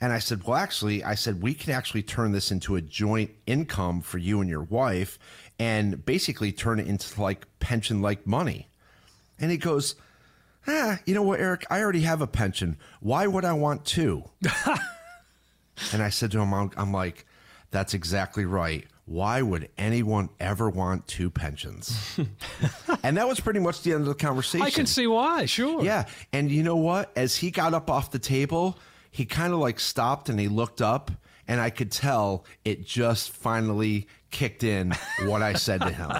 And 0.00 0.12
I 0.12 0.18
said, 0.18 0.44
Well, 0.44 0.56
actually, 0.56 1.04
I 1.04 1.14
said, 1.14 1.42
we 1.42 1.54
can 1.54 1.72
actually 1.72 2.02
turn 2.02 2.32
this 2.32 2.50
into 2.50 2.76
a 2.76 2.80
joint 2.80 3.30
income 3.46 4.00
for 4.00 4.18
you 4.18 4.40
and 4.40 4.48
your 4.48 4.62
wife 4.62 5.18
and 5.58 6.04
basically 6.04 6.52
turn 6.52 6.80
it 6.80 6.86
into 6.86 7.20
like 7.20 7.46
pension 7.58 8.00
like 8.00 8.26
money. 8.26 8.68
And 9.38 9.50
he 9.50 9.56
goes, 9.56 9.94
Ah, 10.66 10.98
you 11.06 11.14
know 11.14 11.22
what, 11.22 11.40
Eric? 11.40 11.66
I 11.70 11.80
already 11.80 12.00
have 12.02 12.20
a 12.22 12.26
pension. 12.26 12.78
Why 13.00 13.26
would 13.26 13.44
I 13.44 13.52
want 13.52 13.84
two? 13.84 14.24
and 15.92 16.02
I 16.02 16.10
said 16.10 16.30
to 16.32 16.40
him, 16.40 16.52
I'm, 16.52 16.70
I'm 16.76 16.92
like, 16.92 17.26
that's 17.70 17.94
exactly 17.94 18.44
right. 18.44 18.86
Why 19.06 19.42
would 19.42 19.68
anyone 19.76 20.28
ever 20.38 20.70
want 20.70 21.06
two 21.08 21.30
pensions? 21.30 22.18
and 23.02 23.16
that 23.16 23.26
was 23.26 23.40
pretty 23.40 23.58
much 23.58 23.82
the 23.82 23.92
end 23.92 24.02
of 24.02 24.06
the 24.06 24.14
conversation. 24.14 24.66
I 24.66 24.70
can 24.70 24.86
see 24.86 25.06
why, 25.06 25.46
sure. 25.46 25.82
Yeah. 25.82 26.06
And 26.32 26.50
you 26.50 26.62
know 26.62 26.76
what? 26.76 27.10
As 27.16 27.34
he 27.34 27.50
got 27.50 27.74
up 27.74 27.90
off 27.90 28.12
the 28.12 28.20
table, 28.20 28.78
he 29.10 29.24
kind 29.24 29.52
of 29.52 29.58
like 29.58 29.80
stopped 29.80 30.28
and 30.28 30.38
he 30.38 30.48
looked 30.48 30.80
up, 30.80 31.10
and 31.48 31.60
I 31.60 31.70
could 31.70 31.90
tell 31.90 32.44
it 32.64 32.86
just 32.86 33.30
finally 33.30 34.06
kicked 34.30 34.62
in 34.62 34.94
what 35.24 35.42
I 35.42 35.54
said 35.54 35.80
to 35.80 35.90
him. 35.90 36.12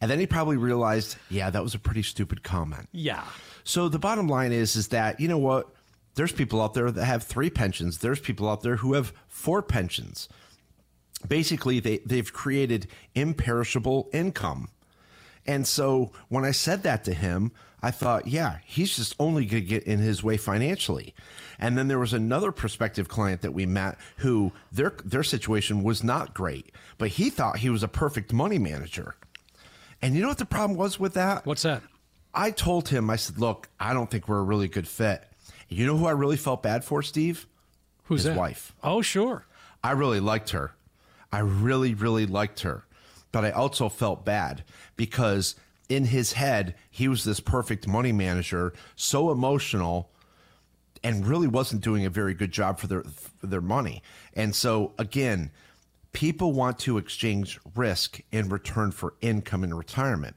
and 0.00 0.10
then 0.10 0.20
he 0.20 0.26
probably 0.26 0.58
realized, 0.58 1.16
yeah, 1.30 1.48
that 1.48 1.62
was 1.62 1.74
a 1.74 1.78
pretty 1.78 2.02
stupid 2.02 2.42
comment. 2.42 2.88
Yeah. 2.92 3.24
So 3.64 3.88
the 3.88 3.98
bottom 3.98 4.28
line 4.28 4.52
is, 4.52 4.76
is 4.76 4.88
that, 4.88 5.20
you 5.20 5.28
know 5.28 5.38
what? 5.38 5.68
There's 6.14 6.32
people 6.32 6.60
out 6.60 6.74
there 6.74 6.90
that 6.90 7.04
have 7.04 7.22
three 7.22 7.48
pensions. 7.48 7.98
There's 7.98 8.20
people 8.20 8.48
out 8.48 8.62
there 8.62 8.76
who 8.76 8.94
have 8.94 9.12
four 9.28 9.62
pensions. 9.62 10.28
basically 11.26 11.80
they, 11.80 11.98
they've 11.98 12.32
created 12.32 12.86
imperishable 13.14 14.08
income. 14.12 14.68
And 15.46 15.66
so 15.66 16.12
when 16.28 16.44
I 16.44 16.50
said 16.50 16.82
that 16.82 17.04
to 17.04 17.14
him, 17.14 17.52
I 17.82 17.90
thought, 17.90 18.26
yeah, 18.26 18.58
he's 18.64 18.96
just 18.96 19.14
only 19.20 19.44
going 19.44 19.62
to 19.62 19.68
get 19.68 19.84
in 19.84 20.00
his 20.00 20.22
way 20.22 20.36
financially. 20.36 21.14
And 21.58 21.78
then 21.78 21.88
there 21.88 21.98
was 21.98 22.12
another 22.12 22.50
prospective 22.50 23.08
client 23.08 23.42
that 23.42 23.54
we 23.54 23.66
met 23.66 23.98
who 24.18 24.52
their 24.72 24.94
their 25.04 25.22
situation 25.22 25.82
was 25.82 26.02
not 26.02 26.34
great, 26.34 26.72
but 26.98 27.08
he 27.10 27.30
thought 27.30 27.58
he 27.58 27.70
was 27.70 27.82
a 27.82 27.88
perfect 27.88 28.32
money 28.32 28.58
manager. 28.58 29.14
And 30.02 30.14
you 30.14 30.22
know 30.22 30.28
what 30.28 30.38
the 30.38 30.44
problem 30.44 30.78
was 30.78 30.98
with 31.00 31.14
that? 31.14 31.44
What's 31.46 31.62
that? 31.62 31.82
I 32.34 32.50
told 32.50 32.88
him, 32.88 33.10
I 33.10 33.16
said, 33.16 33.38
look, 33.38 33.68
I 33.80 33.94
don't 33.94 34.10
think 34.10 34.28
we're 34.28 34.38
a 34.38 34.44
really 34.44 34.68
good 34.68 34.86
fit. 34.86 35.24
You 35.68 35.86
know 35.86 35.96
who 35.96 36.06
I 36.06 36.12
really 36.12 36.36
felt 36.36 36.62
bad 36.62 36.84
for, 36.84 37.02
Steve? 37.02 37.46
Who's 38.04 38.22
His 38.22 38.34
that? 38.34 38.38
wife. 38.38 38.74
Oh, 38.82 39.02
sure. 39.02 39.44
I 39.82 39.92
really 39.92 40.20
liked 40.20 40.50
her. 40.50 40.72
I 41.32 41.40
really, 41.40 41.94
really 41.94 42.26
liked 42.26 42.60
her. 42.60 42.84
But 43.32 43.44
I 43.44 43.50
also 43.50 43.88
felt 43.88 44.24
bad 44.24 44.62
because 44.96 45.54
in 45.88 46.04
his 46.04 46.32
head, 46.32 46.74
he 46.90 47.08
was 47.08 47.24
this 47.24 47.40
perfect 47.40 47.86
money 47.86 48.12
manager, 48.12 48.72
so 48.96 49.30
emotional, 49.30 50.10
and 51.02 51.26
really 51.26 51.46
wasn't 51.46 51.82
doing 51.82 52.04
a 52.04 52.10
very 52.10 52.34
good 52.34 52.52
job 52.52 52.78
for 52.78 52.86
their 52.86 53.02
for 53.02 53.46
their 53.46 53.60
money. 53.60 54.02
And 54.34 54.54
so 54.54 54.92
again, 54.98 55.50
people 56.12 56.52
want 56.52 56.78
to 56.80 56.98
exchange 56.98 57.58
risk 57.74 58.20
in 58.32 58.48
return 58.48 58.90
for 58.90 59.14
income 59.20 59.64
in 59.64 59.74
retirement. 59.74 60.36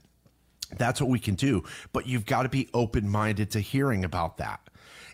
That's 0.77 1.01
what 1.01 1.09
we 1.09 1.19
can 1.19 1.35
do, 1.35 1.63
but 1.91 2.07
you've 2.07 2.25
got 2.25 2.43
to 2.43 2.49
be 2.49 2.69
open-minded 2.73 3.51
to 3.51 3.59
hearing 3.59 4.05
about 4.05 4.37
that. 4.37 4.61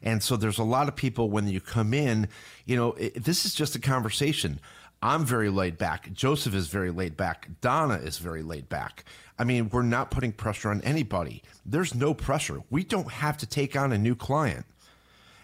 And 0.03 0.21
so 0.21 0.37
there's 0.37 0.59
a 0.59 0.63
lot 0.63 0.87
of 0.87 0.95
people 0.95 1.31
when 1.31 1.47
you 1.47 1.59
come 1.59 1.93
in, 1.93 2.27
you 2.65 2.75
know, 2.75 2.91
it, 2.93 3.23
this 3.23 3.45
is 3.45 3.55
just 3.55 3.75
a 3.75 3.79
conversation. 3.79 4.59
I'm 5.01 5.25
very 5.25 5.49
laid 5.49 5.77
back. 5.77 6.11
Joseph 6.13 6.53
is 6.53 6.67
very 6.67 6.91
laid 6.91 7.17
back. 7.17 7.47
Donna 7.61 7.95
is 7.95 8.17
very 8.17 8.43
laid 8.43 8.69
back. 8.69 9.05
I 9.39 9.43
mean, 9.43 9.69
we're 9.69 9.83
not 9.83 10.11
putting 10.11 10.31
pressure 10.31 10.69
on 10.69 10.81
anybody. 10.81 11.43
There's 11.65 11.93
no 11.93 12.13
pressure. 12.13 12.61
We 12.69 12.83
don't 12.83 13.11
have 13.11 13.37
to 13.37 13.45
take 13.45 13.75
on 13.75 13.91
a 13.91 13.97
new 13.97 14.15
client. 14.15 14.65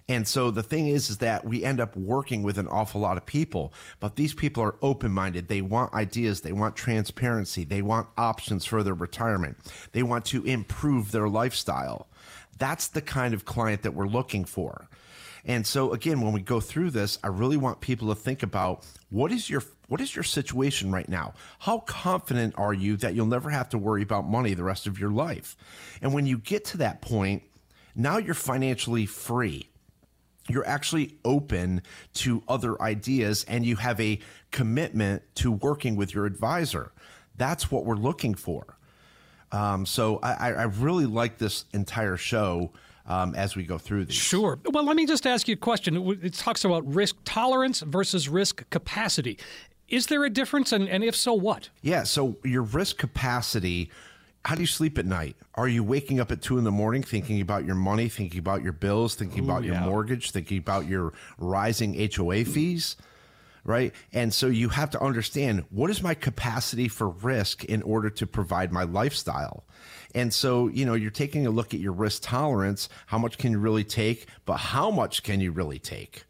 And 0.10 0.28
so 0.28 0.52
the 0.52 0.64
thing 0.64 0.88
is, 0.88 1.10
is 1.10 1.20
that 1.20 1.46
we 1.46 1.64
end 1.64 1.80
up 1.80 1.96
working 1.96 2.44
with 2.44 2.58
an 2.58 2.68
awful 2.68 3.00
lot 3.00 3.16
of 3.16 3.26
people, 3.26 3.74
but 4.00 4.18
these 4.18 4.34
people 4.34 4.62
are 4.62 4.76
open 4.82 5.12
minded. 5.12 5.48
They 5.48 5.62
want 5.62 5.94
ideas. 5.94 6.42
They 6.42 6.52
want 6.52 6.76
transparency. 6.76 7.64
They 7.64 7.82
want 7.82 8.10
options 8.18 8.66
for 8.66 8.84
their 8.84 8.94
retirement. 8.94 9.58
They 9.94 10.04
want 10.04 10.26
to 10.26 10.44
improve 10.44 11.12
their 11.12 11.30
lifestyle. 11.30 12.08
That's 12.58 12.88
the 12.88 13.02
kind 13.02 13.34
of 13.34 13.46
client 13.46 13.84
that 13.84 13.94
we're 13.94 14.08
looking 14.08 14.44
for. 14.44 14.90
And 15.46 15.68
so 15.68 15.92
again, 15.92 16.22
when 16.22 16.34
we 16.34 16.42
go 16.42 16.60
through 16.60 16.92
this, 16.92 17.20
I 17.24 17.28
really 17.28 17.58
want 17.58 17.82
people 17.82 18.10
to 18.10 18.16
think 18.16 18.44
about 18.44 18.86
what 19.10 19.32
is 19.32 19.50
your 19.50 19.64
what 19.88 20.00
is 20.02 20.16
your 20.16 20.24
situation 20.24 20.92
right 20.92 21.08
now? 21.08 21.34
How 21.60 21.80
confident 21.80 22.56
are 22.58 22.74
you 22.74 22.96
that 22.98 23.14
you'll 23.14 23.26
never 23.26 23.50
have 23.50 23.70
to 23.70 23.78
worry 23.78 24.02
about 24.02 24.28
money 24.28 24.54
the 24.54 24.64
rest 24.64 24.88
of 24.88 24.98
your 24.98 25.12
life? 25.12 25.56
And 26.02 26.14
when 26.14 26.26
you 26.26 26.38
get 26.38 26.66
to 26.66 26.78
that 26.78 27.02
point, 27.02 27.44
now 27.94 28.18
you're 28.18 28.34
financially 28.34 29.06
free 29.06 29.68
you're 30.50 30.68
actually 30.68 31.16
open 31.24 31.82
to 32.14 32.44
other 32.48 32.82
ideas 32.82 33.46
and 33.48 33.66
you 33.66 33.78
have 33.78 34.00
a 34.00 34.20
commitment 34.52 35.24
to 35.36 35.52
working 35.52 35.96
with 35.96 36.14
your 36.14 36.26
advisor. 36.26 36.92
That's 37.38 37.72
what 37.72 37.86
we're 37.86 37.96
looking 37.96 38.36
for. 38.36 38.78
Um, 39.52 39.86
so 39.86 40.20
I, 40.22 40.52
I 40.52 40.64
really 40.64 41.06
like 41.06 41.38
this 41.38 41.66
entire 41.74 42.18
show 42.18 42.72
um, 43.06 43.36
as 43.36 43.56
we 43.56 43.64
go 43.64 43.78
through 43.78 44.06
these. 44.06 44.16
Sure. 44.16 44.60
Well, 44.66 44.86
let 44.86 44.96
me 44.96 45.06
just 45.06 45.28
ask 45.28 45.48
you 45.48 45.54
a 45.54 45.58
question. 45.58 46.20
It 46.22 46.34
talks 46.34 46.64
about 46.64 46.86
risk 46.88 47.16
tolerance 47.26 47.82
versus 47.82 48.30
risk 48.30 48.70
capacity. 48.70 49.38
Is 49.90 50.08
there 50.08 50.24
a 50.24 50.30
difference? 50.30 50.72
And, 50.72 50.88
and 50.88 51.04
if 51.04 51.16
so, 51.16 51.34
what? 51.34 51.70
Yeah. 51.82 52.04
So 52.04 52.38
your 52.44 52.64
risk 52.64 52.98
capacity. 52.98 53.92
How 54.46 54.56
do 54.56 54.62
you 54.62 54.68
sleep 54.68 54.98
at 54.98 55.06
night? 55.06 55.38
Are 55.56 55.70
you 55.70 55.86
waking 55.86 56.20
up 56.20 56.30
at 56.30 56.42
two 56.42 56.58
in 56.58 56.66
the 56.66 56.72
morning 56.72 57.02
thinking 57.02 57.40
about 57.40 57.64
your 57.64 57.76
money, 57.76 58.10
thinking 58.10 58.40
about 58.40 58.62
your 58.62 58.74
bills, 58.74 59.16
thinking 59.16 59.42
about 59.46 59.64
your 59.64 59.80
mortgage, 59.80 60.32
thinking 60.32 60.58
about 60.58 60.86
your 60.86 61.14
rising 61.38 61.94
HOA 62.14 62.44
fees? 62.44 62.98
Right. 63.66 63.94
And 64.12 64.34
so 64.34 64.48
you 64.48 64.68
have 64.70 64.90
to 64.90 65.02
understand 65.02 65.64
what 65.70 65.90
is 65.90 66.04
my 66.04 66.16
capacity 66.16 66.90
for 66.90 67.08
risk 67.08 67.64
in 67.64 67.82
order 67.82 68.10
to 68.10 68.28
provide 68.28 68.74
my 68.74 68.84
lifestyle? 68.84 69.64
And 70.14 70.34
so, 70.34 70.68
you 70.68 70.86
know, 70.86 70.96
you're 70.96 71.12
taking 71.12 71.48
a 71.48 71.50
look 71.50 71.74
at 71.74 71.80
your 71.80 71.94
risk 71.94 72.24
tolerance. 72.24 72.90
How 73.06 73.18
much 73.18 73.38
can 73.38 73.54
you 73.54 73.60
really 73.60 73.86
take? 73.86 74.28
But 74.46 74.58
how 74.58 74.92
much 74.92 75.24
can 75.24 75.40
you 75.40 75.52
really 75.52 75.80
take? 75.80 76.26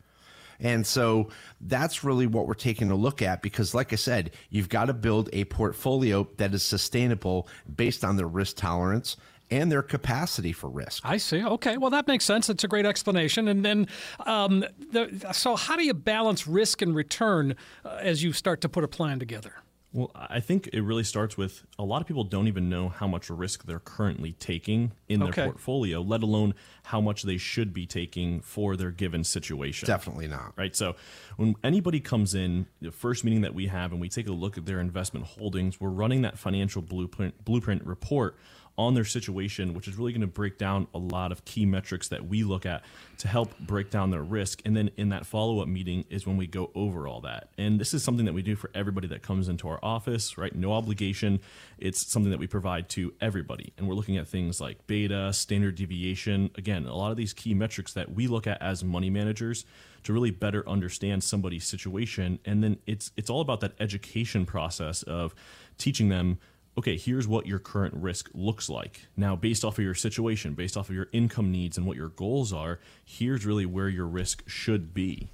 And 0.59 0.85
so 0.85 1.29
that's 1.59 2.03
really 2.03 2.27
what 2.27 2.47
we're 2.47 2.53
taking 2.53 2.91
a 2.91 2.95
look 2.95 3.21
at 3.21 3.41
because, 3.41 3.73
like 3.73 3.91
I 3.91 3.97
said, 3.97 4.31
you've 4.49 4.69
got 4.69 4.85
to 4.85 4.93
build 4.93 5.29
a 5.33 5.45
portfolio 5.45 6.27
that 6.37 6.53
is 6.53 6.63
sustainable 6.63 7.47
based 7.73 8.05
on 8.05 8.15
the 8.15 8.25
risk 8.25 8.57
tolerance 8.57 9.17
and 9.51 9.71
their 9.71 9.84
capacity 9.84 10.51
for 10.51 10.69
risk. 10.69 11.03
I 11.06 11.17
see. 11.17 11.43
Okay. 11.43 11.77
Well, 11.77 11.91
that 11.91 12.08
makes 12.08 12.25
sense. 12.25 12.49
It's 12.49 12.63
a 12.63 12.67
great 12.67 12.86
explanation. 12.86 13.47
And 13.47 13.63
then, 13.63 13.88
um, 14.25 14.65
the, 14.91 15.29
so 15.34 15.56
how 15.56 15.75
do 15.75 15.84
you 15.86 15.93
balance 15.93 16.47
risk 16.47 16.82
and 16.82 16.95
return 16.95 17.56
uh, 17.86 17.97
as 18.01 18.23
you 18.23 18.34
start 18.34 18.62
to 18.62 18.69
put 18.69 18.84
a 18.84 18.88
plan 18.88 19.19
together? 19.19 19.53
Well, 19.95 20.10
I 20.15 20.39
think 20.39 20.69
it 20.73 20.82
really 20.82 21.03
starts 21.03 21.38
with 21.38 21.65
a 21.77 21.84
lot 21.84 22.01
of 22.01 22.08
people 22.08 22.23
don't 22.23 22.47
even 22.47 22.67
know 22.67 22.89
how 22.89 23.08
much 23.08 23.29
risk 23.29 23.65
they're 23.65 23.77
currently 23.79 24.32
taking 24.32 24.91
in 25.08 25.19
their 25.19 25.29
Okay. 25.29 25.43
portfolio, 25.43 26.01
let 26.01 26.23
alone 26.23 26.56
how 26.86 26.99
much 26.99 27.21
they 27.21 27.38
should 27.38 27.75
be 27.75 27.86
taking 27.86 28.41
for 28.41 28.75
their 28.75 28.89
given 28.89 29.23
situation. 29.23 29.86
Definitely 29.86 30.27
not. 30.27 30.53
Right. 30.58 30.75
So 30.75 30.95
when 31.38 31.53
anybody 31.63 31.99
comes 31.99 32.34
in, 32.34 32.65
the 32.82 32.91
first 32.91 33.23
meeting 33.23 33.41
that 33.41 33.53
we 33.53 33.67
have 33.67 33.91
and 33.91 34.01
we 34.01 34.10
take 34.10 34.27
a 34.27 34.32
look 34.32 34.58
at 34.58 34.65
their 34.65 34.79
investment 34.79 35.27
holdings, 35.27 35.79
we're 35.79 35.89
running 35.89 36.23
that 36.23 36.39
financial 36.39 36.82
blueprint 36.82 37.45
blueprint 37.45 37.86
report 37.86 38.36
on 38.77 38.95
their 38.95 39.05
situation, 39.05 39.73
which 39.73 39.88
is 39.88 39.95
really 39.97 40.12
going 40.12 40.21
to 40.21 40.27
break 40.27 40.57
down 40.57 40.88
a 40.93 40.97
lot 40.97 41.31
of 41.31 41.45
key 41.45 41.65
metrics 41.65 42.07
that 42.07 42.27
we 42.27 42.43
look 42.43 42.65
at 42.65 42.83
to 43.19 43.27
help 43.27 43.57
break 43.59 43.91
down 43.91 44.09
their 44.09 44.23
risk. 44.23 44.62
And 44.65 44.75
then 44.75 44.89
in 44.97 45.09
that 45.09 45.25
follow 45.25 45.59
up 45.59 45.67
meeting 45.67 46.05
is 46.09 46.25
when 46.25 46.38
we 46.38 46.47
go 46.47 46.71
over 46.73 47.07
all 47.07 47.21
that. 47.21 47.49
And 47.57 47.79
this 47.79 47.93
is 47.93 48.03
something 48.03 48.25
that 48.25 48.33
we 48.33 48.41
do 48.41 48.55
for 48.55 48.71
everybody 48.73 49.07
that 49.09 49.21
comes 49.21 49.47
into 49.47 49.67
our 49.67 49.79
office, 49.83 50.38
right? 50.38 50.53
No 50.55 50.73
obligation. 50.73 51.39
It's 51.77 52.05
something 52.12 52.31
that 52.31 52.39
we 52.39 52.47
provide 52.47 52.89
to 52.89 53.13
everybody. 53.21 53.73
And 53.77 53.88
we're 53.88 53.93
looking 53.93 54.17
at 54.17 54.27
things 54.27 54.59
like 54.59 54.88
beta, 54.88 55.31
standard 55.33 55.75
deviation. 55.75 56.49
Again, 56.55 56.88
a 56.88 56.95
lot 56.95 57.12
of 57.12 57.17
these 57.17 57.33
key 57.33 57.53
metrics 57.53 57.93
that 57.93 58.13
we 58.13 58.27
look 58.27 58.47
at 58.47 58.59
as 58.62 58.83
money 58.83 59.12
managers 59.12 59.65
to 60.03 60.13
really 60.13 60.31
better 60.31 60.67
understand 60.67 61.23
somebody's 61.23 61.65
situation. 61.65 62.39
And 62.43 62.63
then 62.63 62.77
it's 62.86 63.12
it's 63.15 63.29
all 63.29 63.41
about 63.41 63.62
that 63.62 63.73
education 63.79 64.45
process 64.45 65.03
of 65.03 65.33
teaching 65.77 66.09
them 66.09 66.39
okay, 66.77 66.97
here's 66.97 67.27
what 67.27 67.45
your 67.45 67.59
current 67.59 67.93
risk 67.95 68.29
looks 68.33 68.69
like. 68.69 69.01
Now, 69.15 69.36
based 69.36 69.63
off 69.63 69.77
of 69.77 69.83
your 69.83 69.93
situation, 69.93 70.53
based 70.53 70.75
off 70.75 70.89
of 70.89 70.95
your 70.95 71.07
income 71.12 71.51
needs 71.51 71.77
and 71.77 71.86
what 71.86 71.97
your 71.97 72.09
goals 72.09 72.51
are, 72.51 72.79
here's 73.05 73.45
really 73.45 73.65
where 73.65 73.89
your 73.89 74.07
risk 74.07 74.43
should 74.47 74.93
be. 74.93 75.29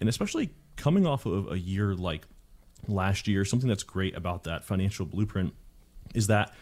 And 0.00 0.08
especially 0.08 0.50
coming 0.76 1.06
off 1.06 1.26
of 1.26 1.50
a 1.50 1.58
year 1.58 1.94
like 1.94 2.26
last 2.88 3.26
year, 3.26 3.44
something 3.44 3.68
that's 3.68 3.82
great 3.82 4.16
about 4.16 4.44
that 4.44 4.64
financial 4.64 5.06
blueprint 5.06 5.54
is 6.14 6.26
that 6.26 6.52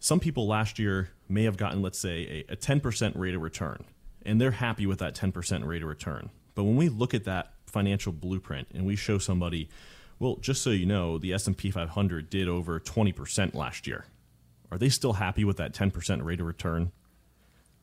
some 0.00 0.20
people 0.20 0.46
last 0.46 0.78
year 0.78 1.10
may 1.28 1.44
have 1.44 1.56
gotten, 1.56 1.82
let's 1.82 1.98
say, 1.98 2.44
a, 2.48 2.52
a 2.54 2.56
10% 2.56 3.12
rate 3.16 3.34
of 3.34 3.42
return, 3.42 3.84
and 4.24 4.40
they're 4.40 4.52
happy 4.52 4.86
with 4.86 4.98
that 5.00 5.14
10% 5.14 5.64
rate 5.64 5.82
of 5.82 5.88
return. 5.88 6.30
But 6.54 6.64
when 6.64 6.76
we 6.76 6.88
look 6.88 7.14
at 7.14 7.24
that 7.24 7.52
financial 7.66 8.12
blueprint 8.12 8.68
and 8.74 8.86
we 8.86 8.96
show 8.96 9.18
somebody, 9.18 9.68
well, 10.18 10.36
just 10.36 10.62
so 10.62 10.70
you 10.70 10.86
know, 10.86 11.18
the 11.18 11.32
S&P 11.32 11.70
500 11.70 12.30
did 12.30 12.48
over 12.48 12.80
20% 12.80 13.54
last 13.54 13.86
year. 13.86 14.04
Are 14.70 14.78
they 14.78 14.88
still 14.88 15.14
happy 15.14 15.44
with 15.44 15.56
that 15.58 15.72
10% 15.72 16.24
rate 16.24 16.40
of 16.40 16.46
return? 16.46 16.92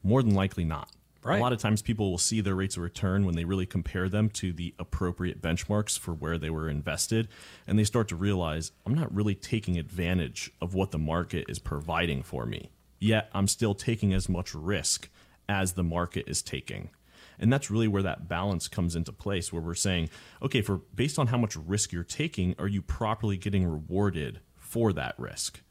More 0.03 0.21
than 0.21 0.35
likely 0.35 0.65
not. 0.65 0.89
Right. 1.23 1.39
A 1.39 1.41
lot 1.41 1.53
of 1.53 1.59
times 1.59 1.81
people 1.81 2.11
will 2.11 2.19
see 2.19 2.39
their 2.39 2.53
rates 2.53 2.77
of 2.77 2.83
return 2.83 3.25
when 3.25 3.35
they 3.35 3.45
really 3.45 3.65
compare 3.65 4.07
them 4.07 4.29
to 4.31 4.53
the 4.53 4.75
appropriate 4.77 5.41
benchmarks 5.41 5.97
for 5.97 6.13
where 6.13 6.37
they 6.37 6.51
were 6.51 6.69
invested. 6.69 7.27
And 7.65 7.79
they 7.79 7.83
start 7.83 8.07
to 8.09 8.15
realize 8.15 8.71
I'm 8.85 8.93
not 8.93 9.13
really 9.13 9.33
taking 9.33 9.79
advantage 9.79 10.51
of 10.61 10.75
what 10.75 10.91
the 10.91 10.99
market 10.99 11.45
is 11.49 11.57
providing 11.57 12.21
for 12.21 12.45
me. 12.45 12.69
Yet 12.99 13.29
I'm 13.33 13.47
still 13.47 13.73
taking 13.73 14.13
as 14.13 14.29
much 14.29 14.53
risk 14.53 15.09
as 15.49 15.73
the 15.73 15.83
market 15.83 16.25
is 16.27 16.43
taking. 16.43 16.91
And 17.39 17.51
that's 17.51 17.69
really 17.69 17.87
where 17.87 18.03
that 18.03 18.27
balance 18.27 18.67
comes 18.67 18.95
into 18.95 19.11
place, 19.11 19.51
where 19.51 19.61
we're 19.61 19.75
saying, 19.75 20.09
okay, 20.41 20.61
for 20.61 20.77
based 20.93 21.19
on 21.19 21.27
how 21.27 21.37
much 21.37 21.55
risk 21.55 21.91
you're 21.91 22.03
taking, 22.03 22.55
are 22.57 22.67
you 22.67 22.81
properly 22.81 23.37
getting 23.37 23.65
rewarded 23.65 24.39
for 24.57 24.93
that 24.93 25.15
risk? 25.17 25.61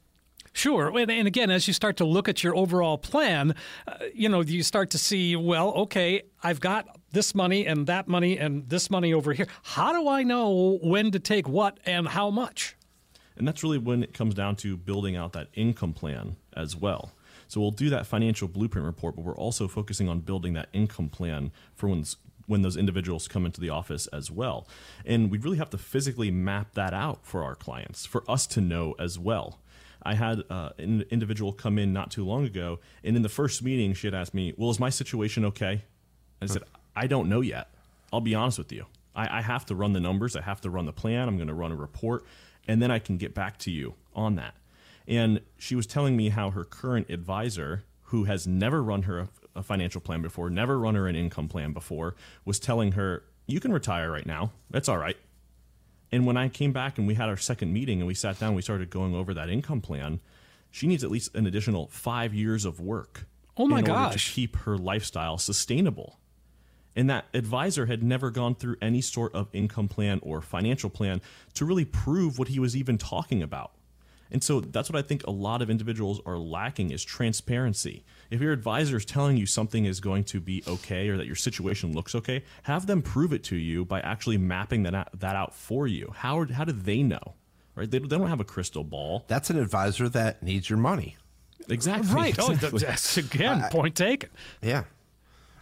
Sure. 0.56 0.96
And 0.96 1.26
again, 1.26 1.50
as 1.50 1.66
you 1.66 1.74
start 1.74 1.96
to 1.96 2.04
look 2.04 2.28
at 2.28 2.44
your 2.44 2.54
overall 2.54 2.96
plan, 2.96 3.56
uh, 3.88 3.96
you 4.14 4.28
know, 4.28 4.40
you 4.40 4.62
start 4.62 4.90
to 4.90 4.98
see, 4.98 5.34
well, 5.34 5.70
okay, 5.70 6.22
I've 6.44 6.60
got 6.60 6.86
this 7.10 7.34
money 7.34 7.66
and 7.66 7.88
that 7.88 8.06
money 8.06 8.38
and 8.38 8.68
this 8.68 8.88
money 8.88 9.12
over 9.12 9.32
here. 9.32 9.48
How 9.64 9.92
do 9.92 10.08
I 10.08 10.22
know 10.22 10.78
when 10.80 11.10
to 11.10 11.18
take 11.18 11.48
what 11.48 11.80
and 11.84 12.06
how 12.06 12.30
much? 12.30 12.76
And 13.36 13.48
that's 13.48 13.64
really 13.64 13.78
when 13.78 14.04
it 14.04 14.14
comes 14.14 14.34
down 14.34 14.54
to 14.56 14.76
building 14.76 15.16
out 15.16 15.32
that 15.32 15.48
income 15.54 15.92
plan 15.92 16.36
as 16.56 16.76
well. 16.76 17.10
So 17.48 17.60
we'll 17.60 17.70
do 17.70 17.90
that 17.90 18.06
financial 18.06 18.48
blueprint 18.48 18.86
report, 18.86 19.16
but 19.16 19.24
we're 19.24 19.36
also 19.36 19.68
focusing 19.68 20.08
on 20.08 20.20
building 20.20 20.54
that 20.54 20.68
income 20.72 21.08
plan 21.08 21.52
for 21.74 21.88
when 21.88 22.04
when 22.46 22.62
those 22.62 22.76
individuals 22.76 23.26
come 23.26 23.46
into 23.46 23.60
the 23.60 23.70
office 23.70 24.06
as 24.08 24.30
well. 24.30 24.68
And 25.06 25.30
we 25.30 25.38
really 25.38 25.56
have 25.56 25.70
to 25.70 25.78
physically 25.78 26.30
map 26.30 26.74
that 26.74 26.92
out 26.92 27.24
for 27.24 27.42
our 27.42 27.54
clients, 27.54 28.04
for 28.04 28.22
us 28.28 28.46
to 28.48 28.60
know 28.60 28.94
as 28.98 29.18
well. 29.18 29.60
I 30.02 30.14
had 30.14 30.42
uh, 30.50 30.70
an 30.76 31.04
individual 31.10 31.52
come 31.52 31.78
in 31.78 31.92
not 31.92 32.10
too 32.10 32.24
long 32.24 32.44
ago, 32.44 32.80
and 33.02 33.16
in 33.16 33.22
the 33.22 33.28
first 33.30 33.62
meeting, 33.62 33.94
she 33.94 34.06
had 34.06 34.14
asked 34.14 34.34
me, 34.34 34.52
Well, 34.56 34.70
is 34.70 34.78
my 34.78 34.90
situation 34.90 35.44
okay? 35.46 35.84
I 36.42 36.46
said, 36.46 36.64
I 36.94 37.06
don't 37.06 37.30
know 37.30 37.40
yet. 37.40 37.68
I'll 38.12 38.20
be 38.20 38.34
honest 38.34 38.58
with 38.58 38.70
you. 38.70 38.84
I, 39.16 39.38
I 39.38 39.40
have 39.40 39.64
to 39.66 39.74
run 39.74 39.94
the 39.94 40.00
numbers, 40.00 40.36
I 40.36 40.42
have 40.42 40.60
to 40.62 40.70
run 40.70 40.84
the 40.84 40.92
plan, 40.92 41.26
I'm 41.26 41.36
going 41.36 41.48
to 41.48 41.54
run 41.54 41.72
a 41.72 41.76
report, 41.76 42.26
and 42.68 42.82
then 42.82 42.90
I 42.90 42.98
can 42.98 43.16
get 43.16 43.34
back 43.34 43.58
to 43.60 43.70
you 43.70 43.94
on 44.14 44.34
that. 44.36 44.54
And 45.06 45.40
she 45.58 45.74
was 45.74 45.86
telling 45.86 46.16
me 46.16 46.30
how 46.30 46.50
her 46.50 46.64
current 46.64 47.10
advisor, 47.10 47.84
who 48.04 48.24
has 48.24 48.46
never 48.46 48.82
run 48.82 49.02
her 49.02 49.28
a, 49.54 49.62
financial 49.62 50.00
plan 50.00 50.22
before, 50.22 50.50
never 50.50 50.78
run 50.78 50.94
her 50.94 51.06
an 51.06 51.14
income 51.14 51.48
plan 51.48 51.72
before, 51.72 52.16
was 52.44 52.58
telling 52.58 52.92
her, 52.92 53.22
You 53.46 53.60
can 53.60 53.72
retire 53.72 54.10
right 54.10 54.26
now. 54.26 54.52
That's 54.70 54.88
all 54.88 54.98
right. 54.98 55.16
And 56.10 56.26
when 56.26 56.36
I 56.36 56.48
came 56.48 56.72
back 56.72 56.98
and 56.98 57.06
we 57.06 57.14
had 57.14 57.28
our 57.28 57.36
second 57.36 57.72
meeting 57.72 57.98
and 58.00 58.06
we 58.06 58.14
sat 58.14 58.38
down, 58.38 58.54
we 58.54 58.62
started 58.62 58.90
going 58.90 59.14
over 59.14 59.34
that 59.34 59.48
income 59.48 59.80
plan. 59.80 60.20
She 60.70 60.86
needs 60.86 61.04
at 61.04 61.10
least 61.10 61.34
an 61.34 61.46
additional 61.46 61.88
five 61.88 62.32
years 62.34 62.64
of 62.64 62.80
work. 62.80 63.26
Oh 63.56 63.66
my 63.66 63.80
in 63.80 63.90
order 63.90 64.10
gosh. 64.10 64.26
To 64.26 64.32
keep 64.32 64.56
her 64.58 64.76
lifestyle 64.76 65.38
sustainable. 65.38 66.18
And 66.96 67.10
that 67.10 67.26
advisor 67.34 67.86
had 67.86 68.02
never 68.02 68.30
gone 68.30 68.54
through 68.54 68.76
any 68.80 69.00
sort 69.00 69.34
of 69.34 69.48
income 69.52 69.88
plan 69.88 70.20
or 70.22 70.40
financial 70.40 70.90
plan 70.90 71.20
to 71.54 71.64
really 71.64 71.84
prove 71.84 72.38
what 72.38 72.48
he 72.48 72.60
was 72.60 72.76
even 72.76 72.98
talking 72.98 73.42
about. 73.42 73.72
And 74.30 74.42
so 74.42 74.60
that's 74.60 74.90
what 74.90 74.98
I 74.98 75.02
think 75.02 75.26
a 75.26 75.30
lot 75.30 75.62
of 75.62 75.70
individuals 75.70 76.20
are 76.26 76.38
lacking 76.38 76.90
is 76.90 77.04
transparency. 77.04 78.04
If 78.30 78.40
your 78.40 78.52
advisor 78.52 78.96
is 78.96 79.04
telling 79.04 79.36
you 79.36 79.46
something 79.46 79.84
is 79.84 80.00
going 80.00 80.24
to 80.24 80.40
be 80.40 80.62
okay 80.66 81.08
or 81.08 81.16
that 81.16 81.26
your 81.26 81.36
situation 81.36 81.92
looks 81.92 82.14
okay, 82.14 82.42
have 82.64 82.86
them 82.86 83.02
prove 83.02 83.32
it 83.32 83.44
to 83.44 83.56
you 83.56 83.84
by 83.84 84.00
actually 84.00 84.38
mapping 84.38 84.82
that 84.84 84.94
out, 84.94 85.08
that 85.20 85.36
out 85.36 85.54
for 85.54 85.86
you. 85.86 86.12
How 86.16 86.44
how 86.46 86.64
do 86.64 86.72
they 86.72 87.02
know? 87.02 87.34
Right? 87.76 87.90
They, 87.90 87.98
they 87.98 88.16
don't 88.16 88.28
have 88.28 88.40
a 88.40 88.44
crystal 88.44 88.84
ball. 88.84 89.24
That's 89.26 89.50
an 89.50 89.58
advisor 89.58 90.08
that 90.10 90.42
needs 90.42 90.70
your 90.70 90.78
money. 90.78 91.16
Exactly. 91.68 92.12
Right. 92.14 92.36
Oh, 92.38 92.54
that's 92.54 93.16
again 93.16 93.64
point 93.70 93.94
taken. 93.94 94.30
Yeah. 94.62 94.84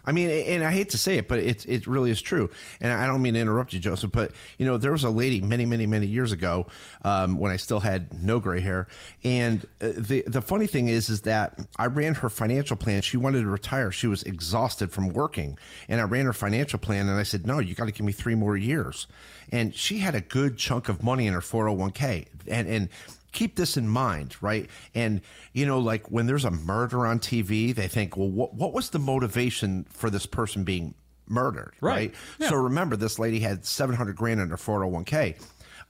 I 0.05 0.11
mean, 0.11 0.29
and 0.29 0.63
I 0.63 0.71
hate 0.71 0.89
to 0.89 0.97
say 0.97 1.17
it, 1.17 1.27
but 1.27 1.39
it 1.39 1.65
it 1.65 1.87
really 1.87 2.11
is 2.11 2.21
true. 2.21 2.49
And 2.81 2.91
I 2.91 3.07
don't 3.07 3.21
mean 3.21 3.35
to 3.35 3.39
interrupt 3.39 3.73
you, 3.73 3.79
Joseph, 3.79 4.11
but 4.11 4.31
you 4.57 4.65
know, 4.65 4.77
there 4.77 4.91
was 4.91 5.03
a 5.03 5.09
lady 5.09 5.39
many, 5.39 5.65
many, 5.65 5.85
many 5.85 6.07
years 6.07 6.31
ago 6.31 6.67
um, 7.03 7.37
when 7.37 7.51
I 7.51 7.57
still 7.57 7.79
had 7.79 8.21
no 8.21 8.39
gray 8.39 8.59
hair. 8.59 8.87
And 9.23 9.65
uh, 9.81 9.89
the 9.97 10.23
the 10.27 10.41
funny 10.41 10.67
thing 10.67 10.89
is, 10.89 11.09
is 11.09 11.21
that 11.21 11.59
I 11.77 11.85
ran 11.85 12.15
her 12.15 12.29
financial 12.29 12.75
plan. 12.75 13.01
She 13.01 13.17
wanted 13.17 13.41
to 13.41 13.47
retire. 13.47 13.91
She 13.91 14.07
was 14.07 14.23
exhausted 14.23 14.91
from 14.91 15.09
working, 15.09 15.57
and 15.87 16.01
I 16.01 16.03
ran 16.03 16.25
her 16.25 16.33
financial 16.33 16.79
plan. 16.79 17.07
And 17.07 17.17
I 17.17 17.23
said, 17.23 17.47
no, 17.47 17.59
you 17.59 17.73
got 17.75 17.85
to 17.85 17.91
give 17.91 18.05
me 18.05 18.11
three 18.13 18.35
more 18.35 18.57
years. 18.57 19.07
And 19.51 19.73
she 19.73 19.99
had 19.99 20.15
a 20.15 20.21
good 20.21 20.57
chunk 20.57 20.89
of 20.89 21.03
money 21.03 21.27
in 21.27 21.33
her 21.33 21.41
four 21.41 21.67
hundred 21.67 21.79
one 21.79 21.91
k. 21.91 22.25
And 22.47 22.67
and 22.67 22.89
keep 23.33 23.55
this 23.57 23.75
in 23.75 23.87
mind, 23.87 24.35
right? 24.41 24.69
And 24.95 25.21
you 25.51 25.65
know, 25.65 25.79
like 25.79 26.09
when 26.09 26.25
there's 26.25 26.45
a 26.45 26.51
murder 26.51 27.05
on 27.05 27.19
TV, 27.19 27.75
they 27.75 27.87
think, 27.87 28.15
well, 28.15 28.29
what 28.29 28.53
what 28.53 28.73
was 28.73 28.89
the 28.91 28.99
motivation 28.99 29.85
for 29.89 30.09
this 30.09 30.25
person 30.25 30.63
being 30.63 30.93
murdered, 31.27 31.73
Right. 31.81 31.93
right? 31.95 32.15
Yeah. 32.39 32.49
So 32.49 32.55
remember, 32.55 32.95
this 32.95 33.19
lady 33.19 33.39
had 33.39 33.65
seven 33.65 33.95
hundred 33.95 34.15
grand 34.15 34.39
in 34.39 34.49
her 34.49 34.57
four 34.57 34.79
hundred 34.79 34.87
one 34.93 35.05
k. 35.05 35.35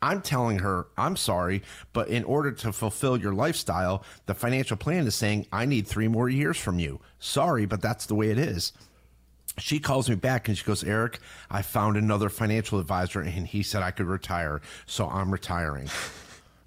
I'm 0.02 0.22
telling 0.22 0.60
her, 0.60 0.88
I'm 0.98 1.16
sorry, 1.16 1.64
but 1.94 2.10
in 2.10 2.26
order 2.26 2.52
to 2.52 2.74
fulfill 2.74 3.16
your 3.16 3.34
lifestyle, 3.34 4.04
the 4.26 4.34
financial 4.34 4.76
plan 4.76 5.08
is 5.08 5.16
saying, 5.16 5.48
I 5.54 5.64
need 5.66 5.88
three 5.88 6.10
more 6.10 6.28
years 6.28 6.58
from 6.58 6.78
you. 6.78 7.00
Sorry, 7.20 7.66
but 7.66 7.82
that's 7.82 8.06
the 8.08 8.16
way 8.16 8.30
it 8.30 8.38
is 8.38 8.74
she 9.60 9.80
calls 9.80 10.10
me 10.10 10.16
back 10.16 10.48
and 10.48 10.58
she 10.58 10.64
goes, 10.64 10.84
Eric, 10.84 11.20
I 11.52 11.62
found 11.62 11.96
another 11.96 12.28
financial 12.28 12.80
advisor 12.80 13.22
and 13.22 13.46
he 13.46 13.62
said 13.62 13.84
I 13.84 13.92
could 13.92 14.08
retire. 14.08 14.62
So 14.88 15.08
I'm 15.08 15.30
retiring. 15.30 15.88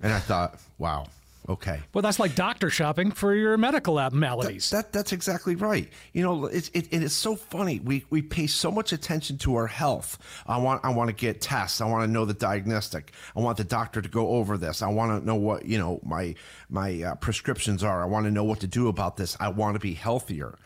And 0.02 0.12
I 0.12 0.18
thought, 0.18 0.60
wow, 0.78 1.06
okay. 1.48 1.80
Well, 1.92 2.02
that's 2.02 2.18
like 2.18 2.34
doctor 2.34 2.70
shopping 2.70 3.10
for 3.10 3.34
your 3.34 3.56
medical 3.56 3.98
abnormalities. 3.98 4.70
That 4.70 4.92
that's 4.92 5.12
exactly 5.12 5.56
right. 5.56 5.88
You 6.12 6.22
know, 6.22 6.46
it's 6.46 6.68
it, 6.74 6.88
it 6.90 7.02
is 7.02 7.14
so 7.14 7.36
funny. 7.36 7.80
We 7.80 8.04
we 8.10 8.22
pay 8.22 8.46
so 8.46 8.70
much 8.70 8.92
attention 8.92 9.38
to 9.38 9.56
our 9.56 9.66
health. 9.66 10.18
I 10.46 10.58
want 10.58 10.84
I 10.84 10.90
want 10.90 11.08
to 11.08 11.14
get 11.14 11.40
tests. 11.40 11.80
I 11.80 11.86
want 11.86 12.04
to 12.04 12.10
know 12.10 12.24
the 12.24 12.34
diagnostic. 12.34 13.12
I 13.34 13.40
want 13.40 13.56
the 13.56 13.64
doctor 13.64 14.02
to 14.02 14.08
go 14.08 14.28
over 14.30 14.58
this. 14.58 14.82
I 14.82 14.88
want 14.88 15.20
to 15.20 15.26
know 15.26 15.36
what 15.36 15.64
you 15.64 15.78
know 15.78 16.00
my 16.02 16.34
my 16.68 17.02
uh, 17.02 17.14
prescriptions 17.16 17.82
are. 17.82 18.02
I 18.02 18.06
want 18.06 18.26
to 18.26 18.30
know 18.30 18.44
what 18.44 18.60
to 18.60 18.66
do 18.66 18.88
about 18.88 19.16
this. 19.16 19.36
I 19.40 19.48
want 19.48 19.74
to 19.74 19.80
be 19.80 19.94
healthier. 19.94 20.58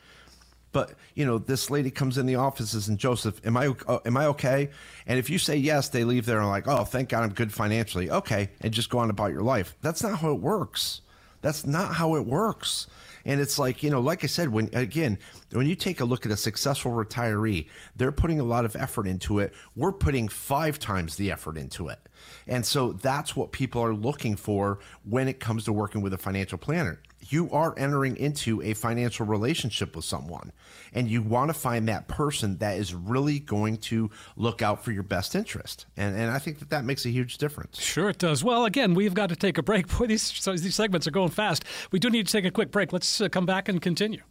But 0.72 0.92
you 1.14 1.26
know, 1.26 1.38
this 1.38 1.70
lady 1.70 1.90
comes 1.90 2.18
in 2.18 2.26
the 2.26 2.36
offices 2.36 2.88
and 2.88 2.98
Joseph, 2.98 3.40
am 3.44 3.56
I 3.56 3.74
uh, 3.86 3.98
am 4.04 4.16
I 4.16 4.26
okay? 4.26 4.70
And 5.06 5.18
if 5.18 5.28
you 5.28 5.38
say 5.38 5.56
yes, 5.56 5.88
they 5.88 6.04
leave 6.04 6.26
there 6.26 6.40
and 6.40 6.48
like, 6.48 6.68
oh, 6.68 6.84
thank 6.84 7.08
God 7.08 7.24
I'm 7.24 7.32
good 7.32 7.52
financially. 7.52 8.10
Okay, 8.10 8.50
and 8.60 8.72
just 8.72 8.90
go 8.90 8.98
on 8.98 9.10
about 9.10 9.32
your 9.32 9.42
life. 9.42 9.76
That's 9.82 10.02
not 10.02 10.20
how 10.20 10.30
it 10.32 10.40
works. 10.40 11.00
That's 11.42 11.66
not 11.66 11.94
how 11.94 12.14
it 12.16 12.26
works. 12.26 12.86
And 13.24 13.40
it's 13.40 13.58
like 13.58 13.82
you 13.82 13.90
know, 13.90 14.00
like 14.00 14.22
I 14.22 14.28
said, 14.28 14.50
when 14.50 14.70
again, 14.72 15.18
when 15.52 15.66
you 15.66 15.74
take 15.74 16.00
a 16.00 16.04
look 16.04 16.24
at 16.24 16.32
a 16.32 16.36
successful 16.36 16.92
retiree, 16.92 17.68
they're 17.96 18.12
putting 18.12 18.40
a 18.40 18.44
lot 18.44 18.64
of 18.64 18.76
effort 18.76 19.06
into 19.06 19.40
it. 19.40 19.52
We're 19.74 19.92
putting 19.92 20.28
five 20.28 20.78
times 20.78 21.16
the 21.16 21.32
effort 21.32 21.56
into 21.56 21.88
it. 21.88 21.98
And 22.46 22.64
so 22.64 22.92
that's 22.92 23.34
what 23.34 23.52
people 23.52 23.82
are 23.82 23.94
looking 23.94 24.36
for 24.36 24.78
when 25.04 25.28
it 25.28 25.40
comes 25.40 25.64
to 25.64 25.72
working 25.72 26.00
with 26.00 26.14
a 26.14 26.18
financial 26.18 26.58
planner 26.58 27.00
you 27.28 27.50
are 27.50 27.74
entering 27.78 28.16
into 28.16 28.62
a 28.62 28.74
financial 28.74 29.26
relationship 29.26 29.94
with 29.94 30.04
someone 30.04 30.52
and 30.92 31.08
you 31.08 31.22
want 31.22 31.48
to 31.48 31.54
find 31.54 31.88
that 31.88 32.08
person 32.08 32.56
that 32.58 32.78
is 32.78 32.94
really 32.94 33.38
going 33.38 33.76
to 33.76 34.10
look 34.36 34.62
out 34.62 34.84
for 34.84 34.92
your 34.92 35.02
best 35.02 35.34
interest 35.34 35.86
and, 35.96 36.16
and 36.16 36.30
i 36.30 36.38
think 36.38 36.58
that 36.58 36.70
that 36.70 36.84
makes 36.84 37.04
a 37.04 37.10
huge 37.10 37.38
difference 37.38 37.80
Sure, 37.80 38.10
it 38.10 38.18
does. 38.18 38.44
Well, 38.44 38.64
again, 38.66 38.94
we've 38.94 39.14
got 39.14 39.30
to 39.30 39.36
take 39.36 39.58
a 39.58 39.62
break. 39.62 39.88
Boy, 39.98 40.06
these, 40.06 40.32
these 40.44 40.74
segments 40.74 41.06
are 41.06 41.10
going 41.10 41.30
fast. 41.30 41.64
We 41.90 41.98
do 41.98 42.08
need 42.08 42.26
to 42.26 42.32
take 42.32 42.44
a 42.44 42.50
quick 42.50 42.70
break. 42.70 42.92
Let's 42.92 43.20
uh, 43.20 43.28
come 43.28 43.46
back 43.46 43.68
and 43.68 43.82
continue. 43.82 44.22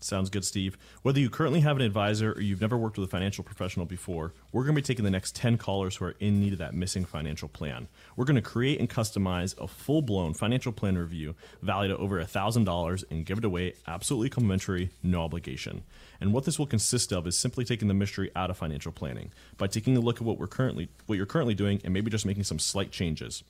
Sounds 0.00 0.30
good, 0.30 0.44
Steve. 0.44 0.76
Whether 1.02 1.20
you 1.20 1.30
currently 1.30 1.60
have 1.60 1.76
an 1.76 1.82
advisor 1.82 2.32
or 2.32 2.40
you've 2.40 2.60
never 2.60 2.76
worked 2.76 2.98
with 2.98 3.08
a 3.08 3.10
financial 3.10 3.42
professional 3.42 3.86
before, 3.86 4.32
we're 4.52 4.62
going 4.62 4.74
to 4.74 4.82
be 4.82 4.86
taking 4.86 5.04
the 5.04 5.10
next 5.10 5.34
10 5.34 5.58
callers 5.58 5.96
who 5.96 6.04
are 6.04 6.14
in 6.20 6.40
need 6.40 6.52
of 6.52 6.58
that 6.58 6.74
missing 6.74 7.04
financial 7.04 7.48
plan. 7.48 7.88
We're 8.14 8.26
going 8.26 8.36
to 8.36 8.42
create 8.42 8.78
and 8.78 8.90
customize 8.90 9.58
a 9.58 9.66
full 9.66 10.02
blown 10.02 10.34
financial 10.34 10.72
plan 10.72 10.98
review 10.98 11.34
valued 11.62 11.92
at 11.92 11.98
over 11.98 12.22
$1,000 12.22 13.04
and 13.10 13.26
give 13.26 13.38
it 13.38 13.44
away 13.44 13.74
absolutely 13.86 14.30
complimentary, 14.30 14.90
no 15.02 15.22
obligation. 15.22 15.82
And 16.20 16.32
what 16.32 16.44
this 16.44 16.58
will 16.58 16.66
consist 16.66 17.12
of 17.12 17.26
is 17.26 17.38
simply 17.38 17.64
taking 17.64 17.88
the 17.88 17.94
mystery 17.94 18.30
out 18.36 18.50
of 18.50 18.58
financial 18.58 18.92
planning 18.92 19.32
by 19.56 19.66
taking 19.66 19.96
a 19.96 20.00
look 20.00 20.16
at 20.16 20.22
what 20.22 20.38
we're 20.38 20.46
currently 20.46 20.88
what 21.06 21.16
you're 21.16 21.26
currently 21.26 21.54
doing 21.54 21.80
and 21.84 21.92
maybe 21.92 22.10
just 22.10 22.26
making 22.26 22.44
some 22.44 22.58
slight 22.58 22.90
changes. 22.90 23.42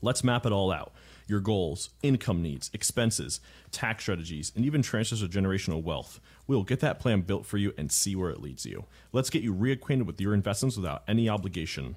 Let's 0.00 0.22
map 0.22 0.46
it 0.46 0.52
all 0.52 0.70
out 0.70 0.92
your 1.28 1.40
goals, 1.40 1.90
income 2.02 2.42
needs, 2.42 2.70
expenses, 2.72 3.40
tax 3.70 4.04
strategies, 4.04 4.52
and 4.56 4.64
even 4.64 4.82
transfers 4.82 5.22
of 5.22 5.30
generational 5.30 5.82
wealth. 5.82 6.20
We'll 6.46 6.64
get 6.64 6.80
that 6.80 6.98
plan 6.98 7.20
built 7.20 7.44
for 7.46 7.58
you 7.58 7.72
and 7.76 7.92
see 7.92 8.16
where 8.16 8.30
it 8.30 8.40
leads 8.40 8.64
you. 8.64 8.84
Let's 9.12 9.30
get 9.30 9.42
you 9.42 9.54
reacquainted 9.54 10.06
with 10.06 10.20
your 10.20 10.34
investments 10.34 10.76
without 10.76 11.02
any 11.06 11.28
obligation. 11.28 11.96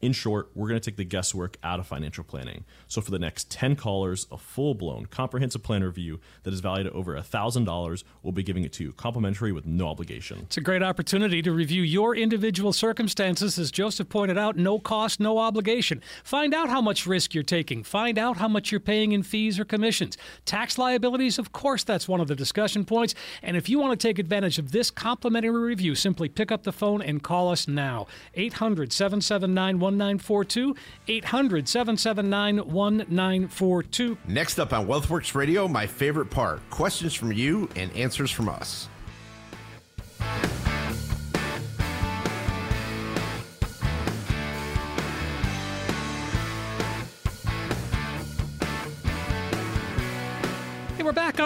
In 0.00 0.12
short, 0.12 0.50
we're 0.54 0.68
going 0.68 0.80
to 0.80 0.90
take 0.90 0.96
the 0.96 1.04
guesswork 1.04 1.56
out 1.64 1.80
of 1.80 1.86
financial 1.86 2.22
planning. 2.22 2.64
So, 2.86 3.00
for 3.00 3.10
the 3.10 3.18
next 3.18 3.50
10 3.50 3.74
callers, 3.74 4.28
a 4.30 4.38
full 4.38 4.74
blown 4.74 5.06
comprehensive 5.06 5.64
plan 5.64 5.82
review 5.82 6.20
that 6.44 6.54
is 6.54 6.60
valued 6.60 6.86
at 6.86 6.92
over 6.92 7.16
$1,000, 7.16 8.04
we'll 8.22 8.32
be 8.32 8.44
giving 8.44 8.62
it 8.62 8.72
to 8.74 8.84
you 8.84 8.92
complimentary 8.92 9.50
with 9.50 9.66
no 9.66 9.88
obligation. 9.88 10.40
It's 10.42 10.56
a 10.56 10.60
great 10.60 10.84
opportunity 10.84 11.42
to 11.42 11.50
review 11.50 11.82
your 11.82 12.14
individual 12.14 12.72
circumstances. 12.72 13.58
As 13.58 13.72
Joseph 13.72 14.08
pointed 14.08 14.38
out, 14.38 14.56
no 14.56 14.78
cost, 14.78 15.18
no 15.18 15.38
obligation. 15.38 16.00
Find 16.22 16.54
out 16.54 16.68
how 16.68 16.80
much 16.80 17.04
risk 17.04 17.34
you're 17.34 17.42
taking. 17.42 17.82
Find 17.82 18.18
out 18.18 18.36
how 18.36 18.46
much 18.46 18.70
you're 18.70 18.80
paying 18.80 19.10
in 19.10 19.24
fees 19.24 19.58
or 19.58 19.64
commissions. 19.64 20.16
Tax 20.44 20.78
liabilities, 20.78 21.40
of 21.40 21.50
course, 21.50 21.82
that's 21.82 22.06
one 22.06 22.20
of 22.20 22.28
the 22.28 22.36
discussion 22.36 22.84
points. 22.84 23.16
And 23.42 23.56
if 23.56 23.68
you 23.68 23.80
want 23.80 23.98
to 23.98 24.08
take 24.08 24.20
advantage 24.20 24.60
of 24.60 24.70
this 24.70 24.92
complimentary 24.92 25.58
review, 25.58 25.96
simply 25.96 26.28
pick 26.28 26.52
up 26.52 26.62
the 26.62 26.72
phone 26.72 27.02
and 27.02 27.20
call 27.20 27.50
us 27.50 27.66
now. 27.66 28.06
800 28.34 28.92
779 28.92 29.87
1942. 29.96 30.74
800 31.08 31.68
779 31.68 32.56
1942. 32.56 34.18
next 34.26 34.58
up 34.58 34.72
on 34.72 34.86
Wealthworx 34.86 35.34
radio 35.34 35.68
my 35.68 35.86
favorite 35.86 36.30
part 36.30 36.60
questions 36.70 37.14
from 37.14 37.32
you 37.32 37.68
and 37.76 37.94
answers 37.96 38.30
from 38.30 38.48
us 38.48 38.88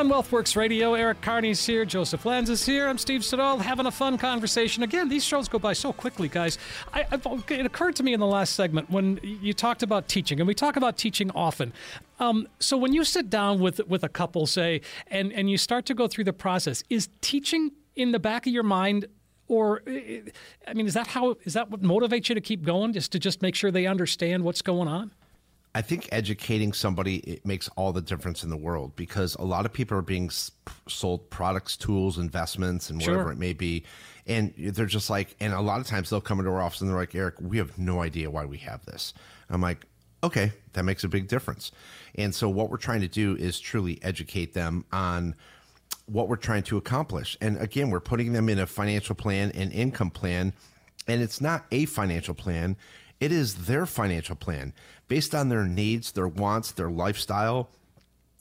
on 0.02 0.08
Wealthworx 0.08 0.56
Radio. 0.56 0.94
Eric 0.94 1.20
Kearney's 1.20 1.64
here. 1.64 1.84
Joseph 1.84 2.26
Lanza 2.26 2.54
is 2.54 2.66
here. 2.66 2.88
I'm 2.88 2.98
Steve 2.98 3.24
Siddall, 3.24 3.58
having 3.58 3.86
a 3.86 3.90
fun 3.92 4.18
conversation. 4.18 4.82
Again, 4.82 5.08
these 5.08 5.22
shows 5.22 5.46
go 5.48 5.60
by 5.60 5.74
so 5.74 5.92
quickly, 5.92 6.26
guys. 6.26 6.58
I, 6.92 7.06
it 7.12 7.66
occurred 7.66 7.94
to 7.96 8.02
me 8.02 8.12
in 8.12 8.18
the 8.18 8.26
last 8.26 8.54
segment 8.54 8.90
when 8.90 9.20
you 9.22 9.52
talked 9.52 9.84
about 9.84 10.08
teaching, 10.08 10.40
and 10.40 10.48
we 10.48 10.54
talk 10.54 10.74
about 10.74 10.96
teaching 10.96 11.30
often. 11.36 11.72
Um, 12.18 12.48
so 12.58 12.76
when 12.76 12.92
you 12.92 13.04
sit 13.04 13.30
down 13.30 13.60
with 13.60 13.80
with 13.86 14.02
a 14.02 14.08
couple, 14.08 14.44
say, 14.46 14.80
and 15.06 15.32
and 15.32 15.48
you 15.48 15.56
start 15.56 15.86
to 15.86 15.94
go 15.94 16.08
through 16.08 16.24
the 16.24 16.32
process, 16.32 16.82
is 16.90 17.08
teaching 17.20 17.70
in 17.94 18.10
the 18.10 18.18
back 18.18 18.48
of 18.48 18.52
your 18.52 18.64
mind 18.64 19.06
or 19.46 19.82
I 19.86 20.74
mean, 20.74 20.86
is 20.86 20.94
that 20.94 21.06
how 21.06 21.36
is 21.44 21.54
that 21.54 21.70
what 21.70 21.80
motivates 21.80 22.28
you 22.28 22.34
to 22.34 22.40
keep 22.40 22.64
going? 22.64 22.92
Just 22.92 23.12
to 23.12 23.20
just 23.20 23.40
make 23.40 23.54
sure 23.54 23.70
they 23.70 23.86
understand 23.86 24.42
what's 24.42 24.62
going 24.62 24.88
on? 24.88 25.12
I 25.74 25.80
think 25.80 26.08
educating 26.12 26.74
somebody 26.74 27.16
it 27.18 27.46
makes 27.46 27.68
all 27.76 27.92
the 27.92 28.02
difference 28.02 28.44
in 28.44 28.50
the 28.50 28.56
world 28.56 28.94
because 28.94 29.34
a 29.36 29.42
lot 29.42 29.64
of 29.64 29.72
people 29.72 29.96
are 29.96 30.02
being 30.02 30.30
sold 30.86 31.30
products, 31.30 31.76
tools, 31.76 32.18
investments, 32.18 32.90
and 32.90 33.00
whatever 33.00 33.24
sure. 33.24 33.32
it 33.32 33.38
may 33.38 33.54
be, 33.54 33.84
and 34.26 34.52
they're 34.58 34.84
just 34.84 35.08
like, 35.08 35.34
and 35.40 35.54
a 35.54 35.60
lot 35.60 35.80
of 35.80 35.86
times 35.86 36.10
they'll 36.10 36.20
come 36.20 36.38
into 36.38 36.50
our 36.50 36.60
office 36.60 36.82
and 36.82 36.90
they're 36.90 36.96
like, 36.96 37.14
Eric, 37.14 37.36
we 37.40 37.56
have 37.56 37.78
no 37.78 38.02
idea 38.02 38.30
why 38.30 38.44
we 38.44 38.58
have 38.58 38.84
this. 38.84 39.14
I'm 39.48 39.62
like, 39.62 39.86
okay, 40.22 40.52
that 40.74 40.84
makes 40.84 41.04
a 41.04 41.08
big 41.08 41.26
difference. 41.28 41.72
And 42.14 42.34
so 42.34 42.48
what 42.48 42.70
we're 42.70 42.76
trying 42.76 43.00
to 43.00 43.08
do 43.08 43.36
is 43.36 43.58
truly 43.58 43.98
educate 44.02 44.54
them 44.54 44.84
on 44.92 45.34
what 46.06 46.28
we're 46.28 46.36
trying 46.36 46.62
to 46.64 46.76
accomplish. 46.76 47.36
And 47.40 47.56
again, 47.58 47.90
we're 47.90 48.00
putting 48.00 48.32
them 48.32 48.48
in 48.48 48.58
a 48.58 48.66
financial 48.66 49.14
plan 49.14 49.50
and 49.52 49.72
income 49.72 50.10
plan, 50.10 50.52
and 51.08 51.22
it's 51.22 51.40
not 51.40 51.64
a 51.72 51.86
financial 51.86 52.34
plan. 52.34 52.76
It 53.22 53.30
is 53.30 53.66
their 53.66 53.86
financial 53.86 54.34
plan 54.34 54.72
based 55.06 55.32
on 55.32 55.48
their 55.48 55.64
needs, 55.64 56.10
their 56.10 56.26
wants, 56.26 56.72
their 56.72 56.90
lifestyle, 56.90 57.70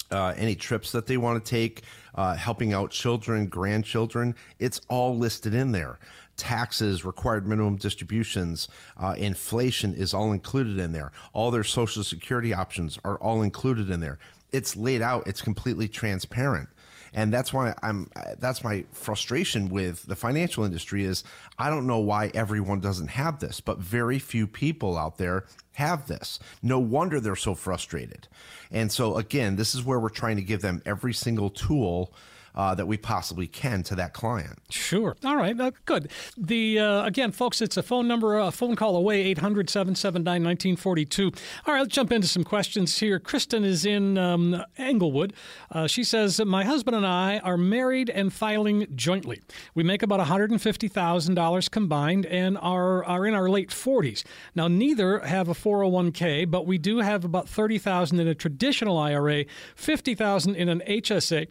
uh, 0.09 0.33
any 0.35 0.55
trips 0.55 0.91
that 0.93 1.05
they 1.05 1.17
want 1.17 1.45
to 1.45 1.47
take, 1.47 1.83
uh, 2.15 2.33
helping 2.35 2.73
out 2.73 2.89
children, 2.89 3.45
grandchildren. 3.45 4.33
It's 4.57 4.81
all 4.89 5.15
listed 5.15 5.53
in 5.53 5.71
there. 5.71 5.99
Taxes, 6.35 7.05
required 7.05 7.47
minimum 7.47 7.75
distributions, 7.75 8.69
uh, 8.97 9.13
inflation 9.19 9.93
is 9.93 10.15
all 10.15 10.31
included 10.31 10.79
in 10.79 10.93
there. 10.93 11.11
All 11.31 11.51
their 11.51 11.63
social 11.63 12.03
security 12.03 12.51
options 12.51 12.97
are 13.05 13.19
all 13.19 13.43
included 13.43 13.91
in 13.91 13.99
there. 13.99 14.17
It's 14.51 14.75
laid 14.75 15.03
out, 15.03 15.27
it's 15.27 15.43
completely 15.43 15.89
transparent 15.89 16.69
and 17.13 17.33
that's 17.33 17.51
why 17.51 17.73
I'm. 17.81 18.09
That's 18.39 18.63
my 18.63 18.85
frustration 18.91 19.69
with 19.69 20.03
the 20.03 20.15
financial 20.15 20.63
industry 20.63 21.03
is 21.03 21.23
I 21.57 21.69
don't 21.69 21.87
know 21.87 21.99
why 21.99 22.31
everyone 22.33 22.79
doesn't 22.79 23.09
have 23.09 23.39
this, 23.39 23.59
but 23.59 23.79
very 23.79 24.19
few 24.19 24.47
people 24.47 24.97
out 24.97 25.17
there 25.17 25.45
have 25.73 26.07
this. 26.07 26.39
No 26.61 26.79
wonder 26.79 27.19
they're 27.19 27.35
so 27.35 27.55
frustrated. 27.55 28.27
And 28.71 28.91
so 28.91 29.17
again, 29.17 29.55
this 29.55 29.75
is 29.75 29.83
where 29.83 29.99
we're 29.99 30.09
trying 30.09 30.37
to 30.37 30.41
give 30.41 30.61
them 30.61 30.81
every 30.85 31.13
single 31.13 31.49
tool 31.49 32.13
uh, 32.55 32.75
that 32.75 32.87
we 32.87 32.97
possibly 32.97 33.47
can 33.47 33.83
to 33.83 33.95
that 33.95 34.13
client. 34.13 34.59
Sure. 34.69 35.15
All 35.23 35.37
right. 35.37 35.59
Uh, 35.59 35.71
good. 35.85 36.11
The 36.37 36.79
uh, 36.79 37.05
again, 37.05 37.31
folks, 37.31 37.61
it's 37.61 37.77
a 37.77 37.83
phone 37.83 38.07
number, 38.07 38.37
a 38.37 38.51
phone 38.51 38.75
call 38.75 38.95
away, 38.95 39.21
800 39.23 39.69
779 39.69 40.43
1942. 40.43 41.31
All 41.65 41.73
right, 41.73 41.81
let's 41.81 41.93
jump 41.93 42.11
into 42.11 42.27
some 42.27 42.43
questions 42.43 42.97
here. 42.99 43.19
Kristen 43.19 43.63
is 43.63 43.85
in 43.85 44.17
um, 44.17 44.63
Englewood. 44.77 45.33
Uh, 45.71 45.87
she 45.87 46.03
says, 46.03 46.39
My 46.45 46.63
husband 46.63 46.95
and 46.95 47.05
I 47.05 47.39
are 47.39 47.57
married 47.57 48.09
and 48.09 48.31
filing 48.33 48.87
jointly. 48.95 49.41
We 49.73 49.83
make 49.83 50.03
about 50.03 50.19
$150,000 50.19 51.71
combined 51.71 52.25
and 52.25 52.57
are, 52.57 53.03
are 53.05 53.25
in 53.25 53.33
our 53.33 53.49
late 53.49 53.69
40s. 53.69 54.23
Now, 54.55 54.67
neither 54.67 55.19
have 55.19 55.47
a 55.49 55.53
401k, 55.53 56.49
but 56.49 56.65
we 56.65 56.77
do 56.77 56.99
have 56.99 57.23
about 57.23 57.47
30000 57.47 58.19
in 58.19 58.27
a 58.27 58.35
traditional 58.35 58.97
IRA, 58.97 59.45
50000 59.75 60.55
in 60.55 60.69
an 60.69 60.81
HSA 60.87 61.47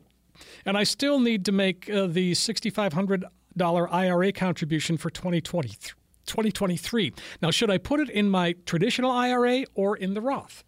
and 0.64 0.76
I 0.76 0.84
still 0.84 1.20
need 1.20 1.44
to 1.46 1.52
make 1.52 1.88
uh, 1.90 2.06
the 2.06 2.32
$6,500 2.32 3.88
IRA 3.92 4.32
contribution 4.32 4.96
for 4.96 5.10
2023. 5.10 5.96
2023. 6.26 7.12
Now, 7.42 7.50
should 7.50 7.70
I 7.70 7.78
put 7.78 8.00
it 8.00 8.08
in 8.08 8.30
my 8.30 8.54
traditional 8.64 9.10
IRA 9.10 9.64
or 9.74 9.96
in 9.96 10.14
the 10.14 10.20
Roth? 10.20 10.64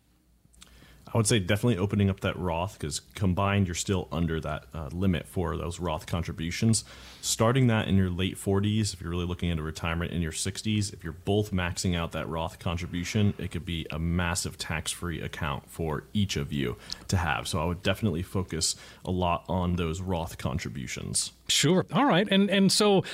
I 1.13 1.19
would 1.19 1.27
say 1.27 1.39
definitely 1.39 1.79
opening 1.79 2.09
up 2.09 2.21
that 2.21 2.39
Roth 2.39 2.79
because 2.79 3.01
combined 3.15 3.67
you're 3.67 3.75
still 3.75 4.09
under 4.11 4.41
that 4.41 4.65
uh, 4.73 4.89
limit 4.93 5.27
for 5.27 5.57
those 5.57 5.79
Roth 5.79 6.07
contributions. 6.07 6.85
Starting 7.21 7.67
that 7.67 7.87
in 7.87 7.97
your 7.97 8.09
late 8.09 8.37
40s, 8.37 8.95
if 8.95 9.01
you're 9.01 9.11
really 9.11 9.27
looking 9.27 9.51
into 9.51 9.63
retirement 9.63 10.13
in 10.13 10.23
your 10.23 10.33
60s, 10.33 10.93
if 10.93 11.05
you're 11.05 11.13
both 11.13 11.53
maxing 11.53 11.97
out 11.97 12.13
that 12.13 12.29
Roth 12.29 12.59
contribution, 12.59 13.35
it 13.39 13.51
could 13.51 13.67
be 13.67 13.87
a 13.91 13.99
massive 13.99 14.57
tax 14.57 14.91
free 14.91 15.21
account 15.21 15.69
for 15.69 16.05
each 16.15 16.37
of 16.37 16.53
you 16.53 16.77
to 17.09 17.17
have. 17.17 17.47
So 17.47 17.61
I 17.61 17.65
would 17.65 17.83
definitely 17.83 18.23
focus 18.23 18.75
a 19.05 19.11
lot 19.11 19.45
on 19.49 19.77
those 19.77 20.01
Roth 20.01 20.39
contributions. 20.39 21.33
Sure. 21.49 21.85
All 21.93 22.07
right. 22.07 22.27
And, 22.31 22.49
and 22.49 22.73
so 22.73 23.05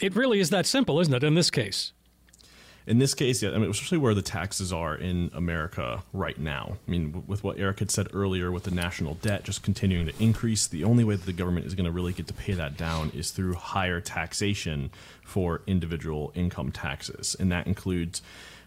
it 0.00 0.14
really 0.14 0.38
is 0.38 0.50
that 0.50 0.66
simple, 0.66 1.00
isn't 1.00 1.12
it, 1.12 1.24
in 1.24 1.34
this 1.34 1.50
case? 1.50 1.92
In 2.86 2.98
this 2.98 3.14
case, 3.14 3.42
yeah, 3.42 3.50
I 3.50 3.58
mean, 3.58 3.70
especially 3.70 3.98
where 3.98 4.14
the 4.14 4.22
taxes 4.22 4.72
are 4.72 4.94
in 4.94 5.30
America 5.34 6.02
right 6.12 6.38
now. 6.38 6.76
I 6.86 6.90
mean, 6.90 7.24
with 7.26 7.44
what 7.44 7.58
Eric 7.58 7.78
had 7.78 7.90
said 7.90 8.08
earlier, 8.12 8.50
with 8.50 8.64
the 8.64 8.70
national 8.70 9.14
debt 9.14 9.44
just 9.44 9.62
continuing 9.62 10.06
to 10.06 10.22
increase, 10.22 10.66
the 10.66 10.84
only 10.84 11.04
way 11.04 11.16
that 11.16 11.26
the 11.26 11.32
government 11.32 11.66
is 11.66 11.74
going 11.74 11.86
to 11.86 11.92
really 11.92 12.12
get 12.12 12.26
to 12.26 12.34
pay 12.34 12.54
that 12.54 12.76
down 12.76 13.10
is 13.14 13.30
through 13.30 13.54
higher 13.54 14.00
taxation 14.00 14.90
for 15.22 15.62
individual 15.66 16.32
income 16.34 16.72
taxes, 16.72 17.36
and 17.38 17.52
that 17.52 17.66
includes 17.66 18.22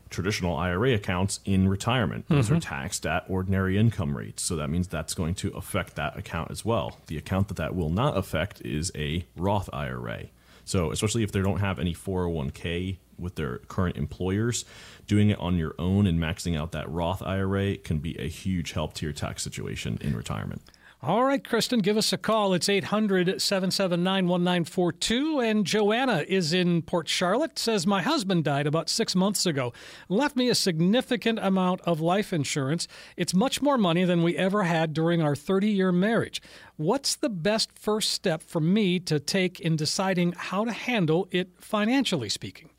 traditional 0.09 0.55
IRA 0.55 0.93
accounts 0.93 1.39
in 1.45 1.67
retirement. 1.67 2.25
Those 2.29 2.45
mm-hmm. 2.45 2.55
are 2.55 2.59
taxed 2.61 3.05
at 3.05 3.25
ordinary 3.27 3.77
income 3.77 4.15
rates. 4.15 4.43
So 4.43 4.55
that 4.55 4.69
means 4.69 4.87
that's 4.87 5.13
going 5.13 5.35
to 5.35 5.49
affect 5.49 5.95
that 5.95 6.17
account 6.17 6.51
as 6.51 6.63
well. 6.63 6.99
The 7.07 7.17
account 7.17 7.49
that 7.49 7.57
that 7.57 7.75
will 7.75 7.89
not 7.89 8.15
affect 8.15 8.61
is 8.61 8.91
a 8.95 9.25
Roth 9.35 9.69
IRA. 9.73 10.27
So, 10.65 10.91
especially 10.91 11.23
if 11.23 11.31
they 11.31 11.41
don't 11.41 11.59
have 11.59 11.79
any 11.79 11.93
401k 11.93 12.97
with 13.17 13.35
their 13.35 13.59
current 13.59 13.97
employers, 13.97 14.65
doing 15.07 15.29
it 15.29 15.39
on 15.39 15.57
your 15.57 15.75
own 15.79 16.07
and 16.07 16.19
maxing 16.19 16.57
out 16.57 16.71
that 16.73 16.89
Roth 16.89 17.21
IRA 17.21 17.77
can 17.77 17.99
be 17.99 18.19
a 18.19 18.27
huge 18.27 18.73
help 18.73 18.93
to 18.95 19.05
your 19.05 19.13
tax 19.13 19.43
situation 19.43 19.97
in 20.01 20.15
retirement. 20.15 20.61
All 21.07 21.23
right, 21.23 21.47
Kristen, 21.47 21.81
give 21.81 21.97
us 21.97 22.11
a 22.13 22.17
call. 22.17 22.55
It's 22.55 22.67
800 22.67 23.39
779 23.39 24.27
1942. 24.27 25.39
And 25.39 25.63
Joanna 25.63 26.25
is 26.27 26.51
in 26.51 26.81
Port 26.81 27.07
Charlotte, 27.07 27.59
says, 27.59 27.85
My 27.85 28.01
husband 28.01 28.43
died 28.43 28.65
about 28.65 28.89
six 28.89 29.13
months 29.13 29.45
ago, 29.45 29.71
left 30.09 30.35
me 30.35 30.49
a 30.49 30.55
significant 30.55 31.37
amount 31.37 31.81
of 31.81 32.01
life 32.01 32.33
insurance. 32.33 32.87
It's 33.17 33.35
much 33.35 33.61
more 33.61 33.77
money 33.77 34.03
than 34.03 34.23
we 34.23 34.35
ever 34.35 34.63
had 34.63 34.93
during 34.93 35.21
our 35.21 35.35
30 35.35 35.67
year 35.67 35.91
marriage. 35.91 36.41
What's 36.75 37.15
the 37.15 37.29
best 37.29 37.77
first 37.77 38.11
step 38.11 38.41
for 38.41 38.59
me 38.59 38.99
to 39.01 39.19
take 39.19 39.59
in 39.59 39.75
deciding 39.75 40.31
how 40.31 40.65
to 40.65 40.71
handle 40.71 41.27
it 41.29 41.61
financially 41.61 42.29
speaking? 42.29 42.71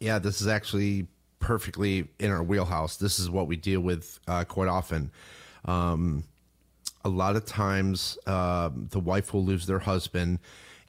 Yeah, 0.00 0.18
this 0.18 0.40
is 0.40 0.48
actually 0.48 1.06
perfectly 1.38 2.08
in 2.18 2.32
our 2.32 2.42
wheelhouse. 2.42 2.96
This 2.96 3.20
is 3.20 3.30
what 3.30 3.46
we 3.46 3.54
deal 3.54 3.80
with 3.80 4.18
uh, 4.26 4.42
quite 4.42 4.68
often. 4.68 5.12
Um, 5.66 6.24
a 7.04 7.08
lot 7.08 7.36
of 7.36 7.44
times, 7.44 8.18
uh, 8.26 8.70
the 8.74 9.00
wife 9.00 9.34
will 9.34 9.44
lose 9.44 9.66
their 9.66 9.80
husband, 9.80 10.38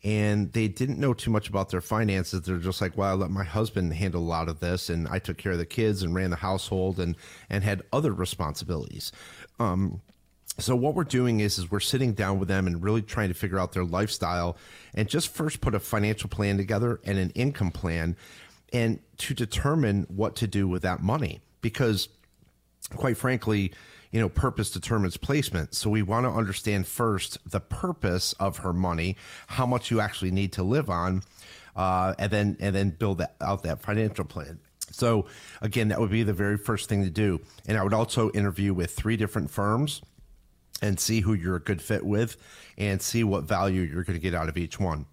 and 0.04 0.52
they 0.54 0.68
didn't 0.68 1.00
know 1.00 1.14
too 1.14 1.32
much 1.32 1.50
about 1.50 1.70
their 1.70 1.82
finances. 1.82 2.42
They're 2.42 2.58
just 2.58 2.82
like, 2.82 2.98
"Well, 2.98 3.10
I 3.10 3.14
let 3.14 3.32
my 3.32 3.44
husband 3.44 3.94
handle 3.94 4.22
a 4.22 4.24
lot 4.24 4.50
of 4.50 4.60
this, 4.60 4.90
and 4.90 5.08
I 5.08 5.20
took 5.20 5.38
care 5.38 5.54
of 5.54 5.58
the 5.58 5.66
kids 5.66 6.04
and 6.04 6.16
ran 6.16 6.30
the 6.30 6.38
household 6.38 7.00
and 7.00 7.16
and 7.50 7.64
had 7.64 7.84
other 7.92 8.14
responsibilities." 8.14 9.12
Um, 9.60 10.02
so 10.58 10.76
what 10.76 10.96
we're 10.96 11.04
doing 11.04 11.42
is 11.42 11.58
is 11.58 11.70
we're 11.70 11.80
sitting 11.80 12.14
down 12.14 12.40
with 12.40 12.48
them 12.48 12.68
and 12.68 12.82
really 12.82 13.02
trying 13.02 13.28
to 13.28 13.34
figure 13.34 13.60
out 13.60 13.74
their 13.74 13.84
lifestyle 13.84 14.58
and 14.94 15.10
just 15.10 15.34
first 15.34 15.62
put 15.62 15.76
a 15.76 15.80
financial 15.80 16.30
plan 16.30 16.58
together 16.58 17.00
and 17.04 17.18
an 17.18 17.32
income 17.32 17.72
plan 17.72 18.16
and 18.72 19.00
to 19.18 19.34
determine 19.34 20.06
what 20.10 20.36
to 20.38 20.48
do 20.48 20.68
with 20.68 20.82
that 20.82 21.02
money 21.02 21.42
because 21.62 22.08
quite 22.96 23.18
frankly 23.18 23.74
you 24.16 24.22
know 24.22 24.30
purpose 24.30 24.72
determines 24.72 25.18
placement. 25.18 25.76
So 25.76 25.90
we 25.90 26.02
want 26.02 26.26
to 26.26 26.30
understand 26.30 26.88
first 26.88 27.38
the 27.52 27.60
purpose 27.60 28.32
of 28.40 28.60
her 28.60 28.72
money 28.72 29.18
how 29.48 29.66
much 29.66 29.92
you 29.92 30.00
actually 30.00 30.32
need 30.32 30.54
to 30.54 30.64
live 30.64 30.90
on 30.90 31.22
uh, 31.76 32.14
and 32.18 32.32
then 32.32 32.56
and 32.62 32.74
then 32.74 32.92
build 32.92 33.18
that, 33.18 33.36
out 33.42 33.64
that 33.64 33.82
financial 33.82 34.24
plan. 34.24 34.62
So 34.90 35.26
again 35.62 35.90
that 35.90 36.00
would 36.00 36.12
be 36.12 36.24
the 36.24 36.32
very 36.32 36.58
first 36.58 36.88
thing 36.88 37.04
to 37.04 37.10
do. 37.10 37.42
And 37.68 37.78
i 37.78 37.84
would 37.84 37.94
also 37.94 38.32
interview 38.32 38.74
with 38.74 38.92
three 38.92 39.18
different 39.18 39.52
firms 39.52 40.02
and 40.82 40.98
see 40.98 41.20
who 41.20 41.34
you're 41.34 41.58
a 41.58 41.62
good 41.62 41.82
fit 41.82 42.06
with 42.06 42.38
and 42.78 43.02
see 43.02 43.26
what 43.26 43.44
value 43.44 43.82
you're 43.82 44.06
going 44.06 44.18
to 44.18 44.24
get 44.24 44.34
out 44.34 44.48
of 44.48 44.56
each 44.56 44.80
one 44.80 45.08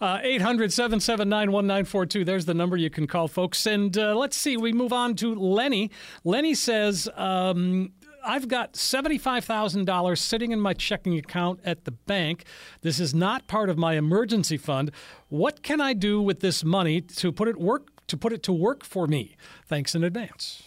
800 0.00 0.72
779 0.72 1.52
1942. 1.52 2.24
There's 2.24 2.46
the 2.46 2.54
number 2.54 2.76
you 2.76 2.90
can 2.90 3.06
call, 3.06 3.28
folks. 3.28 3.66
And 3.66 3.96
uh, 3.96 4.16
let's 4.16 4.36
see, 4.36 4.56
we 4.56 4.72
move 4.72 4.92
on 4.92 5.14
to 5.16 5.34
Lenny. 5.34 5.90
Lenny 6.24 6.54
says, 6.54 7.08
um, 7.14 7.92
I've 8.24 8.48
got 8.48 8.74
$75,000 8.74 10.18
sitting 10.18 10.52
in 10.52 10.60
my 10.60 10.74
checking 10.74 11.18
account 11.18 11.60
at 11.64 11.84
the 11.84 11.90
bank. 11.90 12.44
This 12.82 13.00
is 13.00 13.14
not 13.14 13.46
part 13.46 13.70
of 13.70 13.78
my 13.78 13.94
emergency 13.94 14.56
fund. 14.56 14.90
What 15.28 15.62
can 15.62 15.80
I 15.80 15.92
do 15.92 16.20
with 16.20 16.40
this 16.40 16.64
money 16.64 17.00
to 17.00 17.32
put 17.32 17.48
it 17.48 17.58
work 17.58 17.88
to 18.08 18.16
put 18.16 18.32
it 18.32 18.42
to 18.44 18.52
work 18.52 18.84
for 18.84 19.06
me? 19.06 19.36
Thanks 19.66 19.94
in 19.94 20.02
advance. 20.02 20.62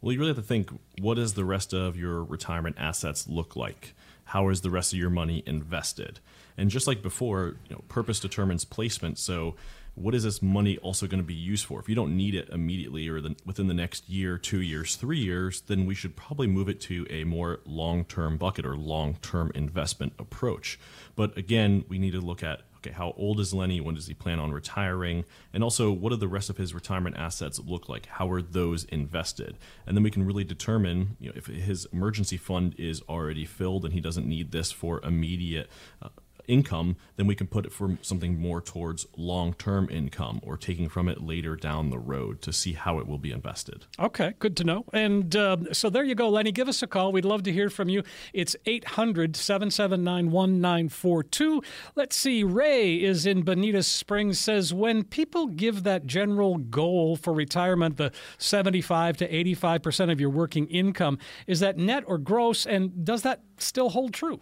Well, 0.00 0.12
you 0.12 0.18
really 0.18 0.30
have 0.30 0.36
to 0.38 0.42
think 0.42 0.70
what 1.00 1.14
does 1.14 1.34
the 1.34 1.44
rest 1.44 1.72
of 1.72 1.96
your 1.96 2.24
retirement 2.24 2.76
assets 2.78 3.28
look 3.28 3.54
like? 3.54 3.94
How 4.24 4.48
is 4.48 4.60
the 4.62 4.70
rest 4.70 4.92
of 4.92 4.98
your 4.98 5.10
money 5.10 5.42
invested? 5.46 6.20
And 6.60 6.70
just 6.70 6.86
like 6.86 7.02
before, 7.02 7.56
you 7.68 7.74
know, 7.74 7.82
purpose 7.88 8.20
determines 8.20 8.66
placement. 8.66 9.18
So 9.18 9.56
what 9.94 10.14
is 10.14 10.24
this 10.24 10.42
money 10.42 10.76
also 10.78 11.06
going 11.06 11.22
to 11.22 11.26
be 11.26 11.32
used 11.34 11.64
for? 11.64 11.80
If 11.80 11.88
you 11.88 11.94
don't 11.94 12.14
need 12.14 12.34
it 12.34 12.50
immediately 12.50 13.08
or 13.08 13.22
the, 13.22 13.34
within 13.46 13.66
the 13.66 13.74
next 13.74 14.10
year, 14.10 14.36
two 14.36 14.60
years, 14.60 14.96
three 14.96 15.18
years, 15.18 15.62
then 15.62 15.86
we 15.86 15.94
should 15.94 16.16
probably 16.16 16.46
move 16.46 16.68
it 16.68 16.78
to 16.82 17.06
a 17.08 17.24
more 17.24 17.60
long 17.64 18.04
term 18.04 18.36
bucket 18.36 18.66
or 18.66 18.76
long 18.76 19.14
term 19.22 19.50
investment 19.54 20.12
approach. 20.18 20.78
But 21.16 21.36
again, 21.38 21.86
we 21.88 21.98
need 21.98 22.12
to 22.12 22.20
look 22.20 22.42
at 22.42 22.60
okay, 22.80 22.92
how 22.92 23.14
old 23.16 23.40
is 23.40 23.52
Lenny? 23.52 23.80
When 23.80 23.94
does 23.94 24.06
he 24.06 24.14
plan 24.14 24.38
on 24.38 24.52
retiring? 24.52 25.24
And 25.52 25.62
also, 25.62 25.90
what 25.92 26.10
do 26.10 26.16
the 26.16 26.28
rest 26.28 26.48
of 26.48 26.56
his 26.56 26.74
retirement 26.74 27.16
assets 27.16 27.58
look 27.58 27.88
like? 27.88 28.06
How 28.06 28.30
are 28.30 28.40
those 28.40 28.84
invested? 28.84 29.58
And 29.86 29.96
then 29.96 30.02
we 30.02 30.10
can 30.10 30.24
really 30.24 30.44
determine 30.44 31.16
you 31.20 31.28
know, 31.28 31.34
if 31.36 31.46
his 31.46 31.86
emergency 31.92 32.38
fund 32.38 32.74
is 32.78 33.02
already 33.08 33.44
filled 33.44 33.84
and 33.84 33.92
he 33.92 34.00
doesn't 34.00 34.26
need 34.26 34.50
this 34.50 34.72
for 34.72 35.02
immediate. 35.04 35.68
Uh, 36.00 36.08
income, 36.50 36.96
then 37.16 37.26
we 37.26 37.34
can 37.34 37.46
put 37.46 37.64
it 37.64 37.72
for 37.72 37.96
something 38.02 38.38
more 38.38 38.60
towards 38.60 39.06
long 39.16 39.54
term 39.54 39.88
income 39.90 40.40
or 40.42 40.56
taking 40.56 40.88
from 40.88 41.08
it 41.08 41.22
later 41.22 41.56
down 41.56 41.90
the 41.90 41.98
road 41.98 42.42
to 42.42 42.52
see 42.52 42.72
how 42.72 42.98
it 42.98 43.06
will 43.06 43.18
be 43.18 43.30
invested. 43.30 43.86
Okay, 43.98 44.34
good 44.38 44.56
to 44.56 44.64
know. 44.64 44.84
And 44.92 45.34
uh, 45.36 45.72
so 45.72 45.88
there 45.88 46.04
you 46.04 46.14
go, 46.14 46.28
Lenny. 46.28 46.52
Give 46.52 46.68
us 46.68 46.82
a 46.82 46.86
call. 46.86 47.12
We'd 47.12 47.24
love 47.24 47.44
to 47.44 47.52
hear 47.52 47.70
from 47.70 47.88
you. 47.88 48.02
It's 48.32 48.56
800 48.66 49.36
779 49.36 50.30
1942. 50.30 51.62
Let's 51.94 52.16
see. 52.16 52.42
Ray 52.42 52.96
is 52.96 53.26
in 53.26 53.42
Bonita 53.42 53.82
Springs, 53.82 54.38
says 54.38 54.74
when 54.74 55.04
people 55.04 55.46
give 55.46 55.84
that 55.84 56.06
general 56.06 56.56
goal 56.56 57.16
for 57.16 57.32
retirement, 57.32 57.96
the 57.96 58.12
75 58.38 59.16
to 59.18 59.28
85% 59.28 60.12
of 60.12 60.20
your 60.20 60.30
working 60.30 60.66
income, 60.68 61.18
is 61.46 61.60
that 61.60 61.76
net 61.76 62.04
or 62.06 62.18
gross? 62.18 62.66
And 62.66 63.04
does 63.04 63.22
that 63.22 63.42
still 63.58 63.90
hold 63.90 64.12
true? 64.12 64.40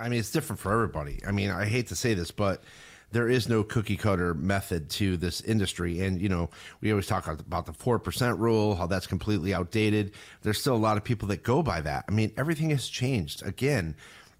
I 0.00 0.08
mean, 0.08 0.20
it's 0.20 0.30
different 0.30 0.60
for 0.60 0.72
everybody. 0.72 1.20
I 1.26 1.30
mean, 1.30 1.50
I 1.50 1.66
hate 1.66 1.88
to 1.88 1.96
say 1.96 2.14
this, 2.14 2.30
but 2.30 2.62
there 3.12 3.28
is 3.28 3.48
no 3.48 3.62
cookie 3.62 3.96
cutter 3.96 4.34
method 4.34 4.88
to 4.90 5.16
this 5.16 5.40
industry. 5.42 6.00
And, 6.00 6.20
you 6.20 6.28
know, 6.28 6.50
we 6.80 6.90
always 6.90 7.06
talk 7.06 7.26
about 7.26 7.66
the 7.66 7.72
4% 7.72 8.38
rule, 8.38 8.74
how 8.74 8.86
that's 8.86 9.06
completely 9.06 9.54
outdated. 9.54 10.12
There's 10.40 10.58
still 10.58 10.74
a 10.74 10.78
lot 10.78 10.96
of 10.96 11.04
people 11.04 11.28
that 11.28 11.42
go 11.42 11.62
by 11.62 11.82
that. 11.82 12.06
I 12.08 12.12
mean, 12.12 12.32
everything 12.36 12.70
has 12.70 12.88
changed 12.88 13.46
again. 13.46 13.94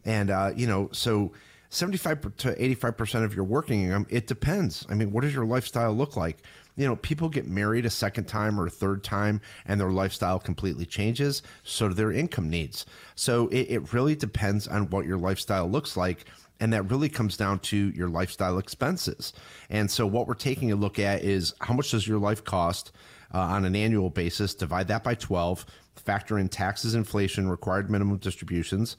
And, 0.04 0.30
uh, 0.30 0.52
you 0.56 0.66
know, 0.66 0.88
so 0.92 1.32
75 1.68 2.36
to 2.38 2.54
85% 2.54 3.24
of 3.24 3.34
your 3.34 3.44
working 3.44 3.84
income, 3.84 4.06
it 4.08 4.26
depends. 4.26 4.86
I 4.88 4.94
mean, 4.94 5.12
what 5.12 5.22
does 5.22 5.34
your 5.34 5.46
lifestyle 5.46 5.92
look 5.92 6.16
like? 6.16 6.38
You 6.76 6.86
know, 6.86 6.96
people 6.96 7.28
get 7.28 7.46
married 7.46 7.84
a 7.84 7.90
second 7.90 8.24
time 8.24 8.58
or 8.58 8.66
a 8.66 8.70
third 8.70 9.04
time 9.04 9.40
and 9.66 9.80
their 9.80 9.90
lifestyle 9.90 10.38
completely 10.38 10.86
changes. 10.86 11.42
So 11.62 11.88
do 11.88 11.94
their 11.94 12.12
income 12.12 12.48
needs. 12.48 12.86
So 13.14 13.48
it, 13.48 13.66
it 13.68 13.92
really 13.92 14.16
depends 14.16 14.66
on 14.68 14.88
what 14.90 15.06
your 15.06 15.18
lifestyle 15.18 15.68
looks 15.68 15.96
like. 15.96 16.24
And 16.60 16.72
that 16.72 16.90
really 16.90 17.08
comes 17.08 17.36
down 17.36 17.58
to 17.60 17.76
your 17.76 18.08
lifestyle 18.08 18.58
expenses. 18.58 19.32
And 19.68 19.90
so 19.90 20.06
what 20.06 20.28
we're 20.28 20.34
taking 20.34 20.70
a 20.70 20.76
look 20.76 20.98
at 20.98 21.24
is 21.24 21.54
how 21.60 21.74
much 21.74 21.90
does 21.90 22.06
your 22.06 22.18
life 22.18 22.44
cost 22.44 22.92
uh, 23.34 23.38
on 23.38 23.64
an 23.64 23.74
annual 23.74 24.10
basis? 24.10 24.54
Divide 24.54 24.88
that 24.88 25.02
by 25.02 25.16
12, 25.16 25.66
factor 25.96 26.38
in 26.38 26.48
taxes, 26.48 26.94
inflation, 26.94 27.48
required 27.48 27.90
minimum 27.90 28.18
distributions, 28.18 28.96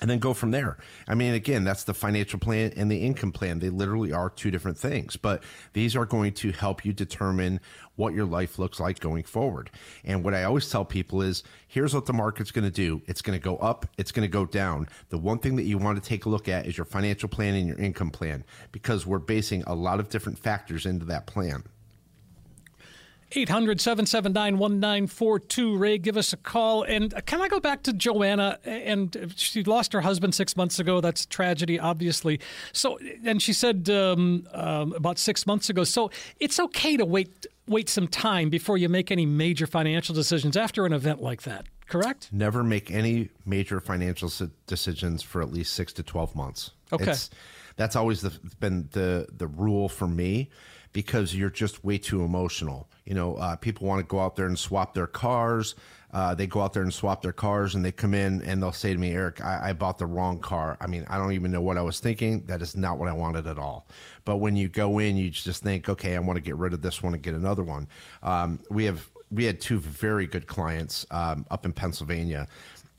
and 0.00 0.10
then 0.10 0.18
go 0.18 0.34
from 0.34 0.50
there. 0.50 0.76
I 1.08 1.14
mean, 1.14 1.32
again, 1.32 1.64
that's 1.64 1.84
the 1.84 1.94
financial 1.94 2.38
plan 2.38 2.72
and 2.76 2.90
the 2.90 2.98
income 2.98 3.32
plan. 3.32 3.60
They 3.60 3.70
literally 3.70 4.12
are 4.12 4.28
two 4.28 4.50
different 4.50 4.76
things, 4.76 5.16
but 5.16 5.42
these 5.72 5.96
are 5.96 6.04
going 6.04 6.34
to 6.34 6.52
help 6.52 6.84
you 6.84 6.92
determine 6.92 7.60
what 7.96 8.12
your 8.12 8.26
life 8.26 8.58
looks 8.58 8.78
like 8.78 9.00
going 9.00 9.24
forward. 9.24 9.70
And 10.04 10.22
what 10.22 10.34
I 10.34 10.44
always 10.44 10.68
tell 10.68 10.84
people 10.84 11.22
is 11.22 11.42
here's 11.66 11.94
what 11.94 12.04
the 12.04 12.12
market's 12.12 12.50
going 12.50 12.64
to 12.64 12.70
do 12.70 13.00
it's 13.06 13.22
going 13.22 13.38
to 13.38 13.42
go 13.42 13.56
up, 13.56 13.86
it's 13.96 14.12
going 14.12 14.28
to 14.28 14.32
go 14.32 14.44
down. 14.44 14.86
The 15.08 15.18
one 15.18 15.38
thing 15.38 15.56
that 15.56 15.64
you 15.64 15.78
want 15.78 16.02
to 16.02 16.06
take 16.06 16.26
a 16.26 16.28
look 16.28 16.48
at 16.48 16.66
is 16.66 16.76
your 16.76 16.84
financial 16.84 17.28
plan 17.28 17.54
and 17.54 17.66
your 17.66 17.78
income 17.78 18.10
plan 18.10 18.44
because 18.72 19.06
we're 19.06 19.18
basing 19.18 19.62
a 19.66 19.74
lot 19.74 19.98
of 19.98 20.10
different 20.10 20.38
factors 20.38 20.84
into 20.84 21.06
that 21.06 21.26
plan. 21.26 21.64
800 23.32 23.80
779 23.80 24.58
1942. 24.58 25.76
Ray, 25.76 25.98
give 25.98 26.16
us 26.16 26.32
a 26.32 26.36
call. 26.36 26.82
And 26.84 27.14
can 27.26 27.40
I 27.40 27.48
go 27.48 27.60
back 27.60 27.82
to 27.84 27.92
Joanna? 27.92 28.58
And 28.64 29.34
she 29.36 29.64
lost 29.64 29.92
her 29.92 30.00
husband 30.00 30.34
six 30.34 30.56
months 30.56 30.78
ago. 30.78 31.00
That's 31.00 31.26
tragedy, 31.26 31.78
obviously. 31.78 32.40
So, 32.72 32.98
and 33.24 33.42
she 33.42 33.52
said 33.52 33.90
um, 33.90 34.46
um, 34.52 34.92
about 34.92 35.18
six 35.18 35.46
months 35.46 35.68
ago. 35.68 35.84
So 35.84 36.10
it's 36.40 36.60
okay 36.60 36.96
to 36.96 37.04
wait 37.04 37.46
wait 37.68 37.88
some 37.88 38.06
time 38.06 38.48
before 38.48 38.78
you 38.78 38.88
make 38.88 39.10
any 39.10 39.26
major 39.26 39.66
financial 39.66 40.14
decisions 40.14 40.56
after 40.56 40.86
an 40.86 40.92
event 40.92 41.20
like 41.20 41.42
that. 41.42 41.66
Correct? 41.88 42.28
Never 42.32 42.62
make 42.64 42.90
any 42.90 43.30
major 43.44 43.80
financial 43.80 44.30
decisions 44.66 45.22
for 45.22 45.40
at 45.40 45.52
least 45.52 45.74
six 45.74 45.92
to 45.94 46.02
twelve 46.02 46.34
months. 46.34 46.72
Okay, 46.92 47.10
it's, 47.10 47.30
that's 47.76 47.96
always 47.96 48.22
the, 48.22 48.30
been 48.60 48.88
the 48.92 49.28
the 49.32 49.46
rule 49.46 49.88
for 49.88 50.08
me 50.08 50.50
because 50.92 51.34
you're 51.34 51.50
just 51.50 51.84
way 51.84 51.98
too 51.98 52.24
emotional. 52.24 52.88
You 53.06 53.14
know, 53.14 53.36
uh, 53.36 53.56
people 53.56 53.86
want 53.86 54.00
to 54.00 54.06
go 54.06 54.20
out 54.20 54.36
there 54.36 54.46
and 54.46 54.58
swap 54.58 54.92
their 54.92 55.06
cars. 55.06 55.74
Uh, 56.12 56.34
they 56.34 56.46
go 56.46 56.60
out 56.60 56.72
there 56.72 56.82
and 56.82 56.92
swap 56.92 57.22
their 57.22 57.32
cars 57.32 57.74
and 57.74 57.84
they 57.84 57.92
come 57.92 58.14
in 58.14 58.40
and 58.42 58.62
they'll 58.62 58.72
say 58.72 58.92
to 58.92 58.98
me, 58.98 59.12
Eric, 59.12 59.44
I, 59.44 59.70
I, 59.70 59.72
bought 59.72 59.98
the 59.98 60.06
wrong 60.06 60.38
car. 60.38 60.78
I 60.80 60.86
mean, 60.86 61.04
I 61.10 61.18
don't 61.18 61.32
even 61.32 61.50
know 61.50 61.60
what 61.60 61.76
I 61.76 61.82
was 61.82 62.00
thinking. 62.00 62.46
That 62.46 62.62
is 62.62 62.76
not 62.76 62.96
what 62.98 63.08
I 63.08 63.12
wanted 63.12 63.46
at 63.46 63.58
all. 63.58 63.86
But 64.24 64.36
when 64.36 64.56
you 64.56 64.68
go 64.68 64.98
in, 64.98 65.16
you 65.16 65.30
just 65.30 65.62
think, 65.62 65.88
okay, 65.88 66.16
I 66.16 66.18
want 66.20 66.36
to 66.36 66.40
get 66.40 66.56
rid 66.56 66.72
of 66.72 66.80
this 66.80 67.02
one 67.02 67.12
and 67.12 67.22
get 67.22 67.34
another 67.34 67.64
one. 67.64 67.88
Um, 68.22 68.60
we 68.70 68.84
have 68.84 69.08
we 69.30 69.44
had 69.44 69.60
two 69.60 69.78
very 69.78 70.26
good 70.26 70.46
clients 70.46 71.04
um, 71.10 71.44
up 71.50 71.66
in 71.66 71.72
Pennsylvania, 71.72 72.46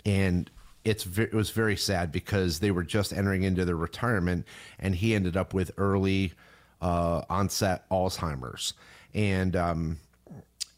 and 0.06 0.52
it's 0.84 1.06
it 1.18 1.34
was 1.34 1.50
very 1.52 1.78
sad 1.78 2.12
because 2.12 2.60
they 2.60 2.72
were 2.72 2.84
just 2.84 3.14
entering 3.14 3.44
into 3.44 3.66
their 3.66 3.76
retirement, 3.76 4.46
and 4.80 4.96
he 4.96 5.16
ended 5.16 5.38
up 5.38 5.54
with 5.54 5.72
early 5.78 6.34
uh, 6.82 7.24
onset 7.30 7.90
Alzheimer's, 7.90 8.74
and 9.14 9.56
um, 9.56 10.00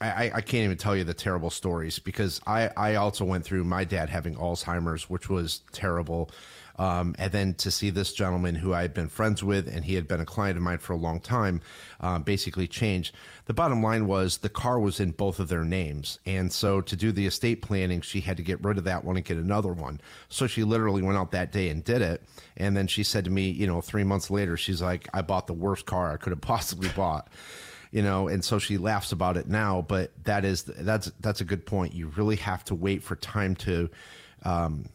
I, 0.02 0.32
I, 0.34 0.42
can't 0.42 0.64
even 0.64 0.78
tell 0.78 0.96
you 0.96 1.04
the 1.04 1.14
terrible 1.14 1.50
stories 1.50 2.00
because 2.00 2.40
I, 2.48 2.70
I 2.78 2.96
also 2.96 3.26
went 3.26 3.44
through 3.44 3.66
my 3.66 3.84
dad 3.84 4.10
having 4.10 4.36
Alzheimer's, 4.36 5.10
which 5.10 5.30
was 5.30 5.62
terrible. 5.74 6.32
Um, 6.78 7.14
and 7.20 7.34
then 7.34 7.54
to 7.56 7.70
see 7.70 7.90
this 7.90 8.14
gentleman 8.14 8.56
who 8.56 8.74
I 8.74 8.84
had 8.84 8.94
been 8.94 9.10
friends 9.10 9.44
with 9.44 9.68
and 9.68 9.84
he 9.84 9.96
had 9.96 10.08
been 10.08 10.22
a 10.22 10.26
client 10.26 10.56
of 10.56 10.64
mine 10.64 10.78
for 10.78 10.94
a 10.94 10.98
long 10.98 11.20
time 11.20 11.60
uh, 12.00 12.20
basically 12.20 12.66
change. 12.68 13.14
The 13.48 13.54
bottom 13.54 13.84
line 13.84 14.08
was 14.08 14.38
the 14.38 14.48
car 14.48 14.80
was 14.80 15.02
in 15.02 15.12
both 15.12 15.42
of 15.42 15.50
their 15.50 15.66
names. 15.66 16.20
And 16.26 16.54
so 16.54 16.80
to 16.80 16.96
do 16.96 17.12
the 17.12 17.28
estate 17.28 17.62
planning, 17.62 18.00
she 18.00 18.22
had 18.22 18.38
to 18.38 18.44
get 18.44 18.64
rid 18.64 18.78
of 18.78 18.86
that 18.86 19.04
one 19.04 19.18
and 19.18 19.26
get 19.26 19.36
another 19.36 19.74
one. 19.74 20.00
So 20.30 20.48
she 20.48 20.64
literally 20.64 21.02
went 21.02 21.18
out 21.18 21.32
that 21.32 21.52
day 21.52 21.68
and 21.68 21.84
did 21.84 22.02
it. 22.02 22.24
And 22.56 22.78
then 22.78 22.88
she 22.88 23.04
said 23.04 23.26
to 23.26 23.32
me, 23.32 23.50
you 23.50 23.68
know, 23.68 23.82
three 23.82 24.06
months 24.06 24.32
later, 24.32 24.56
she's 24.56 24.82
like, 24.82 25.10
I 25.14 25.22
bought 25.22 25.48
the 25.48 25.54
worst 25.54 25.86
car 25.86 26.14
I 26.14 26.16
could 26.16 26.32
have 26.32 26.42
possibly 26.42 26.88
bought 26.96 27.28
you 27.92 28.02
know 28.02 28.28
and 28.28 28.44
so 28.44 28.60
she 28.60 28.78
laughs 28.78 29.12
about 29.12 29.38
it 29.38 29.48
now 29.48 29.84
but 29.88 30.12
that 30.24 30.46
is 30.46 30.64
that's 30.64 31.12
that's 31.20 31.42
a 31.42 31.46
good 31.46 31.66
point 31.66 31.94
you 31.94 32.08
really 32.16 32.36
have 32.36 32.64
to 32.64 32.76
wait 32.76 33.04
for 33.04 33.16
time 33.16 33.56
to 33.56 33.90
um, 34.44 34.86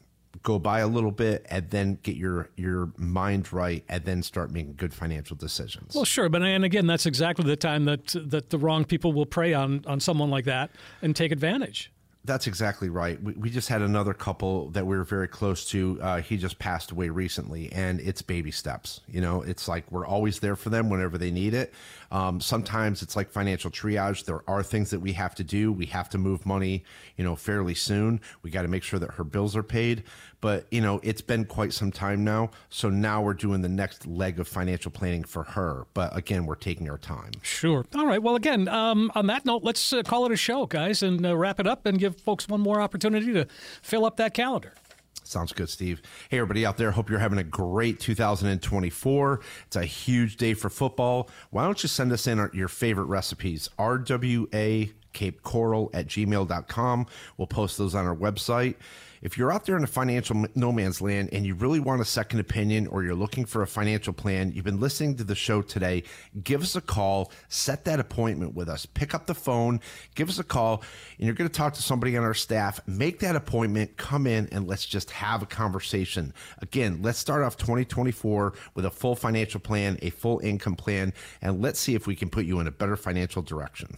go 0.43 0.59
by 0.59 0.81
a 0.81 0.87
little 0.87 1.11
bit 1.11 1.47
and 1.49 1.71
then 1.71 1.99
get 2.03 2.17
your 2.17 2.51
your 2.57 2.93
mind 2.97 3.53
right 3.53 3.85
and 3.89 4.05
then 4.05 4.23
start 4.23 4.51
making 4.51 4.75
good 4.77 4.95
financial 4.95 5.37
decisions. 5.37 5.95
Well, 5.95 6.05
sure, 6.05 6.29
but 6.29 6.43
and 6.43 6.65
again, 6.65 6.87
that's 6.87 7.07
exactly 7.07 7.45
the 7.45 7.57
time 7.57 7.85
that 7.87 8.15
that 8.27 8.51
the 8.51 8.59
wrong 8.59 8.85
people 8.85 9.13
will 9.13 9.27
prey 9.27 9.55
on 9.55 9.85
on 9.87 10.01
someone 10.01 10.31
like 10.31 10.45
that 10.47 10.71
and 11.03 11.15
take 11.15 11.33
advantage. 11.33 11.91
That's 12.27 12.47
exactly 12.47 12.89
right. 12.89 13.23
We, 13.23 13.35
we 13.35 13.51
just 13.51 13.69
had 13.69 13.83
another 13.83 14.15
couple 14.15 14.71
that 14.71 14.87
we 14.87 14.97
were 14.97 15.05
very 15.05 15.29
close 15.29 15.67
to. 15.67 15.99
Uh, 16.01 16.23
he 16.23 16.39
just 16.39 16.59
passed 16.59 16.91
away 16.91 17.11
recently, 17.11 17.71
and 17.71 18.01
it's 18.01 18.23
baby 18.23 18.51
steps. 18.51 19.03
You 19.07 19.21
know, 19.21 19.43
it's 19.43 19.69
like 19.69 19.91
we're 19.93 20.07
always 20.07 20.41
there 20.41 20.57
for 20.57 20.71
them 20.71 20.89
whenever 20.89 21.19
they 21.19 21.31
need 21.31 21.53
it. 21.53 21.75
Um, 22.15 22.41
sometimes 22.41 23.03
it's 23.03 23.17
like 23.17 23.29
financial 23.29 23.73
triage. 23.73 24.25
There 24.25 24.49
are 24.49 24.63
things 24.63 24.91
that 24.91 25.01
we 25.01 25.15
have 25.15 25.35
to 25.35 25.43
do. 25.43 25.73
We 25.73 25.87
have 25.87 26.09
to 26.11 26.19
move 26.19 26.47
money, 26.47 26.85
you 27.17 27.25
know, 27.25 27.35
fairly 27.35 27.75
soon. 27.75 28.21
We 28.43 28.51
got 28.51 28.63
to 28.63 28.69
make 28.69 28.85
sure 28.85 29.01
that 29.01 29.15
her 29.15 29.25
bills 29.25 29.57
are 29.57 29.65
paid. 29.65 30.05
But, 30.41 30.67
you 30.71 30.81
know, 30.81 31.01
it's 31.03 31.23
been 31.23 31.45
quite 31.45 31.73
some 31.73 31.91
time 31.91 32.23
now. 32.23 32.51
So 32.69 32.89
now 32.89 33.21
we're 33.21 33.35
doing 33.35 33.63
the 33.63 33.69
next 33.69 34.07
leg 34.07 34.39
of 34.39 34.47
financial 34.47 34.93
planning 34.93 35.25
for 35.25 35.43
her. 35.43 35.87
But 35.93 36.17
again, 36.17 36.47
we're 36.47 36.55
taking 36.55 36.89
our 36.89 36.99
time. 36.99 37.33
Sure. 37.43 37.85
All 37.97 38.07
right. 38.07 38.23
Well, 38.23 38.37
again, 38.37 38.69
um, 38.69 39.11
on 39.17 39.27
that 39.27 39.45
note, 39.45 39.65
let's 39.65 39.93
uh, 39.93 40.05
call 40.05 40.25
it 40.27 40.31
a 40.31 40.37
show, 40.37 40.67
guys, 40.67 41.03
and 41.03 41.27
uh, 41.27 41.37
wrap 41.37 41.59
it 41.59 41.67
up 41.67 41.85
and 41.85 41.99
give 41.99 42.21
folks 42.21 42.47
one 42.47 42.61
more 42.61 42.81
opportunity 42.81 43.33
to 43.33 43.49
fill 43.83 44.05
up 44.05 44.19
that 44.19 44.35
calendar. 44.35 44.75
Sounds 45.27 45.53
good, 45.53 45.71
Steve. 45.71 46.03
Hey, 46.29 46.39
everybody 46.39 46.67
out 46.67 46.77
there. 46.77 46.91
Hope 46.91 47.09
you're 47.09 47.19
having 47.19 47.39
a 47.39 47.45
great 47.45 47.99
2024. 47.99 49.41
It's 49.67 49.77
a 49.77 49.85
huge 49.85 50.37
day 50.37 50.55
for 50.55 50.69
football. 50.69 51.31
Why 51.51 51.65
don't 51.65 51.83
you 51.83 51.89
send 51.89 52.13
us 52.13 52.27
in 52.27 52.39
our, 52.39 52.51
your 52.53 52.69
favorite 52.69 53.07
recipes? 53.07 53.71
RWA 53.79 54.93
Cape 55.15 55.43
Coral 55.43 55.91
at 55.95 56.07
gmail.com. 56.09 57.07
We'll 57.39 57.47
post 57.47 57.79
those 57.79 57.95
on 57.95 58.07
our 58.07 58.15
website. 58.15 58.75
If 59.25 59.39
you're 59.39 59.51
out 59.51 59.65
there 59.65 59.79
in 59.79 59.83
a 59.83 59.87
financial 59.87 60.45
no 60.55 60.71
man's 60.71 61.01
land 61.01 61.31
and 61.33 61.47
you 61.47 61.55
really 61.55 61.81
want 61.81 62.03
a 62.03 62.05
second 62.05 62.41
opinion 62.41 62.87
or 62.87 63.03
you're 63.03 63.15
looking 63.15 63.47
for 63.47 63.63
a 63.63 63.67
financial 63.67 64.13
plan, 64.13 64.53
you've 64.53 64.67
been 64.67 64.81
listening 64.81 65.17
to 65.17 65.25
the 65.25 65.35
show 65.35 65.63
today, 65.63 66.03
give 66.43 66.63
us 66.63 66.77
a 66.77 66.83
call, 66.83 67.33
set 67.49 67.87
that 67.87 67.99
appointment 67.99 68.55
with 68.55 68.69
us. 68.69 68.85
Pick 68.85 69.15
up 69.15 69.25
the 69.25 69.35
phone, 69.35 69.81
give 70.15 70.29
us 70.29 70.39
a 70.39 70.45
call, 70.45 70.83
and 71.17 71.25
you're 71.25 71.35
going 71.35 71.49
to 71.49 71.57
talk 71.57 71.73
to 71.73 71.83
somebody 71.83 72.19
on 72.19 72.23
our 72.23 72.35
staff. 72.35 72.81
Make 72.87 73.21
that 73.21 73.35
appointment, 73.35 73.97
come 73.97 74.27
in, 74.27 74.47
and 74.53 74.69
let's 74.69 74.85
just 74.85 75.11
have 75.13 75.43
a 75.43 75.47
conversation. 75.47 76.35
Again, 76.59 77.01
let's 77.01 77.19
start 77.19 77.43
off 77.43 77.57
2024 77.57 78.53
with 78.75 78.85
a 78.85 78.91
full 78.91 79.17
financial 79.17 79.59
plan, 79.59 79.99
a 80.03 80.11
full 80.11 80.39
income 80.41 80.77
plan, 80.77 81.15
and 81.41 81.63
let's 81.63 81.81
see 81.81 81.95
if 81.95 82.07
we 82.07 82.15
can 82.15 82.29
put 82.29 82.45
you 82.45 82.61
in 82.61 82.67
a 82.67 82.71
better 82.71 82.95
financial 82.95 83.41
direction. 83.41 83.97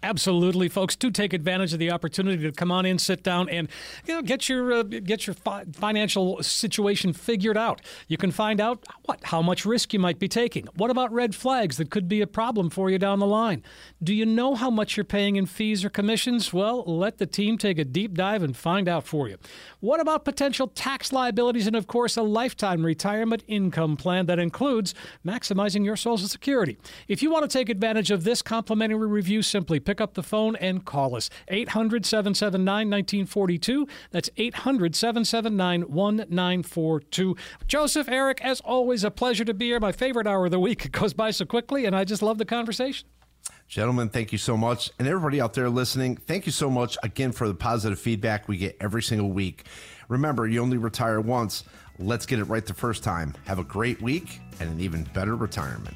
Absolutely, 0.00 0.68
folks. 0.68 0.94
Do 0.94 1.10
take 1.10 1.32
advantage 1.32 1.72
of 1.72 1.80
the 1.80 1.90
opportunity 1.90 2.44
to 2.44 2.52
come 2.52 2.70
on 2.70 2.86
in, 2.86 2.98
sit 2.98 3.24
down, 3.24 3.48
and 3.48 3.68
you 4.06 4.14
know, 4.14 4.22
get 4.22 4.48
your 4.48 4.72
uh, 4.72 4.82
get 4.84 5.26
your 5.26 5.34
fi- 5.34 5.64
financial 5.72 6.40
situation 6.40 7.12
figured 7.12 7.56
out. 7.56 7.80
You 8.06 8.16
can 8.16 8.30
find 8.30 8.60
out 8.60 8.86
what 9.06 9.18
how 9.24 9.42
much 9.42 9.64
risk 9.64 9.92
you 9.92 9.98
might 9.98 10.20
be 10.20 10.28
taking. 10.28 10.68
What 10.76 10.90
about 10.90 11.12
red 11.12 11.34
flags 11.34 11.78
that 11.78 11.90
could 11.90 12.08
be 12.08 12.20
a 12.20 12.28
problem 12.28 12.70
for 12.70 12.90
you 12.90 12.98
down 12.98 13.18
the 13.18 13.26
line? 13.26 13.64
Do 14.00 14.14
you 14.14 14.24
know 14.24 14.54
how 14.54 14.70
much 14.70 14.96
you're 14.96 15.02
paying 15.02 15.34
in 15.34 15.46
fees 15.46 15.84
or 15.84 15.90
commissions? 15.90 16.52
Well, 16.52 16.84
let 16.86 17.18
the 17.18 17.26
team 17.26 17.58
take 17.58 17.78
a 17.80 17.84
deep 17.84 18.14
dive 18.14 18.44
and 18.44 18.56
find 18.56 18.88
out 18.88 19.04
for 19.04 19.28
you. 19.28 19.36
What 19.80 19.98
about 19.98 20.24
potential 20.24 20.68
tax 20.68 21.12
liabilities 21.12 21.66
and, 21.66 21.74
of 21.74 21.88
course, 21.88 22.16
a 22.16 22.22
lifetime 22.22 22.86
retirement 22.86 23.42
income 23.48 23.96
plan 23.96 24.26
that 24.26 24.38
includes 24.38 24.94
maximizing 25.26 25.84
your 25.84 25.96
Social 25.96 26.28
Security? 26.28 26.78
If 27.08 27.20
you 27.20 27.32
want 27.32 27.50
to 27.50 27.58
take 27.58 27.68
advantage 27.68 28.12
of 28.12 28.22
this 28.22 28.42
complimentary 28.42 29.08
review, 29.08 29.42
simply 29.42 29.80
pick 29.88 30.02
up 30.02 30.12
the 30.12 30.22
phone 30.22 30.54
and 30.56 30.84
call 30.84 31.16
us. 31.16 31.30
800 31.48 32.04
779 32.04 32.90
1942. 32.90 33.88
That's 34.10 34.28
800 34.36 34.94
779 34.94 35.80
1942. 35.80 37.34
Joseph, 37.66 38.06
Eric, 38.06 38.44
as 38.44 38.60
always, 38.60 39.02
a 39.02 39.10
pleasure 39.10 39.46
to 39.46 39.54
be 39.54 39.68
here. 39.68 39.80
My 39.80 39.92
favorite 39.92 40.26
hour 40.26 40.44
of 40.44 40.50
the 40.50 40.60
week. 40.60 40.84
It 40.88 40.92
goes 40.92 41.12
by 41.12 41.30
so 41.32 41.44
quickly, 41.44 41.84
and 41.84 41.94
I 41.94 42.04
just 42.04 42.22
love 42.22 42.38
the 42.38 42.44
conversation. 42.44 43.08
Gentlemen, 43.66 44.08
thank 44.08 44.32
you 44.32 44.38
so 44.38 44.56
much. 44.56 44.90
And 44.98 45.06
everybody 45.06 45.40
out 45.40 45.54
there 45.54 45.68
listening, 45.68 46.16
thank 46.16 46.46
you 46.46 46.52
so 46.52 46.70
much 46.70 46.96
again 47.02 47.32
for 47.32 47.46
the 47.46 47.54
positive 47.54 47.98
feedback 47.98 48.48
we 48.48 48.56
get 48.56 48.76
every 48.80 49.02
single 49.02 49.30
week. 49.30 49.66
Remember, 50.08 50.46
you 50.46 50.62
only 50.62 50.78
retire 50.78 51.20
once. 51.20 51.64
Let's 51.98 52.26
get 52.26 52.38
it 52.38 52.44
right 52.44 52.64
the 52.64 52.74
first 52.74 53.04
time. 53.04 53.34
Have 53.46 53.58
a 53.58 53.64
great 53.64 54.00
week 54.00 54.40
and 54.60 54.70
an 54.70 54.80
even 54.80 55.04
better 55.14 55.36
retirement. 55.36 55.94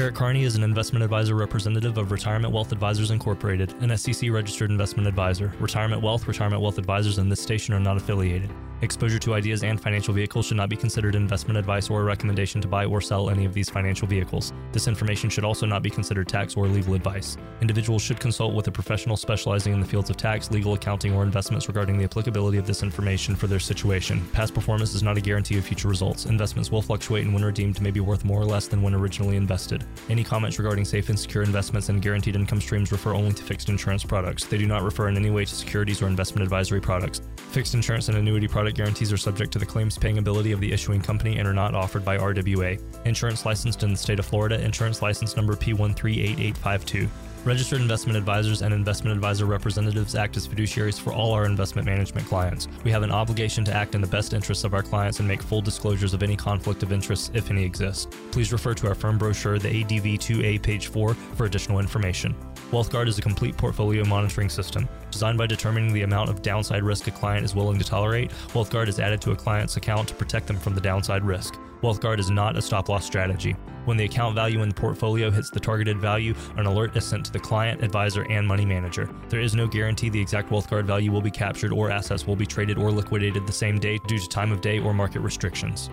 Eric 0.00 0.14
Kearney 0.14 0.44
is 0.44 0.56
an 0.56 0.62
investment 0.62 1.02
advisor 1.04 1.34
representative 1.34 1.98
of 1.98 2.10
Retirement 2.10 2.54
Wealth 2.54 2.72
Advisors 2.72 3.10
Incorporated, 3.10 3.74
an 3.82 3.94
SEC 3.98 4.30
registered 4.30 4.70
investment 4.70 5.06
advisor. 5.06 5.52
Retirement 5.60 6.00
Wealth, 6.00 6.26
Retirement 6.26 6.62
Wealth 6.62 6.78
Advisors, 6.78 7.18
and 7.18 7.30
this 7.30 7.42
station 7.42 7.74
are 7.74 7.80
not 7.80 7.98
affiliated. 7.98 8.50
Exposure 8.82 9.18
to 9.18 9.34
ideas 9.34 9.62
and 9.62 9.78
financial 9.78 10.14
vehicles 10.14 10.46
should 10.46 10.56
not 10.56 10.70
be 10.70 10.76
considered 10.76 11.14
investment 11.14 11.58
advice 11.58 11.90
or 11.90 12.00
a 12.00 12.04
recommendation 12.04 12.62
to 12.62 12.68
buy 12.68 12.86
or 12.86 13.02
sell 13.02 13.28
any 13.28 13.44
of 13.44 13.52
these 13.52 13.68
financial 13.68 14.08
vehicles. 14.08 14.54
This 14.72 14.88
information 14.88 15.28
should 15.28 15.44
also 15.44 15.66
not 15.66 15.82
be 15.82 15.90
considered 15.90 16.28
tax 16.28 16.56
or 16.56 16.66
legal 16.66 16.94
advice. 16.94 17.36
Individuals 17.60 18.00
should 18.00 18.18
consult 18.18 18.54
with 18.54 18.68
a 18.68 18.72
professional 18.72 19.18
specializing 19.18 19.74
in 19.74 19.80
the 19.80 19.86
fields 19.86 20.08
of 20.08 20.16
tax, 20.16 20.50
legal, 20.50 20.72
accounting, 20.72 21.12
or 21.14 21.22
investments 21.22 21.68
regarding 21.68 21.98
the 21.98 22.04
applicability 22.04 22.56
of 22.56 22.66
this 22.66 22.82
information 22.82 23.36
for 23.36 23.46
their 23.48 23.58
situation. 23.58 24.26
Past 24.32 24.54
performance 24.54 24.94
is 24.94 25.02
not 25.02 25.18
a 25.18 25.20
guarantee 25.20 25.58
of 25.58 25.64
future 25.66 25.88
results. 25.88 26.24
Investments 26.24 26.70
will 26.70 26.80
fluctuate 26.80 27.24
and 27.24 27.34
when 27.34 27.44
redeemed 27.44 27.82
may 27.82 27.90
be 27.90 28.00
worth 28.00 28.24
more 28.24 28.40
or 28.40 28.46
less 28.46 28.66
than 28.66 28.80
when 28.80 28.94
originally 28.94 29.36
invested. 29.36 29.84
Any 30.08 30.24
comments 30.24 30.58
regarding 30.58 30.86
safe 30.86 31.10
and 31.10 31.20
secure 31.20 31.42
investments 31.42 31.90
and 31.90 32.00
guaranteed 32.00 32.34
income 32.34 32.62
streams 32.62 32.92
refer 32.92 33.12
only 33.12 33.34
to 33.34 33.42
fixed 33.42 33.68
insurance 33.68 34.04
products. 34.04 34.46
They 34.46 34.56
do 34.56 34.66
not 34.66 34.82
refer 34.82 35.08
in 35.08 35.18
any 35.18 35.30
way 35.30 35.44
to 35.44 35.54
securities 35.54 36.00
or 36.00 36.06
investment 36.06 36.42
advisory 36.42 36.80
products. 36.80 37.20
Fixed 37.50 37.74
insurance 37.74 38.08
and 38.08 38.16
annuity 38.16 38.48
guarantees 38.74 39.12
are 39.12 39.16
subject 39.16 39.52
to 39.52 39.58
the 39.58 39.66
claims 39.66 39.98
paying 39.98 40.18
ability 40.18 40.52
of 40.52 40.60
the 40.60 40.72
issuing 40.72 41.00
company 41.00 41.38
and 41.38 41.46
are 41.46 41.54
not 41.54 41.74
offered 41.74 42.04
by 42.04 42.18
RWA. 42.18 42.80
Insurance 43.04 43.44
licensed 43.44 43.82
in 43.82 43.90
the 43.90 43.96
state 43.96 44.18
of 44.18 44.26
Florida, 44.26 44.60
insurance 44.60 45.02
license 45.02 45.36
number 45.36 45.54
P138852. 45.56 47.08
Registered 47.44 47.80
investment 47.80 48.18
advisors 48.18 48.60
and 48.60 48.74
investment 48.74 49.14
advisor 49.14 49.46
representatives 49.46 50.14
act 50.14 50.36
as 50.36 50.46
fiduciaries 50.46 51.00
for 51.00 51.14
all 51.14 51.32
our 51.32 51.46
investment 51.46 51.86
management 51.86 52.26
clients. 52.26 52.68
We 52.84 52.90
have 52.90 53.02
an 53.02 53.10
obligation 53.10 53.64
to 53.64 53.72
act 53.72 53.94
in 53.94 54.02
the 54.02 54.06
best 54.06 54.34
interests 54.34 54.62
of 54.64 54.74
our 54.74 54.82
clients 54.82 55.20
and 55.20 55.28
make 55.28 55.40
full 55.40 55.62
disclosures 55.62 56.12
of 56.12 56.22
any 56.22 56.36
conflict 56.36 56.82
of 56.82 56.92
interest, 56.92 57.30
if 57.34 57.50
any 57.50 57.64
exist. 57.64 58.14
Please 58.30 58.52
refer 58.52 58.74
to 58.74 58.88
our 58.88 58.94
firm 58.94 59.16
brochure, 59.16 59.58
the 59.58 59.68
ADV 59.68 60.20
2A, 60.20 60.62
page 60.62 60.88
4, 60.88 61.14
for 61.14 61.46
additional 61.46 61.78
information. 61.78 62.34
WealthGuard 62.72 63.08
is 63.08 63.18
a 63.18 63.22
complete 63.22 63.56
portfolio 63.56 64.04
monitoring 64.04 64.50
system. 64.50 64.86
Designed 65.10 65.38
by 65.38 65.46
determining 65.46 65.92
the 65.92 66.02
amount 66.02 66.30
of 66.30 66.42
downside 66.42 66.82
risk 66.82 67.06
a 67.08 67.10
client 67.10 67.44
is 67.44 67.54
willing 67.54 67.78
to 67.78 67.84
tolerate, 67.84 68.30
WealthGuard 68.52 68.88
is 68.88 69.00
added 69.00 69.20
to 69.22 69.32
a 69.32 69.36
client's 69.36 69.76
account 69.76 70.08
to 70.08 70.14
protect 70.14 70.46
them 70.46 70.58
from 70.58 70.74
the 70.74 70.80
downside 70.80 71.24
risk. 71.24 71.54
WealthGuard 71.82 72.18
is 72.18 72.30
not 72.30 72.56
a 72.56 72.62
stop 72.62 72.88
loss 72.88 73.04
strategy. 73.04 73.56
When 73.86 73.96
the 73.96 74.04
account 74.04 74.34
value 74.34 74.62
in 74.62 74.68
the 74.68 74.74
portfolio 74.74 75.30
hits 75.30 75.50
the 75.50 75.58
targeted 75.58 75.98
value, 75.98 76.34
an 76.56 76.66
alert 76.66 76.96
is 76.96 77.04
sent 77.04 77.24
to 77.26 77.32
the 77.32 77.38
client, 77.38 77.82
advisor, 77.82 78.30
and 78.30 78.46
money 78.46 78.66
manager. 78.66 79.08
There 79.30 79.40
is 79.40 79.54
no 79.54 79.66
guarantee 79.66 80.10
the 80.10 80.20
exact 80.20 80.50
WealthGuard 80.50 80.84
value 80.84 81.10
will 81.10 81.22
be 81.22 81.30
captured 81.30 81.72
or 81.72 81.90
assets 81.90 82.26
will 82.26 82.36
be 82.36 82.46
traded 82.46 82.78
or 82.78 82.92
liquidated 82.92 83.46
the 83.46 83.52
same 83.52 83.78
day 83.78 83.98
due 84.06 84.18
to 84.18 84.28
time 84.28 84.52
of 84.52 84.60
day 84.60 84.78
or 84.78 84.92
market 84.92 85.20
restrictions. 85.20 85.90